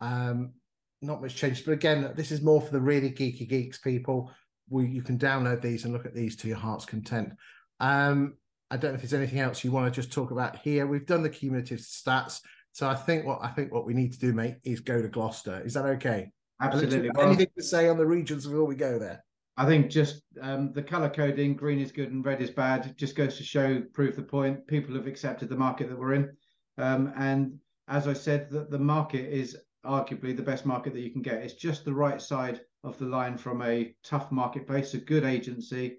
Um, 0.00 0.54
not 1.02 1.20
much 1.20 1.34
change, 1.36 1.64
but 1.64 1.72
again, 1.72 2.12
this 2.16 2.30
is 2.30 2.40
more 2.42 2.60
for 2.62 2.72
the 2.72 2.80
really 2.80 3.10
geeky 3.10 3.46
geeks 3.48 3.78
people. 3.78 4.30
We 4.68 4.86
you 4.86 5.02
can 5.02 5.18
download 5.18 5.60
these 5.60 5.84
and 5.84 5.92
look 5.92 6.06
at 6.06 6.14
these 6.14 6.36
to 6.36 6.48
your 6.48 6.56
heart's 6.56 6.84
content. 6.84 7.32
Um, 7.80 8.34
I 8.70 8.76
don't 8.76 8.92
know 8.92 8.94
if 8.94 9.02
there's 9.02 9.12
anything 9.14 9.40
else 9.40 9.62
you 9.62 9.70
want 9.70 9.92
to 9.92 10.00
just 10.00 10.12
talk 10.12 10.30
about 10.30 10.58
here. 10.58 10.86
We've 10.86 11.06
done 11.06 11.22
the 11.22 11.30
cumulative 11.30 11.80
stats, 11.80 12.40
so 12.72 12.88
I 12.88 12.94
think 12.94 13.26
what 13.26 13.40
I 13.42 13.48
think 13.48 13.72
what 13.72 13.84
we 13.84 13.94
need 13.94 14.12
to 14.12 14.18
do, 14.18 14.32
mate, 14.32 14.56
is 14.64 14.80
go 14.80 15.02
to 15.02 15.08
Gloucester. 15.08 15.62
Is 15.64 15.74
that 15.74 15.84
okay? 15.84 16.30
Absolutely. 16.60 17.10
Well, 17.14 17.26
Anything 17.26 17.48
to 17.56 17.62
say 17.62 17.88
on 17.88 17.98
the 17.98 18.06
regions 18.06 18.46
before 18.46 18.64
we 18.64 18.76
go 18.76 18.98
there? 18.98 19.24
I 19.56 19.66
think 19.66 19.90
just 19.90 20.22
um, 20.40 20.72
the 20.72 20.82
color 20.82 21.10
coding, 21.10 21.54
green 21.54 21.78
is 21.78 21.92
good 21.92 22.10
and 22.10 22.24
red 22.24 22.40
is 22.40 22.50
bad, 22.50 22.86
It 22.86 22.96
just 22.96 23.16
goes 23.16 23.36
to 23.36 23.44
show, 23.44 23.82
prove 23.92 24.16
the 24.16 24.22
point. 24.22 24.66
People 24.66 24.94
have 24.94 25.06
accepted 25.06 25.48
the 25.48 25.56
market 25.56 25.90
that 25.90 25.98
we're 25.98 26.14
in. 26.14 26.30
Um, 26.78 27.12
and 27.16 27.58
as 27.88 28.08
I 28.08 28.14
said, 28.14 28.48
that 28.50 28.70
the 28.70 28.78
market 28.78 29.30
is 29.30 29.56
arguably 29.84 30.34
the 30.34 30.42
best 30.42 30.64
market 30.64 30.94
that 30.94 31.00
you 31.00 31.10
can 31.10 31.20
get. 31.20 31.42
It's 31.42 31.54
just 31.54 31.84
the 31.84 31.92
right 31.92 32.22
side 32.22 32.60
of 32.84 32.98
the 32.98 33.06
line 33.06 33.36
from 33.36 33.62
a 33.62 33.94
tough 34.02 34.30
marketplace, 34.32 34.94
a 34.94 34.98
good 34.98 35.24
agency, 35.24 35.98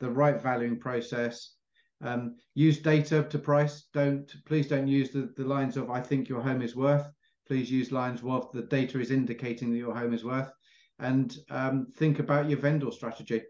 the 0.00 0.10
right 0.10 0.40
valuing 0.40 0.78
process. 0.78 1.54
Um, 2.02 2.36
use 2.54 2.78
data 2.78 3.22
to 3.30 3.38
price. 3.38 3.88
Don't 3.94 4.30
please 4.44 4.68
don't 4.68 4.88
use 4.88 5.10
the, 5.10 5.32
the 5.36 5.44
lines 5.44 5.76
of 5.76 5.90
I 5.90 6.00
think 6.00 6.28
your 6.28 6.42
home 6.42 6.60
is 6.60 6.76
worth. 6.76 7.06
Please 7.46 7.70
use 7.70 7.92
lines 7.92 8.20
of 8.22 8.52
the 8.52 8.62
data 8.62 9.00
is 9.00 9.10
indicating 9.10 9.70
that 9.70 9.78
your 9.78 9.94
home 9.94 10.12
is 10.12 10.24
worth 10.24 10.52
and 10.98 11.38
um, 11.50 11.86
think 11.96 12.18
about 12.18 12.48
your 12.48 12.58
vendor 12.58 12.90
strategy 12.90 13.42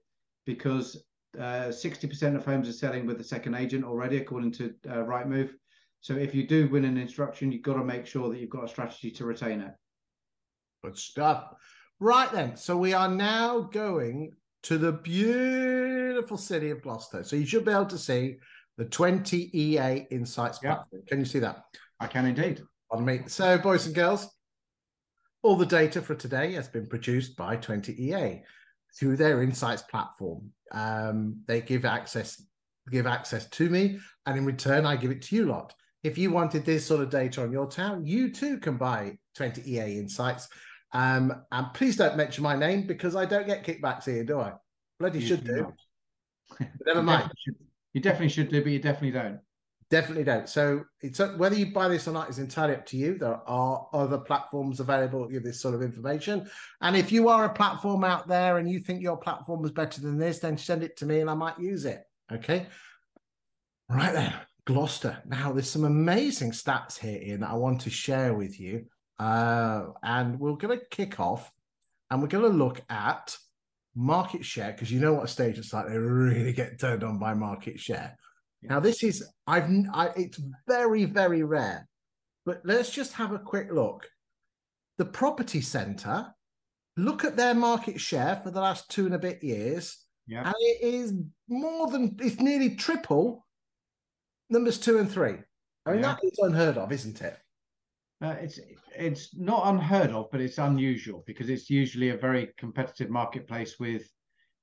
because 0.44 1.04
uh, 1.38 1.68
60% 1.68 2.36
of 2.36 2.44
homes 2.44 2.68
are 2.68 2.72
selling 2.72 3.06
with 3.06 3.20
a 3.20 3.24
second 3.24 3.54
agent 3.54 3.84
already, 3.84 4.16
according 4.16 4.52
to 4.52 4.74
uh, 4.88 4.96
Rightmove. 4.96 5.50
So 6.00 6.14
if 6.14 6.34
you 6.34 6.46
do 6.46 6.68
win 6.68 6.84
an 6.84 6.96
instruction, 6.96 7.52
you've 7.52 7.62
got 7.62 7.74
to 7.74 7.84
make 7.84 8.06
sure 8.06 8.30
that 8.30 8.38
you've 8.38 8.50
got 8.50 8.64
a 8.64 8.68
strategy 8.68 9.10
to 9.12 9.26
retain 9.26 9.60
it. 9.60 9.72
Good 10.84 10.96
stuff. 10.96 11.54
Right 11.98 12.30
then, 12.32 12.56
so 12.56 12.76
we 12.76 12.92
are 12.92 13.08
now 13.08 13.60
going 13.60 14.32
to 14.64 14.76
the 14.78 14.92
beautiful 14.92 16.36
city 16.36 16.70
of 16.70 16.82
Gloucester. 16.82 17.24
So 17.24 17.36
you 17.36 17.46
should 17.46 17.64
be 17.64 17.72
able 17.72 17.86
to 17.86 17.98
see 17.98 18.36
the 18.76 18.84
20 18.84 19.50
EA 19.58 20.06
Insights 20.10 20.58
Yeah. 20.62 20.74
platform. 20.74 21.02
Can 21.06 21.18
you 21.18 21.24
see 21.24 21.38
that? 21.38 21.64
I 21.98 22.06
can 22.06 22.26
indeed. 22.26 22.62
Pardon 22.90 23.06
me. 23.06 23.20
So, 23.28 23.56
boys 23.58 23.86
and 23.86 23.94
girls, 23.94 24.28
all 25.42 25.56
the 25.56 25.64
data 25.64 26.02
for 26.02 26.14
today 26.14 26.52
has 26.52 26.68
been 26.68 26.86
produced 26.86 27.36
by 27.36 27.56
20EA 27.56 28.44
through 28.98 29.16
their 29.16 29.42
Insights 29.42 29.82
platform. 29.82 30.52
Um, 30.72 31.42
they 31.46 31.60
give 31.60 31.84
access 31.84 32.42
give 32.92 33.06
access 33.06 33.48
to 33.50 33.68
me, 33.68 33.98
and 34.26 34.38
in 34.38 34.44
return, 34.44 34.86
I 34.86 34.94
give 34.94 35.10
it 35.10 35.20
to 35.22 35.34
you 35.34 35.46
lot. 35.46 35.74
If 36.04 36.16
you 36.16 36.30
wanted 36.30 36.64
this 36.64 36.86
sort 36.86 37.00
of 37.00 37.10
data 37.10 37.42
on 37.42 37.50
your 37.50 37.68
town, 37.68 38.06
you 38.06 38.30
too 38.30 38.58
can 38.58 38.76
buy 38.76 39.18
20EA 39.36 39.98
Insights. 39.98 40.48
Um, 40.96 41.42
and 41.52 41.66
please 41.74 41.96
don't 41.96 42.16
mention 42.16 42.42
my 42.42 42.56
name 42.56 42.86
because 42.86 43.14
I 43.14 43.26
don't 43.26 43.46
get 43.46 43.64
kickbacks 43.64 44.04
here, 44.06 44.24
do 44.24 44.40
I? 44.40 44.54
Bloody 44.98 45.18
You 45.20 45.26
should 45.26 45.44
do 45.44 45.54
do. 45.54 45.60
not. 45.62 45.74
But 46.58 46.68
never 46.86 47.00
You 47.00 47.04
mind. 47.06 47.22
definitely 47.24 47.66
You 47.92 48.00
definitely 48.00 48.28
should 48.30 48.48
do, 48.48 48.62
but 48.62 48.72
you 48.72 48.78
definitely 48.78 49.10
don't. 49.10 49.40
Definitely 49.90 50.24
don't. 50.24 50.48
So 50.48 50.84
it's 51.02 51.18
whether 51.18 51.54
you 51.54 51.66
buy 51.72 51.88
this 51.88 52.08
or 52.08 52.12
not 52.12 52.30
is 52.30 52.38
entirely 52.38 52.74
up 52.76 52.86
to 52.86 52.96
you. 52.96 53.18
There 53.18 53.38
are 53.46 53.88
other 53.92 54.16
platforms 54.16 54.80
available 54.80 55.20
that 55.22 55.32
give 55.32 55.44
this 55.44 55.60
sort 55.60 55.74
of 55.74 55.82
information. 55.82 56.48
And 56.80 56.96
if 56.96 57.12
you 57.12 57.28
are 57.28 57.44
a 57.44 57.52
platform 57.52 58.02
out 58.02 58.26
there 58.26 58.56
and 58.56 58.68
you 58.68 58.80
think 58.80 59.02
your 59.02 59.18
platform 59.18 59.66
is 59.66 59.72
better 59.72 60.00
than 60.00 60.16
this, 60.18 60.38
then 60.38 60.56
send 60.56 60.82
it 60.82 60.96
to 60.96 61.06
me 61.06 61.20
and 61.20 61.28
I 61.28 61.34
might 61.34 61.58
use 61.60 61.84
it. 61.84 62.02
Okay. 62.32 62.66
Right 63.90 64.14
then, 64.14 64.32
Gloucester. 64.64 65.22
Now 65.26 65.52
there's 65.52 65.70
some 65.70 65.84
amazing 65.84 66.52
stats 66.52 66.98
here 66.98 67.20
Iain, 67.22 67.40
that 67.40 67.50
I 67.50 67.54
want 67.54 67.82
to 67.82 67.90
share 67.90 68.32
with 68.32 68.58
you. 68.58 68.86
Uh, 69.18 69.86
and 70.02 70.38
we're 70.38 70.56
going 70.56 70.78
to 70.78 70.84
kick 70.90 71.18
off 71.20 71.52
and 72.10 72.20
we're 72.20 72.28
going 72.28 72.50
to 72.50 72.56
look 72.56 72.82
at 72.90 73.36
market 73.94 74.44
share 74.44 74.72
because 74.72 74.92
you 74.92 75.00
know 75.00 75.14
what 75.14 75.24
a 75.24 75.28
stage 75.28 75.58
it's 75.58 75.72
like. 75.72 75.88
They 75.88 75.96
really 75.98 76.52
get 76.52 76.78
turned 76.78 77.02
on 77.02 77.18
by 77.18 77.34
market 77.34 77.80
share. 77.80 78.16
Now, 78.62 78.80
this 78.80 79.04
is 79.04 79.24
I've 79.46 79.70
I, 79.92 80.08
it's 80.16 80.40
very 80.66 81.04
very 81.04 81.44
rare, 81.44 81.86
but 82.44 82.62
let's 82.64 82.90
just 82.90 83.12
have 83.12 83.32
a 83.32 83.38
quick 83.38 83.68
look. 83.70 84.08
The 84.98 85.04
property 85.04 85.60
centre, 85.60 86.26
look 86.96 87.24
at 87.24 87.36
their 87.36 87.54
market 87.54 88.00
share 88.00 88.40
for 88.42 88.50
the 88.50 88.60
last 88.60 88.90
two 88.90 89.06
and 89.06 89.14
a 89.14 89.18
bit 89.20 89.44
years, 89.44 89.98
Yeah. 90.26 90.46
and 90.46 90.54
it 90.58 90.82
is 90.82 91.12
more 91.48 91.88
than 91.90 92.16
it's 92.18 92.40
nearly 92.40 92.74
triple 92.74 93.46
numbers 94.50 94.78
two 94.78 94.98
and 94.98 95.10
three. 95.10 95.36
I 95.84 95.92
mean, 95.92 96.00
Yeah. 96.00 96.14
that 96.14 96.24
is 96.24 96.38
unheard 96.38 96.76
of, 96.76 96.90
isn't 96.90 97.20
it? 97.22 97.38
Uh, 98.22 98.34
it's 98.40 98.58
it's 98.96 99.36
not 99.36 99.66
unheard 99.66 100.10
of, 100.10 100.30
but 100.30 100.40
it's 100.40 100.58
unusual 100.58 101.22
because 101.26 101.50
it's 101.50 101.68
usually 101.68 102.10
a 102.10 102.16
very 102.16 102.48
competitive 102.56 103.10
marketplace 103.10 103.78
with 103.78 104.10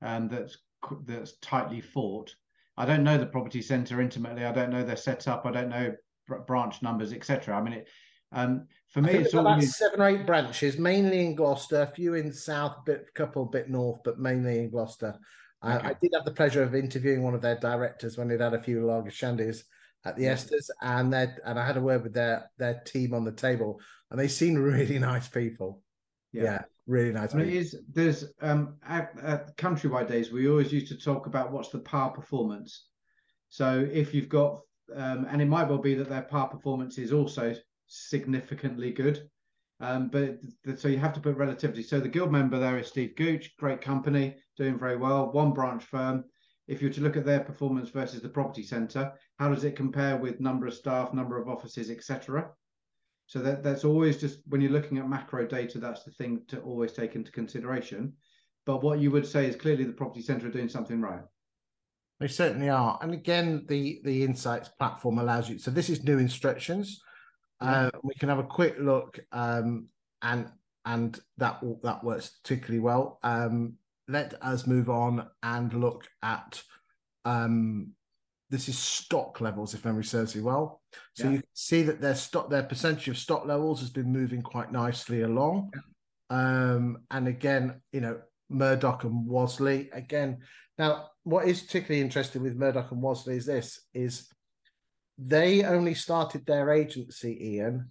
um, 0.01 0.27
that's 0.27 0.57
that's 1.05 1.37
tightly 1.37 1.79
fought. 1.79 2.33
I 2.77 2.85
don't 2.85 3.03
know 3.03 3.17
the 3.17 3.27
property 3.27 3.61
centre 3.61 4.01
intimately. 4.01 4.43
I 4.43 4.51
don't 4.51 4.71
know 4.71 4.83
their 4.83 4.95
setup. 4.95 5.45
I 5.45 5.51
don't 5.51 5.69
know 5.69 5.93
br- 6.27 6.37
branch 6.37 6.81
numbers, 6.81 7.13
etc. 7.13 7.55
I 7.55 7.61
mean, 7.61 7.73
it, 7.73 7.87
um, 8.31 8.67
for 8.89 9.03
me, 9.03 9.11
it's 9.11 9.35
always 9.35 9.77
seven 9.77 10.01
or 10.01 10.07
eight 10.07 10.25
branches, 10.25 10.79
mainly 10.79 11.23
in 11.23 11.35
Gloucester, 11.35 11.81
a 11.81 11.87
few 11.87 12.15
in 12.15 12.33
south, 12.33 12.83
bit 12.85 13.05
a 13.07 13.11
couple 13.11 13.45
bit 13.45 13.69
north, 13.69 13.99
but 14.03 14.19
mainly 14.19 14.59
in 14.59 14.71
Gloucester. 14.71 15.15
I, 15.61 15.77
Okay. 15.77 15.87
I 15.89 15.93
did 16.01 16.11
have 16.15 16.25
the 16.25 16.31
pleasure 16.31 16.63
of 16.63 16.73
interviewing 16.73 17.21
one 17.21 17.35
of 17.35 17.41
their 17.41 17.59
directors 17.59 18.17
when 18.17 18.27
they'd 18.27 18.41
had 18.41 18.55
a 18.55 18.61
few 18.61 18.85
lager 18.85 19.11
shandies 19.11 19.63
at 20.05 20.15
the 20.15 20.23
Yeah. 20.23 20.33
ESTAS, 20.33 20.69
and 20.81 21.13
they 21.13 21.27
and 21.45 21.59
I 21.59 21.65
had 21.65 21.77
a 21.77 21.81
word 21.81 22.03
with 22.03 22.13
their 22.13 22.49
their 22.57 22.81
team 22.85 23.13
on 23.13 23.23
the 23.23 23.31
table, 23.31 23.79
and 24.11 24.19
they 24.19 24.27
seem 24.27 24.55
really 24.55 24.99
nice 25.13 25.27
people. 25.27 25.81
Yeah, 26.31 26.63
really 26.87 27.11
nice 27.11 27.33
people. 27.33 27.47
is 27.47 27.75
there's 27.91 28.33
um 28.41 28.75
at, 28.87 29.17
at 29.21 29.55
countrywide 29.57 30.07
days 30.07 30.31
we 30.31 30.49
always 30.49 30.73
used 30.73 30.87
to 30.87 30.97
talk 30.97 31.27
about 31.27 31.51
what's 31.51 31.69
the 31.69 31.79
par 31.79 32.11
performance. 32.11 32.87
So 33.49 33.87
if 33.91 34.13
you've 34.13 34.29
got 34.29 34.61
um, 34.95 35.25
and 35.29 35.41
it 35.41 35.45
might 35.45 35.69
well 35.69 35.77
be 35.77 35.93
that 35.95 36.09
their 36.09 36.23
par 36.23 36.49
performance 36.49 36.97
is 36.97 37.13
also 37.13 37.55
significantly 37.87 38.91
good. 38.91 39.29
Um, 39.79 40.09
but 40.09 40.39
so 40.77 40.87
you 40.87 40.97
have 40.97 41.13
to 41.13 41.19
put 41.19 41.35
relativity. 41.35 41.83
So 41.83 41.99
the 41.99 42.09
guild 42.09 42.31
member 42.31 42.59
there 42.59 42.77
is 42.77 42.87
Steve 42.87 43.15
Gooch, 43.15 43.55
great 43.57 43.81
company, 43.81 44.35
doing 44.57 44.77
very 44.77 44.97
well, 44.97 45.31
one 45.31 45.51
branch 45.51 45.83
firm. 45.83 46.25
If 46.67 46.81
you 46.81 46.87
were 46.87 46.93
to 46.93 47.01
look 47.01 47.17
at 47.17 47.25
their 47.25 47.41
performance 47.41 47.89
versus 47.89 48.21
the 48.21 48.29
property 48.29 48.63
centre, 48.63 49.11
how 49.37 49.49
does 49.49 49.63
it 49.63 49.75
compare 49.75 50.17
with 50.17 50.39
number 50.39 50.65
of 50.67 50.73
staff, 50.73 51.13
number 51.13 51.41
of 51.41 51.49
offices, 51.49 51.89
etc.? 51.89 52.49
So 53.25 53.39
that 53.39 53.63
that's 53.63 53.83
always 53.83 54.19
just 54.19 54.39
when 54.47 54.61
you're 54.61 54.71
looking 54.71 54.97
at 54.97 55.09
macro 55.09 55.45
data, 55.45 55.79
that's 55.79 56.03
the 56.03 56.11
thing 56.11 56.41
to 56.49 56.59
always 56.61 56.93
take 56.93 57.15
into 57.15 57.31
consideration. 57.31 58.13
But 58.65 58.83
what 58.83 58.99
you 58.99 59.11
would 59.11 59.27
say 59.27 59.45
is 59.47 59.55
clearly 59.55 59.83
the 59.83 59.93
property 59.93 60.21
centre 60.21 60.47
are 60.47 60.51
doing 60.51 60.69
something 60.69 61.01
right. 61.01 61.23
They 62.19 62.27
certainly 62.27 62.69
are. 62.69 62.97
And 63.01 63.13
again, 63.13 63.65
the 63.67 64.01
the 64.03 64.23
insights 64.23 64.69
platform 64.69 65.19
allows 65.19 65.49
you. 65.49 65.57
So 65.57 65.71
this 65.71 65.89
is 65.89 66.03
new 66.03 66.17
instructions. 66.17 67.01
Yeah. 67.61 67.87
Uh, 67.87 67.89
we 68.03 68.13
can 68.15 68.29
have 68.29 68.39
a 68.39 68.43
quick 68.43 68.75
look, 68.79 69.19
um, 69.31 69.87
and 70.21 70.49
and 70.85 71.19
that 71.37 71.61
that 71.83 72.03
works 72.03 72.39
particularly 72.41 72.79
well. 72.79 73.19
Um, 73.23 73.73
let 74.07 74.33
us 74.41 74.67
move 74.67 74.89
on 74.89 75.27
and 75.41 75.73
look 75.73 76.07
at 76.21 76.61
um, 77.25 77.93
this 78.49 78.69
is 78.69 78.77
stock 78.77 79.41
levels, 79.41 79.73
if 79.73 79.83
memory 79.85 80.03
serves 80.03 80.35
me 80.35 80.41
well. 80.41 80.81
So 81.15 81.23
yeah. 81.25 81.31
you 81.31 81.37
can 81.37 81.49
see 81.53 81.81
that 81.83 82.01
their 82.01 82.15
stock, 82.15 82.49
their 82.49 82.63
percentage 82.63 83.07
of 83.07 83.17
stock 83.17 83.45
levels 83.45 83.79
has 83.79 83.89
been 83.89 84.11
moving 84.11 84.41
quite 84.41 84.71
nicely 84.71 85.21
along. 85.21 85.71
Yeah. 85.73 85.81
Um, 86.29 86.97
and 87.09 87.27
again, 87.27 87.81
you 87.91 88.01
know, 88.01 88.19
Murdoch 88.49 89.05
and 89.05 89.27
Wasley 89.27 89.89
again. 89.91 90.39
Now, 90.77 91.09
what 91.23 91.47
is 91.47 91.61
particularly 91.61 92.01
interesting 92.01 92.43
with 92.43 92.55
Murdoch 92.55 92.91
and 92.91 93.01
Wasley 93.01 93.37
is 93.37 93.45
this: 93.45 93.79
is 93.93 94.27
they 95.17 95.63
only 95.63 95.93
started 95.93 96.45
their 96.45 96.71
agency, 96.71 97.59
Iain, 97.59 97.89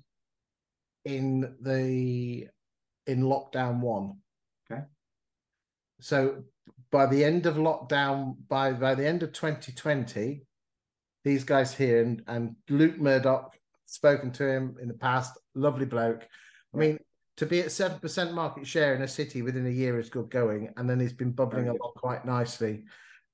in 1.04 1.56
the 1.60 2.46
in 3.06 3.22
lockdown 3.22 3.80
one. 3.80 4.18
Okay. 4.70 4.82
So 6.02 6.44
by 6.90 7.06
the 7.06 7.24
end 7.24 7.46
of 7.46 7.56
lockdown, 7.56 8.36
by 8.48 8.72
by 8.72 8.94
the 8.94 9.06
end 9.06 9.22
of 9.22 9.32
2020, 9.32 10.42
these 11.24 11.44
guys 11.44 11.72
here 11.72 12.02
and 12.02 12.22
and 12.26 12.56
Luke 12.68 12.98
Murdoch, 12.98 13.54
spoken 13.86 14.32
to 14.32 14.46
him 14.46 14.76
in 14.80 14.88
the 14.88 14.94
past, 14.94 15.38
lovely 15.54 15.86
bloke. 15.86 16.26
I 16.74 16.76
mean, 16.76 16.98
to 17.36 17.46
be 17.46 17.60
at 17.60 17.70
seven 17.70 17.98
percent 18.00 18.34
market 18.34 18.66
share 18.66 18.94
in 18.94 19.02
a 19.02 19.08
city 19.08 19.42
within 19.42 19.66
a 19.66 19.70
year 19.70 19.98
is 20.00 20.10
good 20.10 20.28
going, 20.28 20.72
and 20.76 20.90
then 20.90 20.98
he's 20.98 21.12
been 21.12 21.32
bubbling 21.32 21.68
along 21.68 21.92
quite 21.96 22.24
nicely. 22.24 22.84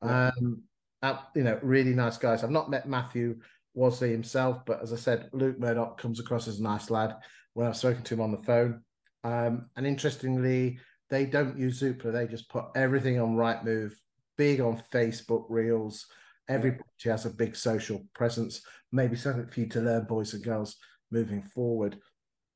Yeah. 0.05 0.31
Um, 0.39 0.63
uh, 1.03 1.19
you 1.35 1.45
know, 1.45 1.59
really 1.63 1.95
nice 1.95 2.19
guys. 2.19 2.45
I've 2.45 2.51
not 2.51 2.71
met 2.71 2.89
Matthew 2.89 3.39
Wasley 3.77 4.11
himself, 4.11 4.65
but 4.67 4.83
as 4.83 4.93
I 4.93 4.97
said, 4.97 5.31
Luke 5.33 5.59
Murdoch 5.59 5.99
comes 5.99 6.21
across 6.21 6.49
as 6.49 6.59
a 6.59 6.63
nice 6.63 6.91
lad 6.91 7.15
when 7.55 7.67
I've 7.67 7.77
spoken 7.77 8.03
to 8.03 8.15
him 8.15 8.21
on 8.21 8.33
the 8.33 8.43
phone. 8.43 8.83
Um, 9.25 9.71
and 9.77 9.87
interestingly, 9.87 10.81
they 11.11 11.27
don't 11.27 11.59
use 11.59 11.81
Zoopla. 11.83 12.13
They 12.13 12.27
just 12.27 12.49
put 12.49 12.67
everything 12.77 13.21
on 13.21 13.37
Rightmove, 13.37 13.93
big 14.37 14.61
on 14.61 14.83
Facebook 14.93 15.45
Reels. 15.49 16.07
Everybody 16.49 16.85
has 17.05 17.27
a 17.27 17.31
big 17.31 17.57
social 17.57 18.05
presence. 18.15 18.63
Maybe 18.93 19.17
something 19.17 19.47
for 19.47 19.61
you 19.61 19.67
to 19.69 19.81
learn, 19.81 20.05
boys 20.05 20.35
and 20.35 20.43
girls, 20.43 20.77
moving 21.11 21.43
forward. 21.43 21.99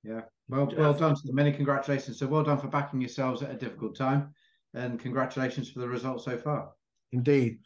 Yeah. 0.03 0.23
Well, 0.49 0.73
well 0.77 0.95
done 0.95 1.15
to 1.15 1.27
them. 1.27 1.37
Many 1.37 1.53
congratulations. 1.53 2.19
So 2.19 2.27
well 2.27 2.43
done 2.43 2.59
for 2.59 2.69
backing 2.69 3.01
yourselves 3.01 3.43
at 3.43 3.51
a 3.51 3.55
difficult 3.55 3.97
time, 3.97 4.35
and 4.75 4.99
congratulations 4.99 5.71
for 5.71 5.81
the 5.81 5.89
results 5.89 6.25
so 6.25 6.37
far. 6.37 6.71
Indeed. 7.13 7.61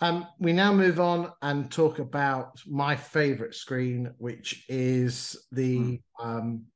Um, 0.00 0.26
we 0.38 0.52
now 0.52 0.72
move 0.72 1.00
on 1.00 1.32
and 1.42 1.70
talk 1.70 1.98
about 1.98 2.60
my 2.66 2.94
favorite 2.94 3.54
screen, 3.54 4.12
which 4.18 4.64
is 4.68 5.36
the 5.50 5.78
mm. 5.78 6.00
um, 6.22 6.66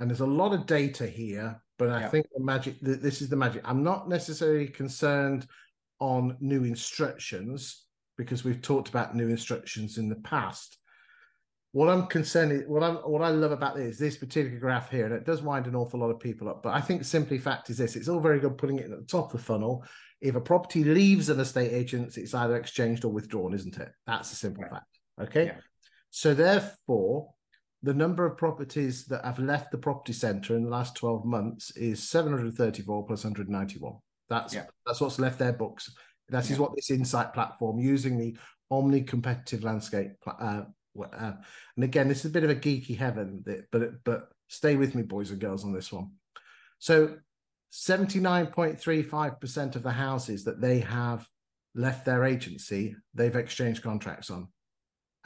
and 0.00 0.10
there's 0.10 0.20
a 0.20 0.26
lot 0.26 0.52
of 0.52 0.66
data 0.66 1.06
here, 1.06 1.60
but 1.78 1.90
I 1.90 2.00
yeah. 2.00 2.08
think 2.08 2.26
the 2.34 2.42
magic 2.42 2.76
this 2.80 3.20
is 3.22 3.28
the 3.28 3.36
magic. 3.36 3.62
I'm 3.64 3.82
not 3.82 4.08
necessarily 4.08 4.68
concerned 4.68 5.46
on 5.98 6.36
new 6.40 6.64
instructions 6.64 7.84
because 8.16 8.44
we've 8.44 8.62
talked 8.62 8.88
about 8.88 9.14
new 9.14 9.28
instructions 9.28 9.98
in 9.98 10.08
the 10.08 10.16
past. 10.16 10.78
What 11.72 11.90
I'm 11.90 12.06
concerned 12.06 12.52
is 12.52 12.62
what 12.66 12.82
I'm 12.82 12.96
what 12.96 13.22
I 13.22 13.28
love 13.28 13.52
about 13.52 13.76
this 13.76 13.98
this 13.98 14.16
particular 14.16 14.58
graph 14.58 14.90
here, 14.90 15.04
and 15.04 15.14
it 15.14 15.26
does 15.26 15.42
wind 15.42 15.66
an 15.66 15.74
awful 15.74 16.00
lot 16.00 16.10
of 16.10 16.20
people 16.20 16.48
up. 16.48 16.62
But 16.62 16.74
I 16.74 16.80
think 16.80 17.04
simply 17.04 17.38
fact 17.38 17.68
is 17.68 17.78
this: 17.78 17.96
it's 17.96 18.08
all 18.08 18.20
very 18.20 18.40
good 18.40 18.56
putting 18.56 18.78
it 18.78 18.90
at 18.90 18.98
the 18.98 19.06
top 19.06 19.34
of 19.34 19.40
the 19.40 19.46
funnel. 19.46 19.84
If 20.22 20.34
a 20.34 20.40
property 20.40 20.82
leaves 20.82 21.28
an 21.28 21.40
estate 21.40 21.72
agent, 21.72 22.16
it's 22.16 22.32
either 22.32 22.56
exchanged 22.56 23.04
or 23.04 23.12
withdrawn, 23.12 23.52
isn't 23.52 23.76
it? 23.76 23.90
That's 24.06 24.32
a 24.32 24.36
simple 24.36 24.64
fact. 24.70 24.86
Okay. 25.20 25.46
Yeah. 25.46 25.56
So 26.10 26.32
therefore, 26.32 27.34
the 27.82 27.94
number 27.94 28.26
of 28.26 28.36
properties 28.36 29.06
that 29.06 29.24
have 29.24 29.38
left 29.38 29.70
the 29.70 29.78
property 29.78 30.12
centre 30.12 30.56
in 30.56 30.64
the 30.64 30.70
last 30.70 30.96
12 30.96 31.24
months 31.24 31.70
is 31.76 32.08
734 32.08 33.06
plus 33.06 33.24
191. 33.24 33.94
That's 34.28 34.54
yeah. 34.54 34.64
that's 34.84 35.00
what's 35.00 35.18
left 35.18 35.38
their 35.38 35.52
books. 35.52 35.94
That 36.30 36.44
is 36.44 36.52
yeah. 36.52 36.58
what 36.58 36.74
this 36.74 36.90
insight 36.90 37.32
platform 37.32 37.78
using 37.78 38.18
the 38.18 38.36
omni 38.70 39.02
competitive 39.02 39.62
landscape. 39.62 40.12
Uh, 40.26 40.62
uh, 40.98 41.32
and 41.76 41.84
again, 41.84 42.08
this 42.08 42.20
is 42.20 42.26
a 42.26 42.30
bit 42.30 42.44
of 42.44 42.50
a 42.50 42.56
geeky 42.56 42.96
heaven, 42.96 43.44
but 43.70 44.04
but 44.04 44.28
stay 44.48 44.76
with 44.76 44.94
me, 44.94 45.02
boys 45.02 45.30
and 45.30 45.40
girls, 45.40 45.64
on 45.64 45.72
this 45.72 45.92
one. 45.92 46.10
So, 46.78 47.16
79.35% 47.72 49.76
of 49.76 49.82
the 49.82 49.92
houses 49.92 50.44
that 50.44 50.60
they 50.60 50.80
have 50.80 51.26
left 51.74 52.04
their 52.04 52.24
agency, 52.24 52.96
they've 53.14 53.36
exchanged 53.36 53.82
contracts 53.82 54.30
on 54.30 54.48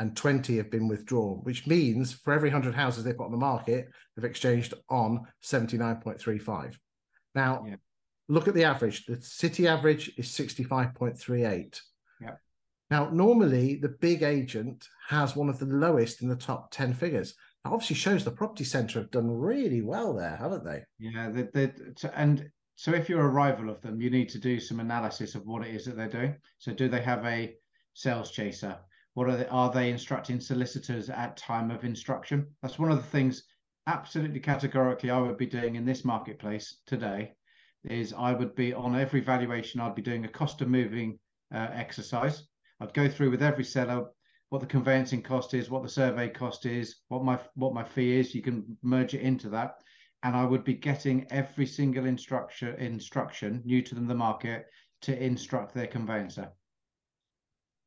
and 0.00 0.16
20 0.16 0.56
have 0.56 0.70
been 0.70 0.88
withdrawn, 0.88 1.40
which 1.42 1.66
means 1.66 2.12
for 2.12 2.32
every 2.32 2.48
100 2.48 2.74
houses 2.74 3.04
they 3.04 3.12
put 3.12 3.26
on 3.26 3.30
the 3.32 3.36
market, 3.36 3.86
they've 4.16 4.24
exchanged 4.24 4.72
on 4.88 5.26
79.35. 5.44 6.74
Now, 7.34 7.64
yeah. 7.68 7.76
look 8.28 8.48
at 8.48 8.54
the 8.54 8.64
average. 8.64 9.04
The 9.04 9.20
city 9.20 9.68
average 9.68 10.10
is 10.16 10.28
65.38. 10.28 11.80
Yeah. 12.18 12.30
Now, 12.90 13.10
normally 13.10 13.76
the 13.76 13.90
big 13.90 14.22
agent 14.22 14.88
has 15.08 15.36
one 15.36 15.50
of 15.50 15.58
the 15.58 15.66
lowest 15.66 16.22
in 16.22 16.28
the 16.28 16.34
top 16.34 16.70
10 16.70 16.94
figures. 16.94 17.34
That 17.62 17.72
obviously 17.72 17.96
shows 17.96 18.24
the 18.24 18.30
property 18.30 18.64
centre 18.64 19.00
have 19.00 19.10
done 19.10 19.30
really 19.30 19.82
well 19.82 20.14
there, 20.14 20.34
haven't 20.34 20.64
they? 20.64 20.82
Yeah, 20.98 21.28
they, 21.28 21.42
they, 21.52 21.72
and 22.14 22.50
so 22.74 22.94
if 22.94 23.10
you're 23.10 23.26
a 23.26 23.28
rival 23.28 23.68
of 23.68 23.82
them, 23.82 24.00
you 24.00 24.08
need 24.08 24.30
to 24.30 24.38
do 24.38 24.60
some 24.60 24.80
analysis 24.80 25.34
of 25.34 25.44
what 25.44 25.66
it 25.66 25.74
is 25.74 25.84
that 25.84 25.96
they're 25.98 26.08
doing. 26.08 26.36
So, 26.56 26.72
do 26.72 26.88
they 26.88 27.02
have 27.02 27.22
a 27.26 27.54
sales 27.92 28.30
chaser? 28.30 28.78
What 29.14 29.28
are 29.28 29.36
they, 29.36 29.46
are 29.46 29.72
they 29.72 29.90
instructing 29.90 30.40
solicitors 30.40 31.10
at 31.10 31.36
time 31.36 31.70
of 31.70 31.84
instruction? 31.84 32.46
That's 32.62 32.78
one 32.78 32.90
of 32.90 32.96
the 32.96 33.10
things 33.10 33.44
absolutely 33.86 34.40
categorically 34.40 35.10
I 35.10 35.20
would 35.20 35.36
be 35.36 35.46
doing 35.46 35.76
in 35.76 35.84
this 35.84 36.04
marketplace 36.04 36.80
today 36.86 37.32
is 37.84 38.12
I 38.12 38.32
would 38.32 38.54
be 38.54 38.72
on 38.72 38.94
every 38.94 39.20
valuation 39.20 39.80
I'd 39.80 39.94
be 39.94 40.02
doing 40.02 40.24
a 40.24 40.28
cost 40.28 40.60
of 40.60 40.68
moving 40.68 41.18
uh, 41.52 41.68
exercise. 41.72 42.46
I'd 42.80 42.94
go 42.94 43.08
through 43.08 43.30
with 43.30 43.42
every 43.42 43.64
seller 43.64 44.06
what 44.50 44.60
the 44.60 44.66
conveyancing 44.66 45.22
cost 45.22 45.54
is, 45.54 45.70
what 45.70 45.82
the 45.82 45.88
survey 45.88 46.28
cost 46.28 46.66
is, 46.66 46.96
what 47.08 47.24
my 47.24 47.38
what 47.54 47.72
my 47.72 47.84
fee 47.84 48.18
is. 48.18 48.34
You 48.34 48.42
can 48.42 48.76
merge 48.82 49.14
it 49.14 49.22
into 49.22 49.48
that, 49.50 49.76
and 50.22 50.36
I 50.36 50.44
would 50.44 50.64
be 50.64 50.74
getting 50.74 51.26
every 51.30 51.66
single 51.66 52.04
instruction 52.04 52.74
instruction 52.76 53.62
new 53.64 53.80
to 53.82 53.94
them 53.94 54.06
the 54.06 54.14
market 54.14 54.66
to 55.02 55.24
instruct 55.24 55.72
their 55.72 55.86
conveyancer. 55.86 56.50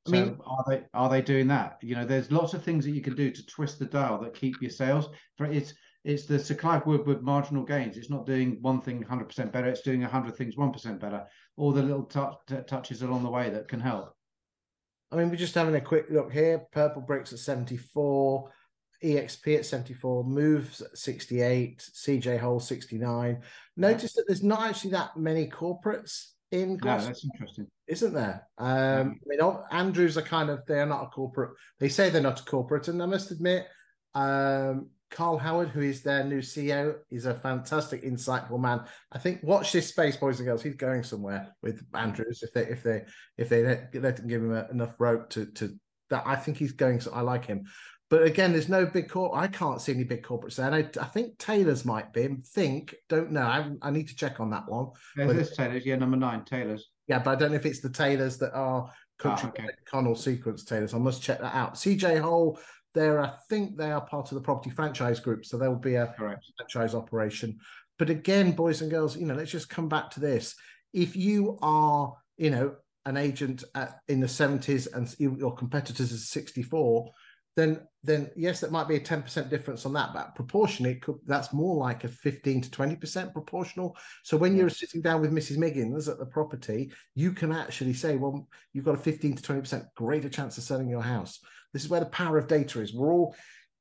I 0.06 0.10
mean, 0.10 0.38
so 0.38 0.44
are 0.46 0.66
they 0.68 0.84
are 0.94 1.10
they 1.10 1.22
doing 1.22 1.48
that? 1.48 1.78
You 1.82 1.96
know, 1.96 2.06
there's 2.06 2.32
lots 2.32 2.54
of 2.54 2.64
things 2.64 2.84
that 2.86 2.92
you 2.92 3.02
can 3.02 3.16
do 3.16 3.32
to 3.32 3.46
twist 3.46 3.80
the 3.80 3.86
dial 3.86 4.20
that 4.20 4.34
keep 4.34 4.62
your 4.62 4.72
sales. 4.72 5.10
For 5.38 5.46
it's 5.46 5.74
it's 6.04 6.26
the 6.26 6.38
Sir 6.38 6.56
Clive 6.56 6.86
Woodward 6.86 7.24
marginal 7.24 7.64
gains. 7.64 7.96
It's 7.96 8.10
not 8.10 8.26
doing 8.26 8.58
one 8.62 8.82
thing 8.82 9.04
100% 9.04 9.52
better. 9.54 9.68
It's 9.68 9.82
doing 9.82 10.02
100 10.02 10.36
things 10.36 10.56
1% 10.56 11.00
better. 11.00 11.26
All 11.56 11.72
the 11.72 11.82
little 11.82 12.04
t- 12.04 12.56
touches 12.68 13.04
along 13.04 13.24
the 13.24 13.30
way 13.30 13.50
that 13.50 13.70
can 13.70 13.80
help. 13.80 14.14
I 15.12 15.16
mean, 15.16 15.30
we're 15.30 15.38
just 15.38 15.56
having 15.56 15.76
a 15.76 15.82
quick 15.82 16.08
look 16.10 16.34
here. 16.34 16.66
Purplebricks 16.76 17.32
at 17.32 17.40
74, 17.40 18.52
EXP 19.02 19.60
at 19.60 19.66
74, 19.66 20.26
Moves 20.26 20.82
at 20.82 20.98
68, 20.98 21.90
CJ 21.94 22.40
Hole 22.40 22.60
69. 22.60 23.42
Notice 23.78 24.14
that 24.14 24.26
there's 24.28 24.44
not 24.44 24.64
actually 24.64 24.92
that 24.92 25.16
many 25.16 25.48
corporates 25.48 26.33
in 26.54 26.78
Gloucester. 26.78 27.08
that's 27.08 27.26
interesting. 27.26 27.68
Isn't 27.88 28.14
there? 28.14 28.48
Um, 28.60 29.20
I 29.26 29.26
mean, 29.26 29.56
Andrews 29.72 30.18
are 30.18 30.22
kind 30.22 30.50
of, 30.50 30.60
they're 30.68 30.86
not 30.86 31.04
a 31.04 31.08
corporate. 31.08 31.52
They 31.80 31.90
say 31.90 32.10
they're 32.10 32.22
not 32.22 32.42
a 32.42 32.46
corporate. 32.46 32.88
And 32.88 33.02
I 33.02 33.08
must 33.08 33.32
admit, 33.32 33.68
um, 34.14 34.90
Carl 35.10 35.38
Howard, 35.38 35.70
who 35.70 35.82
is 35.82 36.04
their 36.04 36.24
new 36.24 36.40
CEO, 36.40 36.96
is 37.10 37.26
a 37.26 37.34
fantastic, 37.34 38.04
insightful 38.04 38.60
man. 38.60 38.82
I 39.12 39.18
think 39.18 39.42
watch 39.44 39.72
this 39.72 39.88
space, 39.88 40.16
boys 40.16 40.40
and 40.40 40.48
girls. 40.48 40.64
He's 40.64 40.76
going 40.76 41.04
somewhere 41.04 41.56
with 41.62 41.84
Andrews 41.94 42.42
if 42.42 42.52
they 42.54 42.66
if 42.66 42.82
they 42.82 43.04
if 43.38 43.48
they 43.48 43.64
let, 43.64 43.96
let 43.96 44.20
him 44.20 44.28
give 44.28 44.42
him 44.42 44.54
a, 44.54 44.68
enough 44.72 44.96
rope 44.98 45.30
to 45.32 45.46
to 45.46 45.76
that. 46.10 46.24
I 46.26 46.36
think 46.36 46.58
he's 46.58 46.72
going. 46.72 47.00
So 47.00 47.12
I 47.14 47.22
like 47.22 47.46
him. 47.46 47.66
But 48.14 48.26
again, 48.26 48.52
there's 48.52 48.70
no 48.70 48.86
big 48.86 49.10
corp. 49.10 49.32
I 49.34 49.48
can't 49.48 49.82
see 49.82 49.92
any 49.92 50.04
big 50.04 50.22
corporates 50.22 50.58
there. 50.58 50.68
And 50.68 50.76
I, 50.76 51.02
I 51.02 51.06
think 51.06 51.36
Taylor's 51.40 51.84
might 51.84 52.14
be. 52.14 52.28
Think, 52.46 52.94
don't 53.10 53.32
know. 53.32 53.42
I, 53.42 53.72
I 53.82 53.90
need 53.90 54.08
to 54.10 54.16
check 54.16 54.40
on 54.40 54.52
that 54.52 54.70
one. 54.70 54.90
There's 55.16 55.34
this 55.34 55.58
Taylor's, 55.58 55.84
yeah, 55.84 55.96
number 55.96 56.16
nine, 56.16 56.46
Taylor's. 56.46 56.92
Yeah, 57.08 57.18
but 57.18 57.32
I 57.32 57.36
don't 57.38 57.50
know 57.50 57.58
if 57.58 57.66
it's 57.66 57.80
the 57.80 57.90
Taylors 57.90 58.38
that 58.38 58.54
are 58.54 58.88
ah, 58.88 58.94
country 59.18 59.50
oh, 59.58 59.64
okay. 59.64 59.74
Connell 59.88 60.14
sequence 60.14 60.64
Taylors. 60.64 60.94
I 60.94 61.00
must 61.00 61.24
check 61.24 61.40
that 61.40 61.56
out. 61.56 61.74
CJ 61.74 62.22
Hole, 62.22 62.60
there, 62.94 63.20
I 63.20 63.34
think 63.50 63.78
they 63.78 63.90
are 63.90 64.06
part 64.06 64.32
of 64.32 64.36
the 64.36 64.44
property 64.44 64.70
franchise 64.70 65.20
group, 65.20 65.44
so 65.44 65.58
there 65.58 65.72
will 65.72 65.80
be 65.80 65.96
a 65.96 66.14
Correct. 66.16 66.46
franchise 66.56 66.94
operation. 66.94 67.58
But 67.98 68.12
again, 68.12 68.52
boys 68.52 68.84
and 68.84 68.92
girls, 68.92 69.18
you 69.18 69.26
know, 69.26 69.34
let's 69.34 69.50
just 69.50 69.70
come 69.70 69.90
back 69.90 70.12
to 70.12 70.20
this. 70.20 70.54
If 70.94 71.16
you 71.16 71.58
are, 71.64 72.14
you 72.38 72.52
know, 72.52 72.76
an 73.08 73.18
agent 73.18 73.64
at, 73.74 74.02
in 74.08 74.20
the 74.20 74.28
70s 74.28 74.88
and 74.94 75.12
your 75.18 75.56
competitors 75.56 76.12
is 76.12 76.30
64, 76.30 77.10
then 77.56 77.80
then 78.04 78.30
yes, 78.36 78.60
that 78.60 78.72
might 78.72 78.88
be 78.88 78.98
a 78.98 79.00
10% 79.00 79.50
difference 79.50 79.86
on 79.86 79.94
that, 79.94 80.14
but 80.14 80.36
proportionally, 80.36 80.96
could, 80.96 81.16
that's 81.26 81.54
more 81.54 81.76
like 81.78 82.04
a 82.04 82.10
15 82.10 82.62
to 82.62 82.70
20% 82.70 83.32
proportional. 83.32 83.96
So 84.24 84.36
when 84.36 84.58
you're 84.58 84.70
sitting 84.70 85.02
down 85.02 85.22
with 85.22 85.32
Mrs. 85.32 85.58
Miggins 85.58 86.10
at 86.10 86.20
the 86.20 86.26
property, 86.26 86.92
you 87.16 87.32
can 87.32 87.54
actually 87.54 87.94
say, 87.94 88.18
well, 88.18 88.48
you've 88.74 88.84
got 88.84 88.96
a 88.96 88.98
15 88.98 89.38
to 89.38 89.44
20% 89.44 89.86
greater 89.96 90.30
chance 90.30 90.58
of 90.58 90.66
selling 90.66 90.90
your 90.90 91.02
house. 91.02 91.40
This 91.72 91.84
is 91.84 91.90
where 91.90 92.02
the 92.02 92.06
power 92.08 92.38
of 92.38 92.48
data 92.48 92.82
is. 92.82 92.94
We're 92.94 93.14
all 93.14 93.36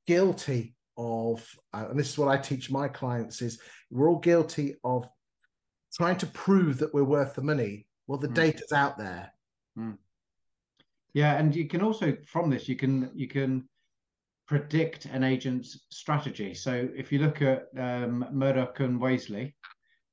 guilty 0.07 0.73
of, 0.97 1.45
uh, 1.73 1.87
and 1.89 1.99
this 1.99 2.09
is 2.09 2.17
what 2.17 2.29
I 2.29 2.37
teach 2.37 2.71
my 2.71 2.87
clients 2.87 3.41
is 3.41 3.59
we're 3.91 4.09
all 4.09 4.19
guilty 4.19 4.75
of 4.85 5.09
trying 5.93 6.17
to 6.17 6.27
prove 6.27 6.79
that 6.79 6.93
we're 6.93 7.03
worth 7.03 7.35
the 7.35 7.41
money. 7.41 7.87
Well, 8.07 8.19
the 8.19 8.29
mm. 8.29 8.35
data's 8.35 8.71
out 8.71 8.97
there. 8.97 9.33
Mm. 9.77 9.97
Yeah, 11.13 11.37
and 11.37 11.55
you 11.55 11.67
can 11.67 11.81
also 11.81 12.17
from 12.25 12.49
this 12.49 12.67
you 12.67 12.75
can 12.75 13.11
you 13.13 13.27
can 13.27 13.69
predict 14.47 15.05
an 15.05 15.23
agent's 15.23 15.85
strategy. 15.89 16.53
So 16.53 16.89
if 16.95 17.11
you 17.11 17.19
look 17.19 17.41
at 17.41 17.67
um, 17.77 18.25
Murdoch 18.31 18.79
and 18.79 18.99
Wasley, 18.99 19.53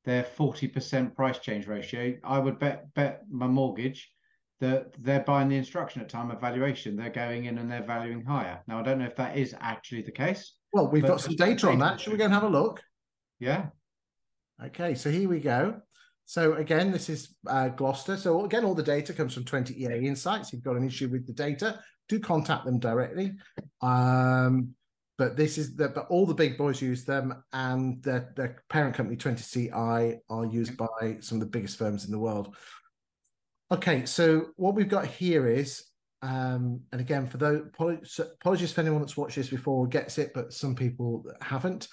their 0.04 0.24
forty 0.24 0.68
percent 0.68 1.14
price 1.14 1.38
change 1.38 1.66
ratio, 1.66 2.14
I 2.24 2.38
would 2.38 2.58
bet 2.58 2.92
bet 2.94 3.22
my 3.30 3.46
mortgage 3.46 4.10
that 4.60 4.92
they're 5.02 5.24
buying 5.24 5.48
the 5.48 5.56
instruction 5.56 6.02
at 6.02 6.08
time 6.08 6.30
of 6.30 6.40
valuation. 6.40 6.96
They're 6.96 7.10
going 7.10 7.46
in 7.46 7.58
and 7.58 7.70
they're 7.70 7.82
valuing 7.82 8.24
higher. 8.24 8.60
Now 8.66 8.80
I 8.80 8.82
don't 8.82 8.98
know 8.98 9.06
if 9.06 9.16
that 9.16 9.36
is 9.36 9.54
actually 9.60 10.02
the 10.02 10.12
case. 10.12 10.54
Well, 10.72 10.88
we've 10.88 11.02
got 11.02 11.20
some 11.20 11.34
data 11.34 11.68
on 11.68 11.78
that. 11.78 12.00
Should 12.00 12.12
we 12.12 12.18
go 12.18 12.24
and 12.24 12.34
have 12.34 12.44
a 12.44 12.48
look? 12.48 12.82
Yeah. 13.38 13.66
Okay, 14.62 14.94
so 14.94 15.10
here 15.10 15.28
we 15.28 15.40
go. 15.40 15.80
So 16.30 16.54
again, 16.54 16.92
this 16.92 17.08
is 17.08 17.34
uh, 17.48 17.70
Gloucester. 17.70 18.16
So 18.16 18.44
again, 18.44 18.64
all 18.64 18.76
the 18.76 18.84
data 18.84 19.12
comes 19.12 19.34
from 19.34 19.44
20 19.44 19.82
EA 19.82 20.06
Insights. 20.06 20.46
If 20.46 20.52
you've 20.52 20.62
got 20.62 20.76
an 20.76 20.86
issue 20.86 21.08
with 21.08 21.26
the 21.26 21.32
data, 21.32 21.80
do 22.08 22.20
contact 22.20 22.64
them 22.64 22.78
directly. 22.78 23.32
Um, 23.82 24.76
but 25.18 25.36
this 25.36 25.58
is 25.58 25.74
the, 25.74 25.88
but 25.88 26.06
all 26.08 26.26
the 26.26 26.34
big 26.34 26.56
boys 26.56 26.80
use 26.80 27.04
them, 27.04 27.42
and 27.52 28.00
their, 28.04 28.32
their 28.36 28.62
parent 28.68 28.94
company 28.94 29.16
20CI 29.16 30.18
are 30.30 30.46
used 30.46 30.76
by 30.76 31.16
some 31.18 31.38
of 31.38 31.40
the 31.40 31.50
biggest 31.50 31.76
firms 31.76 32.04
in 32.04 32.12
the 32.12 32.18
world. 32.20 32.54
Okay, 33.72 34.06
so 34.06 34.50
what 34.54 34.76
we've 34.76 34.88
got 34.88 35.06
here 35.06 35.48
is, 35.48 35.82
um, 36.22 36.80
and 36.92 37.00
again, 37.00 37.26
for 37.26 37.38
those 37.38 38.20
apologies 38.40 38.70
for 38.70 38.82
anyone 38.82 39.00
that's 39.00 39.16
watched 39.16 39.34
this 39.34 39.50
before 39.50 39.88
gets 39.88 40.16
it, 40.16 40.30
but 40.32 40.52
some 40.52 40.76
people 40.76 41.24
haven't 41.40 41.88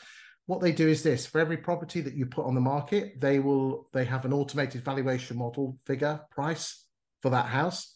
what 0.48 0.62
they 0.62 0.72
do 0.72 0.88
is 0.88 1.04
this 1.04 1.26
for 1.26 1.40
every 1.40 1.58
property 1.58 2.02
that 2.02 2.16
you 2.16 2.26
put 2.26 2.46
on 2.46 2.56
the 2.56 2.62
market 2.62 3.20
they 3.22 3.40
will 3.40 3.88
they 3.94 4.06
have 4.06 4.26
an 4.26 4.34
automated 4.34 4.84
valuation 4.84 5.38
model 5.38 5.78
figure 5.86 6.20
price 6.32 6.86
for 7.22 7.30
that 7.30 7.46
house. 7.46 7.94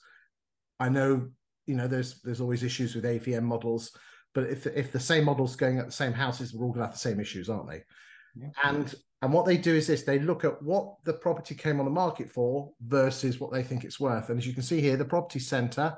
I 0.79 0.89
know 0.89 1.29
you 1.65 1.75
know 1.75 1.87
there's 1.87 2.21
there's 2.21 2.41
always 2.41 2.63
issues 2.63 2.93
with 2.93 3.05
avm 3.05 3.43
models 3.43 3.91
but 4.33 4.45
if 4.45 4.67
if 4.67 4.91
the 4.91 4.99
same 4.99 5.25
model's 5.25 5.55
going 5.55 5.79
at 5.79 5.85
the 5.85 5.91
same 5.91 6.13
houses 6.13 6.53
we're 6.53 6.65
all 6.65 6.71
going 6.71 6.81
to 6.81 6.87
have 6.87 6.93
the 6.93 6.99
same 6.99 7.19
issues 7.19 7.49
aren't 7.49 7.69
they? 7.69 7.83
Yeah. 8.35 8.49
and 8.63 8.93
and 9.21 9.33
what 9.33 9.45
they 9.45 9.57
do 9.57 9.75
is 9.75 9.87
this 9.87 10.03
they 10.03 10.19
look 10.19 10.43
at 10.43 10.61
what 10.61 10.95
the 11.03 11.13
property 11.13 11.55
came 11.55 11.79
on 11.79 11.85
the 11.85 11.91
market 11.91 12.29
for 12.29 12.71
versus 12.81 13.39
what 13.39 13.51
they 13.51 13.63
think 13.63 13.83
it's 13.83 13.99
worth. 13.99 14.29
And 14.29 14.39
as 14.39 14.47
you 14.47 14.53
can 14.53 14.63
see 14.63 14.81
here 14.81 14.97
the 14.97 15.05
property 15.05 15.39
center 15.39 15.95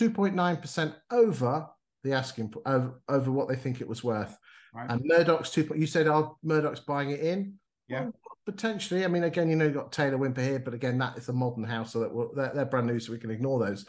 2.9% 0.00 0.94
over 1.10 1.66
the 2.02 2.12
asking 2.12 2.54
over, 2.64 3.00
over 3.08 3.30
what 3.30 3.48
they 3.48 3.56
think 3.56 3.80
it 3.80 3.88
was 3.88 4.02
worth 4.02 4.36
Right. 4.72 4.90
And 4.90 5.02
Murdoch's 5.04 5.50
two. 5.50 5.70
You 5.76 5.86
said, 5.86 6.06
"Oh, 6.06 6.38
Murdoch's 6.42 6.80
buying 6.80 7.10
it 7.10 7.20
in." 7.20 7.54
Yeah, 7.88 8.04
well, 8.04 8.14
potentially. 8.46 9.04
I 9.04 9.08
mean, 9.08 9.24
again, 9.24 9.50
you 9.50 9.56
know, 9.56 9.66
you've 9.66 9.74
got 9.74 9.92
Taylor 9.92 10.16
Wimpey 10.16 10.42
here, 10.42 10.58
but 10.58 10.74
again, 10.74 10.98
that 10.98 11.18
is 11.18 11.28
a 11.28 11.32
modern 11.32 11.64
house, 11.64 11.92
so 11.92 12.00
that 12.00 12.32
they're, 12.34 12.52
they're, 12.54 12.64
brand 12.64 12.86
new, 12.86 12.98
so 12.98 13.12
we 13.12 13.18
can 13.18 13.30
ignore 13.30 13.58
those. 13.64 13.84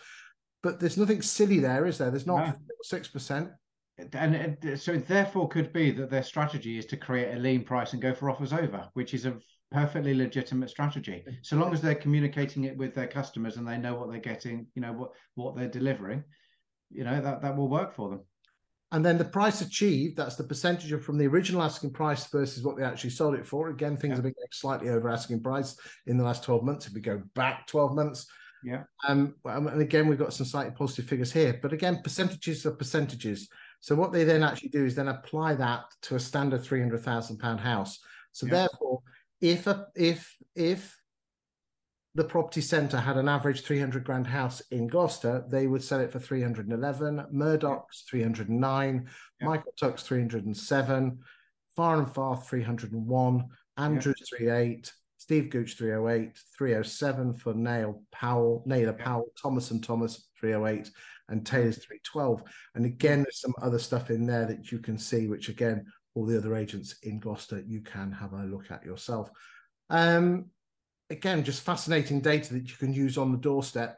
But 0.61 0.79
there's 0.79 0.97
nothing 0.97 1.21
silly 1.21 1.59
there, 1.59 1.85
is 1.85 1.97
there? 1.97 2.09
There's 2.09 2.27
not 2.27 2.57
six 2.81 3.09
no. 3.09 3.13
percent. 3.13 3.49
And 4.13 4.57
so, 4.75 4.93
it 4.93 5.07
therefore, 5.07 5.47
could 5.47 5.71
be 5.71 5.91
that 5.91 6.09
their 6.09 6.23
strategy 6.23 6.77
is 6.77 6.85
to 6.87 6.97
create 6.97 7.33
a 7.35 7.39
lean 7.39 7.63
price 7.63 7.93
and 7.93 8.01
go 8.01 8.13
for 8.13 8.29
offers 8.29 8.51
over, 8.51 8.89
which 8.93 9.13
is 9.13 9.25
a 9.25 9.37
perfectly 9.71 10.13
legitimate 10.13 10.69
strategy. 10.69 11.23
So 11.41 11.57
long 11.57 11.73
as 11.73 11.81
they're 11.81 11.95
communicating 11.95 12.63
it 12.65 12.77
with 12.77 12.93
their 12.93 13.07
customers 13.07 13.57
and 13.57 13.67
they 13.67 13.77
know 13.77 13.95
what 13.95 14.09
they're 14.09 14.19
getting, 14.19 14.67
you 14.75 14.81
know 14.81 14.93
what 14.93 15.11
what 15.35 15.55
they're 15.55 15.67
delivering, 15.67 16.23
you 16.89 17.03
know 17.03 17.21
that 17.21 17.41
that 17.41 17.55
will 17.55 17.69
work 17.69 17.93
for 17.93 18.09
them. 18.09 18.21
And 18.93 19.03
then 19.03 19.17
the 19.17 19.25
price 19.25 19.61
achieved, 19.61 20.15
that's 20.15 20.35
the 20.35 20.43
percentage 20.43 20.91
of 20.91 21.03
from 21.03 21.17
the 21.17 21.25
original 21.27 21.63
asking 21.63 21.91
price 21.91 22.27
versus 22.27 22.63
what 22.63 22.77
they 22.77 22.83
actually 22.83 23.09
sold 23.09 23.33
it 23.33 23.45
for. 23.45 23.69
Again, 23.69 23.97
things 23.97 24.11
yeah. 24.11 24.15
have 24.17 24.23
been 24.23 24.35
slightly 24.51 24.89
over 24.89 25.09
asking 25.09 25.41
price 25.41 25.75
in 26.05 26.15
the 26.15 26.23
last 26.23 26.43
12 26.43 26.63
months. 26.63 26.85
If 26.85 26.93
we 26.93 27.01
go 27.01 27.21
back 27.33 27.65
12 27.67 27.95
months, 27.95 28.27
yeah. 28.63 28.83
Um, 29.07 29.35
and 29.45 29.81
again, 29.81 30.07
we've 30.07 30.19
got 30.19 30.33
some 30.33 30.45
slightly 30.45 30.73
positive 30.73 31.05
figures 31.05 31.33
here. 31.33 31.59
But 31.61 31.73
again, 31.73 32.01
percentages 32.03 32.65
are 32.65 32.71
percentages. 32.71 33.49
So 33.81 33.95
what 33.95 34.13
they 34.13 34.23
then 34.23 34.43
actually 34.43 34.69
do 34.69 34.85
is 34.85 34.95
then 34.95 35.09
apply 35.09 35.55
that 35.55 35.83
to 36.03 36.15
a 36.15 36.19
standard 36.19 36.63
three 36.63 36.79
hundred 36.79 37.01
thousand 37.01 37.39
pound 37.39 37.59
house. 37.59 37.99
So 38.31 38.45
yeah. 38.45 38.51
therefore, 38.51 39.01
if 39.41 39.67
a 39.67 39.87
if 39.95 40.37
if 40.55 40.97
the 42.15 42.23
property 42.23 42.61
centre 42.61 42.97
had 42.97 43.17
an 43.17 43.27
average 43.27 43.61
300 43.61 44.03
grand 44.03 44.27
house 44.27 44.61
in 44.71 44.87
Gloucester, 44.87 45.43
they 45.49 45.65
would 45.65 45.83
sell 45.83 45.99
it 45.99 46.11
for 46.11 46.19
311. 46.19 47.25
Murdoch's 47.31 48.03
309, 48.07 49.07
yeah. 49.41 49.47
Michael 49.47 49.73
Tuck's 49.79 50.03
307, 50.03 51.19
Far 51.75 51.97
and 51.97 52.13
Far 52.13 52.37
301, 52.37 53.45
Andrews 53.77 54.29
yeah. 54.31 54.37
38, 54.37 54.93
Steve 55.17 55.49
Gooch 55.49 55.75
308, 55.75 56.37
307 56.55 57.33
for 57.33 57.53
Nail 57.55 58.03
Powell, 58.11 58.63
Naylor 58.67 58.95
yeah. 58.97 59.05
Powell, 59.05 59.25
Thomas 59.41 59.71
and 59.71 59.83
Thomas 59.83 60.27
308, 60.39 60.91
and 61.29 61.43
Taylor's 61.43 61.77
312. 61.77 62.43
And 62.75 62.85
again, 62.85 63.23
there's 63.23 63.41
some 63.41 63.55
other 63.59 63.79
stuff 63.79 64.11
in 64.11 64.27
there 64.27 64.45
that 64.45 64.71
you 64.71 64.77
can 64.77 64.99
see, 64.99 65.27
which 65.27 65.49
again, 65.49 65.85
all 66.13 66.27
the 66.27 66.37
other 66.37 66.55
agents 66.55 66.97
in 67.01 67.19
Gloucester, 67.19 67.63
you 67.65 67.81
can 67.81 68.11
have 68.11 68.33
a 68.33 68.43
look 68.43 68.69
at 68.69 68.85
yourself. 68.85 69.31
Um, 69.89 70.51
again, 71.13 71.43
just 71.43 71.63
fascinating 71.63 72.19
data 72.19 72.53
that 72.53 72.69
you 72.69 72.75
can 72.75 72.93
use 72.93 73.17
on 73.17 73.31
the 73.31 73.37
doorstep. 73.37 73.97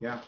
Yeah. 0.00 0.18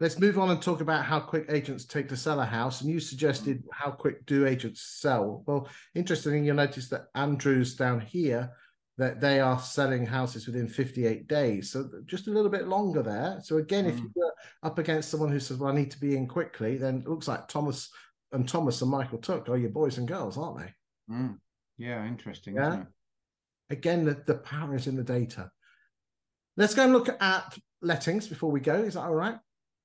Let's 0.00 0.20
move 0.20 0.38
on 0.38 0.50
and 0.50 0.62
talk 0.62 0.80
about 0.80 1.04
how 1.04 1.18
quick 1.18 1.46
agents 1.48 1.84
take 1.84 2.08
to 2.10 2.16
sell 2.16 2.38
a 2.38 2.44
house. 2.44 2.80
And 2.80 2.90
you 2.90 3.00
suggested 3.00 3.64
how 3.72 3.90
quick 3.90 4.24
do 4.26 4.46
agents 4.46 4.82
sell? 5.00 5.42
Well, 5.46 5.68
interestingly, 5.96 6.46
you'll 6.46 6.54
notice 6.54 6.88
that 6.90 7.08
Andrews 7.16 7.74
down 7.74 8.00
here 8.00 8.52
that 8.96 9.20
they 9.20 9.40
are 9.40 9.58
selling 9.58 10.06
houses 10.06 10.46
within 10.46 10.68
58 10.68 11.26
days. 11.26 11.72
So 11.72 11.88
just 12.06 12.28
a 12.28 12.30
little 12.30 12.50
bit 12.50 12.68
longer 12.68 13.02
there. 13.02 13.40
So 13.42 13.56
again, 13.56 13.86
mm. 13.86 13.88
if 13.88 13.98
you 13.98 14.12
were 14.14 14.32
up 14.62 14.78
against 14.78 15.08
someone 15.08 15.32
who 15.32 15.40
says, 15.40 15.56
Well, 15.56 15.72
I 15.72 15.74
need 15.74 15.90
to 15.90 16.00
be 16.00 16.16
in 16.16 16.28
quickly, 16.28 16.76
then 16.76 16.98
it 16.98 17.08
looks 17.08 17.26
like 17.26 17.48
Thomas 17.48 17.90
and 18.30 18.48
Thomas 18.48 18.82
and 18.82 18.90
Michael 18.90 19.18
Tuck 19.18 19.48
are 19.48 19.56
your 19.56 19.70
boys 19.70 19.98
and 19.98 20.06
girls, 20.06 20.38
aren't 20.38 20.58
they? 20.58 20.74
Mm. 21.12 21.38
Yeah, 21.76 22.06
interesting. 22.06 22.54
Yeah. 22.56 22.84
Again, 23.70 24.04
the, 24.04 24.22
the 24.26 24.36
power 24.36 24.74
is 24.74 24.86
in 24.86 24.96
the 24.96 25.04
data. 25.04 25.50
Let's 26.56 26.74
go 26.74 26.84
and 26.84 26.92
look 26.92 27.08
at 27.20 27.58
lettings 27.82 28.26
before 28.26 28.50
we 28.50 28.60
go. 28.60 28.74
Is 28.74 28.94
that 28.94 29.02
all 29.02 29.14
right? 29.14 29.36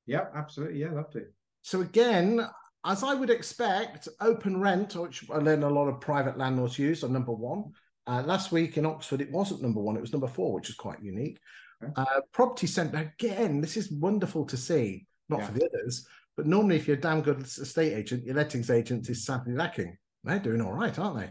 Yeah, 0.05 0.25
absolutely. 0.35 0.79
Yeah, 0.79 0.91
love 0.91 1.11
to. 1.11 1.25
So 1.61 1.81
again, 1.81 2.41
as 2.85 3.03
I 3.03 3.13
would 3.13 3.29
expect, 3.29 4.07
OpenRent, 4.21 4.95
which 4.95 5.29
I 5.29 5.37
learned 5.37 5.63
a 5.63 5.69
lot 5.69 5.87
of 5.87 6.01
private 6.01 6.37
landlords 6.37 6.77
use, 6.79 7.03
are 7.03 7.09
number 7.09 7.31
one. 7.31 7.71
Uh, 8.05 8.21
last 8.25 8.51
week 8.51 8.77
in 8.77 8.85
Oxford, 8.85 9.21
it 9.21 9.31
wasn't 9.31 9.61
number 9.61 9.79
one; 9.79 9.95
it 9.95 10.01
was 10.01 10.11
number 10.11 10.27
four, 10.27 10.53
which 10.53 10.69
is 10.69 10.75
quite 10.75 11.01
unique. 11.01 11.39
Okay. 11.81 11.93
Uh, 11.95 12.21
property 12.33 12.67
centre 12.67 13.13
again. 13.17 13.61
This 13.61 13.77
is 13.77 13.91
wonderful 13.91 14.45
to 14.45 14.57
see. 14.57 15.07
Not 15.29 15.39
yeah. 15.39 15.45
for 15.47 15.53
the 15.53 15.65
others, 15.67 16.05
but 16.35 16.45
normally, 16.45 16.75
if 16.75 16.85
you're 16.85 16.97
a 16.97 17.01
damn 17.01 17.21
good 17.21 17.41
estate 17.41 17.93
agent, 17.93 18.25
your 18.25 18.35
lettings 18.35 18.69
agent 18.69 19.09
is 19.09 19.25
sadly 19.25 19.53
lacking. 19.53 19.97
They're 20.25 20.39
doing 20.39 20.61
all 20.61 20.73
right, 20.73 20.97
aren't 20.99 21.19
they? 21.19 21.29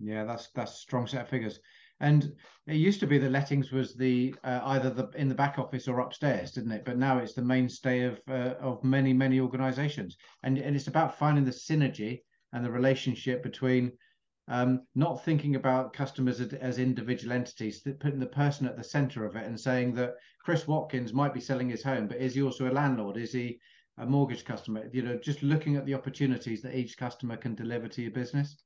Yeah, 0.00 0.24
that's 0.24 0.48
that's 0.54 0.80
strong 0.80 1.06
set 1.06 1.22
of 1.22 1.28
figures. 1.28 1.60
And 2.00 2.32
it 2.66 2.76
used 2.76 3.00
to 3.00 3.06
be 3.06 3.18
that 3.18 3.30
lettings 3.30 3.72
was 3.72 3.94
the 3.94 4.34
uh, 4.44 4.60
either 4.64 4.90
the 4.90 5.08
in 5.16 5.28
the 5.28 5.34
back 5.34 5.58
office 5.58 5.88
or 5.88 6.00
upstairs, 6.00 6.52
didn't 6.52 6.72
it? 6.72 6.84
But 6.84 6.98
now 6.98 7.18
it's 7.18 7.34
the 7.34 7.42
mainstay 7.42 8.02
of 8.02 8.20
uh, 8.28 8.54
of 8.60 8.84
many 8.84 9.12
many 9.12 9.40
organisations, 9.40 10.16
and 10.42 10.58
and 10.58 10.76
it's 10.76 10.86
about 10.86 11.18
finding 11.18 11.44
the 11.44 11.50
synergy 11.50 12.22
and 12.52 12.64
the 12.64 12.70
relationship 12.70 13.42
between 13.42 13.92
um, 14.48 14.82
not 14.94 15.24
thinking 15.24 15.56
about 15.56 15.92
customers 15.92 16.40
as, 16.40 16.52
as 16.54 16.78
individual 16.78 17.34
entities, 17.34 17.80
putting 18.00 18.20
the 18.20 18.26
person 18.26 18.66
at 18.66 18.76
the 18.76 18.84
centre 18.84 19.24
of 19.24 19.36
it, 19.36 19.46
and 19.46 19.58
saying 19.58 19.94
that 19.94 20.14
Chris 20.42 20.66
Watkins 20.66 21.12
might 21.12 21.34
be 21.34 21.40
selling 21.40 21.68
his 21.68 21.82
home, 21.82 22.06
but 22.06 22.18
is 22.18 22.34
he 22.34 22.42
also 22.42 22.70
a 22.70 22.72
landlord? 22.72 23.16
Is 23.16 23.32
he 23.32 23.60
a 23.98 24.06
mortgage 24.06 24.44
customer? 24.44 24.88
You 24.92 25.02
know, 25.02 25.16
just 25.16 25.42
looking 25.42 25.76
at 25.76 25.84
the 25.84 25.94
opportunities 25.94 26.62
that 26.62 26.76
each 26.76 26.96
customer 26.96 27.36
can 27.36 27.54
deliver 27.54 27.88
to 27.88 28.02
your 28.02 28.12
business. 28.12 28.56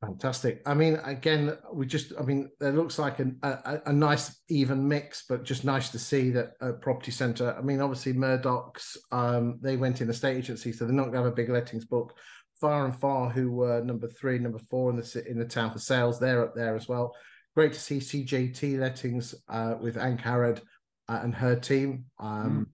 Fantastic. 0.00 0.62
I 0.64 0.74
mean, 0.74 0.94
again, 1.04 1.58
we 1.72 1.84
just, 1.84 2.12
I 2.18 2.22
mean, 2.22 2.50
it 2.60 2.74
looks 2.76 3.00
like 3.00 3.18
a, 3.18 3.32
a, 3.42 3.80
a 3.86 3.92
nice 3.92 4.40
even 4.48 4.86
mix, 4.86 5.24
but 5.28 5.42
just 5.42 5.64
nice 5.64 5.88
to 5.90 5.98
see 5.98 6.30
that 6.30 6.52
a 6.60 6.72
property 6.72 7.10
centre. 7.10 7.52
I 7.58 7.62
mean, 7.62 7.80
obviously, 7.80 8.12
Murdoch's, 8.12 8.96
um, 9.10 9.58
they 9.60 9.76
went 9.76 10.00
in 10.00 10.06
the 10.06 10.14
state 10.14 10.36
agency, 10.36 10.70
so 10.70 10.84
they're 10.84 10.94
not 10.94 11.06
going 11.06 11.14
to 11.14 11.22
have 11.22 11.32
a 11.32 11.34
big 11.34 11.48
lettings 11.48 11.84
book. 11.84 12.16
Far 12.60 12.84
and 12.84 12.94
Far, 12.94 13.28
who 13.28 13.50
were 13.50 13.82
number 13.82 14.08
three, 14.08 14.38
number 14.38 14.58
four 14.70 14.90
in 14.90 14.96
the 14.96 15.24
in 15.28 15.38
the 15.38 15.44
town 15.44 15.72
for 15.72 15.78
sales, 15.78 16.18
they're 16.18 16.44
up 16.44 16.54
there 16.54 16.76
as 16.76 16.88
well. 16.88 17.14
Great 17.56 17.72
to 17.72 17.80
see 17.80 17.98
CJT 17.98 18.78
lettings 18.78 19.34
uh, 19.48 19.74
with 19.80 19.96
Ank 19.96 20.20
Harrod 20.20 20.60
uh, 21.08 21.20
and 21.22 21.34
her 21.34 21.56
team. 21.56 22.04
Um, 22.18 22.68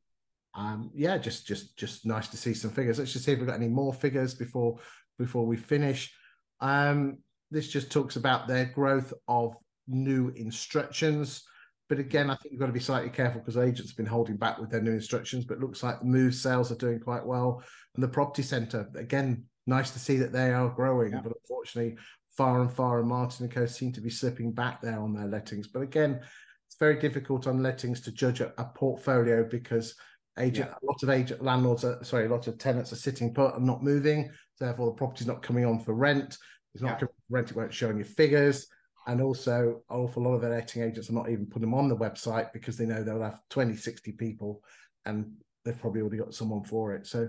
mm. 0.56 0.60
um, 0.60 0.90
yeah, 0.94 1.18
just 1.18 1.46
just 1.46 1.76
just 1.76 2.04
nice 2.04 2.28
to 2.28 2.36
see 2.36 2.54
some 2.54 2.70
figures. 2.70 2.98
Let's 2.98 3.12
just 3.12 3.24
see 3.24 3.32
if 3.32 3.38
we've 3.38 3.48
got 3.48 3.56
any 3.56 3.68
more 3.68 3.92
figures 3.94 4.34
before 4.34 4.78
before 5.18 5.46
we 5.46 5.56
finish. 5.56 6.14
Um, 6.60 7.18
this 7.50 7.68
just 7.68 7.92
talks 7.92 8.16
about 8.16 8.48
their 8.48 8.66
growth 8.66 9.12
of 9.28 9.54
new 9.86 10.28
instructions. 10.30 11.44
But 11.88 11.98
again, 11.98 12.30
I 12.30 12.36
think 12.36 12.52
you've 12.52 12.60
got 12.60 12.66
to 12.66 12.72
be 12.72 12.80
slightly 12.80 13.10
careful 13.10 13.40
because 13.40 13.58
agents 13.58 13.90
have 13.90 13.96
been 13.96 14.06
holding 14.06 14.36
back 14.36 14.58
with 14.58 14.70
their 14.70 14.80
new 14.80 14.92
instructions. 14.92 15.44
But 15.44 15.60
looks 15.60 15.82
like 15.82 16.00
the 16.00 16.06
move 16.06 16.34
sales 16.34 16.72
are 16.72 16.76
doing 16.76 17.00
quite 17.00 17.24
well. 17.24 17.62
And 17.94 18.02
the 18.02 18.08
property 18.08 18.42
centre, 18.42 18.88
again, 18.96 19.44
nice 19.66 19.90
to 19.90 19.98
see 19.98 20.16
that 20.18 20.32
they 20.32 20.52
are 20.52 20.68
growing. 20.68 21.12
Yeah. 21.12 21.20
But 21.22 21.34
unfortunately, 21.42 21.96
Far 22.36 22.62
and 22.62 22.72
Far 22.72 23.00
and 23.00 23.08
Martin 23.08 23.44
and 23.44 23.54
Co 23.54 23.66
seem 23.66 23.92
to 23.92 24.00
be 24.00 24.10
slipping 24.10 24.52
back 24.52 24.80
there 24.80 24.98
on 24.98 25.14
their 25.14 25.26
lettings. 25.26 25.68
But 25.68 25.82
again, 25.82 26.20
it's 26.66 26.76
very 26.78 26.98
difficult 26.98 27.46
on 27.46 27.62
lettings 27.62 28.00
to 28.02 28.12
judge 28.12 28.40
a, 28.40 28.52
a 28.58 28.64
portfolio 28.74 29.44
because 29.48 29.94
agent 30.38 30.68
yeah. 30.70 30.76
a 30.82 30.86
lot 30.86 31.02
of 31.02 31.10
agent 31.10 31.42
landlords 31.42 31.84
are 31.84 32.02
sorry, 32.02 32.26
a 32.26 32.28
lot 32.28 32.48
of 32.48 32.58
tenants 32.58 32.92
are 32.92 32.96
sitting 32.96 33.32
put 33.32 33.54
and 33.54 33.64
not 33.64 33.84
moving. 33.84 34.30
Therefore, 34.58 34.86
the 34.86 34.92
property's 34.92 35.26
not 35.26 35.42
coming 35.42 35.64
on 35.64 35.80
for 35.80 35.94
rent. 35.94 36.38
It's 36.74 36.82
not 36.82 37.00
yeah. 37.00 37.08
rent, 37.30 37.50
it 37.50 37.56
won't 37.56 37.74
show 37.74 37.90
in 37.90 37.96
your 37.96 38.06
figures. 38.06 38.66
And 39.06 39.20
also, 39.20 39.82
an 39.90 39.96
awful 39.96 40.22
lot 40.22 40.34
of 40.34 40.40
the 40.40 40.48
letting 40.48 40.82
agents 40.82 41.10
are 41.10 41.14
not 41.14 41.28
even 41.28 41.46
putting 41.46 41.68
them 41.68 41.74
on 41.74 41.88
the 41.88 41.96
website 41.96 42.52
because 42.52 42.76
they 42.76 42.86
know 42.86 43.02
they'll 43.02 43.22
have 43.22 43.40
20, 43.50 43.76
60 43.76 44.12
people 44.12 44.62
and 45.04 45.30
they've 45.64 45.78
probably 45.78 46.00
already 46.00 46.18
got 46.18 46.34
someone 46.34 46.64
for 46.64 46.94
it. 46.94 47.06
So, 47.06 47.28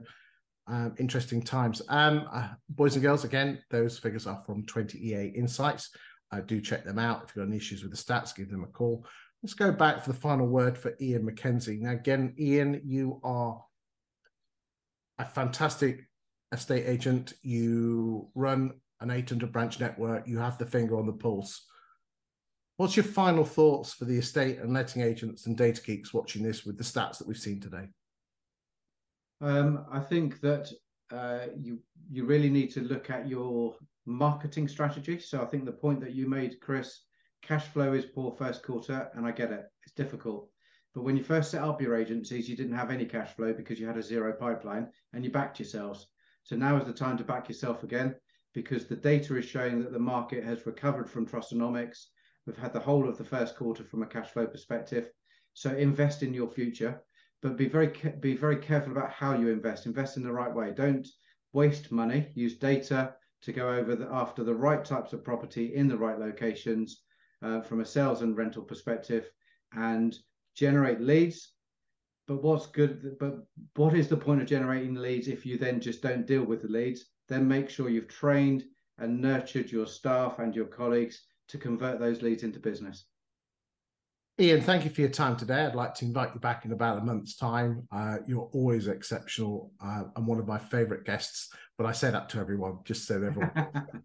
um, 0.68 0.96
interesting 0.98 1.42
times. 1.42 1.82
Um, 1.90 2.28
uh, 2.32 2.50
boys 2.70 2.96
and 2.96 3.04
girls, 3.04 3.24
again, 3.24 3.62
those 3.70 4.00
figures 4.00 4.26
are 4.26 4.42
from 4.46 4.66
20EA 4.66 5.36
Insights. 5.36 5.92
Uh, 6.32 6.42
do 6.42 6.60
check 6.60 6.84
them 6.84 6.98
out. 6.98 7.24
If 7.24 7.36
you've 7.36 7.46
got 7.46 7.50
any 7.50 7.58
issues 7.58 7.84
with 7.84 7.92
the 7.92 7.98
stats, 7.98 8.36
give 8.36 8.50
them 8.50 8.64
a 8.64 8.68
call. 8.68 9.06
Let's 9.44 9.54
go 9.54 9.72
back 9.72 10.04
for 10.04 10.12
the 10.12 10.18
final 10.18 10.48
word 10.48 10.78
for 10.78 10.96
Iain 11.00 11.24
McKenzie. 11.24 11.80
Now, 11.80 11.92
again, 11.92 12.34
Iain, 12.40 12.82
you 12.84 13.20
are 13.24 13.64
a 15.20 15.26
fantastic 15.26 16.08
estate 16.56 16.86
agent. 16.88 17.34
You 17.42 18.30
run 18.36 18.74
an 19.02 19.12
800 19.12 19.52
branch 19.52 19.80
network. 19.80 20.28
You 20.28 20.40
have 20.40 20.58
the 20.58 20.66
finger 20.66 20.98
on 20.98 21.06
the 21.06 21.14
pulse. 21.14 21.66
What's 22.78 22.98
your 22.98 23.06
final 23.06 23.46
thoughts 23.46 23.94
for 23.94 24.06
the 24.06 24.18
estate 24.18 24.60
and 24.60 24.74
letting 24.74 25.02
agents 25.02 25.46
and 25.46 25.58
data 25.58 25.82
geeks 25.82 26.14
watching 26.14 26.44
this 26.44 26.66
with 26.66 26.78
the 26.78 26.84
stats 26.84 27.18
that 27.20 27.28
we've 27.28 27.38
seen 27.38 27.62
today? 27.62 27.88
Um, 29.42 29.86
I 29.92 30.00
think 30.00 30.42
that 30.42 30.70
uh, 31.12 31.48
you 31.58 31.80
you 32.12 32.26
really 32.26 32.50
need 32.50 32.72
to 32.72 32.82
look 32.82 33.10
at 33.10 33.28
your 33.28 33.76
marketing 34.06 34.68
strategy. 34.68 35.20
So 35.20 35.42
I 35.42 35.46
think 35.46 35.66
the 35.66 35.72
point 35.72 36.02
that 36.02 36.14
you 36.14 36.28
made, 36.28 36.60
Chris, 36.60 37.02
cash 37.42 37.66
flow 37.68 37.94
is 37.94 38.06
poor 38.06 38.32
first 38.32 38.64
quarter, 38.64 39.10
and 39.16 39.26
I 39.26 39.32
get 39.32 39.52
it. 39.52 39.66
It's 39.86 39.96
difficult. 39.96 40.50
But 40.94 41.04
when 41.04 41.18
you 41.18 41.24
first 41.24 41.52
set 41.52 41.62
up 41.62 41.82
your 41.82 41.96
agencies, 41.96 42.48
you 42.48 42.56
didn't 42.56 42.78
have 42.78 42.90
any 42.90 43.06
cash 43.06 43.36
flow 43.36 43.54
because 43.54 43.80
you 43.80 43.88
had 43.88 43.98
a 43.98 44.04
zero 44.04 44.34
pipeline 44.34 44.88
and 45.14 45.26
you 45.26 45.32
backed 45.32 45.60
yourselves. 45.60 46.08
So 46.46 46.56
now 46.56 46.78
is 46.78 46.86
the 46.86 46.94
time 46.94 47.18
to 47.18 47.24
back 47.24 47.50
yourself 47.50 47.84
again 47.84 48.14
because 48.54 48.86
the 48.86 48.96
data 48.96 49.36
is 49.36 49.46
showing 49.46 49.82
that 49.82 49.92
the 49.92 50.00
market 50.00 50.44
has 50.44 50.68
recovered 50.68 51.10
from 51.10 51.26
Trussonomics. 51.26 52.06
We've 52.46 52.56
had 52.56 52.72
the 52.72 52.80
whole 52.80 53.10
of 53.10 53.18
the 53.18 53.24
first 53.24 53.56
quarter 53.56 53.84
from 53.84 54.04
a 54.04 54.06
cash 54.06 54.30
flow 54.30 54.46
perspective. 54.46 55.10
So 55.54 55.76
invest 55.76 56.22
in 56.22 56.36
your 56.36 56.48
future, 56.48 57.02
but 57.42 57.58
be 57.58 57.68
very 57.68 57.92
be 58.20 58.36
very 58.36 58.58
careful 58.58 58.92
about 58.92 59.10
how 59.10 59.36
you 59.36 59.50
invest. 59.50 59.88
Invest 59.88 60.18
in 60.18 60.24
the 60.24 60.32
right 60.32 60.54
way. 60.54 60.72
Don't 60.72 61.08
waste 61.52 61.92
money. 61.92 62.28
Use 62.36 62.60
data 62.60 63.16
to 63.42 63.52
go 63.52 63.70
over 63.70 63.96
the, 63.96 64.08
after 64.12 64.44
the 64.44 64.54
right 64.54 64.86
types 64.86 65.14
of 65.14 65.24
property 65.24 65.74
in 65.74 65.88
the 65.88 65.98
right 65.98 66.20
locations 66.20 67.02
uh, 67.42 67.62
from 67.62 67.82
a 67.82 67.86
sales 67.86 68.22
and 68.22 68.38
rental 68.38 68.62
perspective 68.62 69.32
and 69.74 70.16
generate 70.54 71.02
leads. 71.02 71.55
But 72.28 72.42
what's 72.42 72.66
good, 72.68 73.18
but 73.20 73.46
what 73.76 73.94
is 73.94 74.08
the 74.08 74.18
point 74.18 74.42
of 74.42 74.48
generating 74.48 74.96
leads 74.96 75.28
if 75.28 75.46
you 75.46 75.58
then 75.58 75.80
just 75.80 76.02
don't 76.02 76.26
deal 76.26 76.44
with 76.44 76.64
the 76.64 76.68
leads? 76.68 77.06
Then 77.28 77.48
make 77.48 77.70
sure 77.70 77.90
you've 77.90 78.08
trained 78.08 78.64
and 78.98 79.22
nurtured 79.22 79.72
your 79.72 79.86
staff 79.86 80.40
and 80.40 80.56
your 80.56 80.66
colleagues 80.66 81.22
to 81.50 81.58
convert 81.58 82.00
those 82.00 82.22
leads 82.22 82.44
into 82.44 82.60
business. 82.60 83.06
Iain, 84.40 84.62
thank 84.62 84.84
you 84.84 84.90
for 84.90 85.00
your 85.00 85.10
time 85.10 85.38
today. 85.38 85.64
I'd 85.64 85.76
like 85.76 85.94
to 85.96 86.06
invite 86.06 86.32
you 86.34 86.42
back 86.42 86.66
in 86.66 86.74
about 86.74 86.98
a 86.98 87.02
month's 87.02 87.38
time. 87.38 87.88
Uh, 87.90 88.18
you're 88.28 88.50
always 88.52 88.88
exceptional 88.88 89.72
uh, 89.82 90.04
and 90.16 90.28
one 90.28 90.40
of 90.40 90.48
my 90.48 90.58
favorite 90.58 91.06
guests, 91.06 91.50
but 91.78 91.86
I 91.86 91.94
say 91.94 92.12
that 92.12 92.28
to 92.30 92.40
everyone 92.40 92.80
just 92.84 93.08
so 93.08 93.16
everyone. 93.16 93.52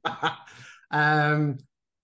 um, 0.92 1.58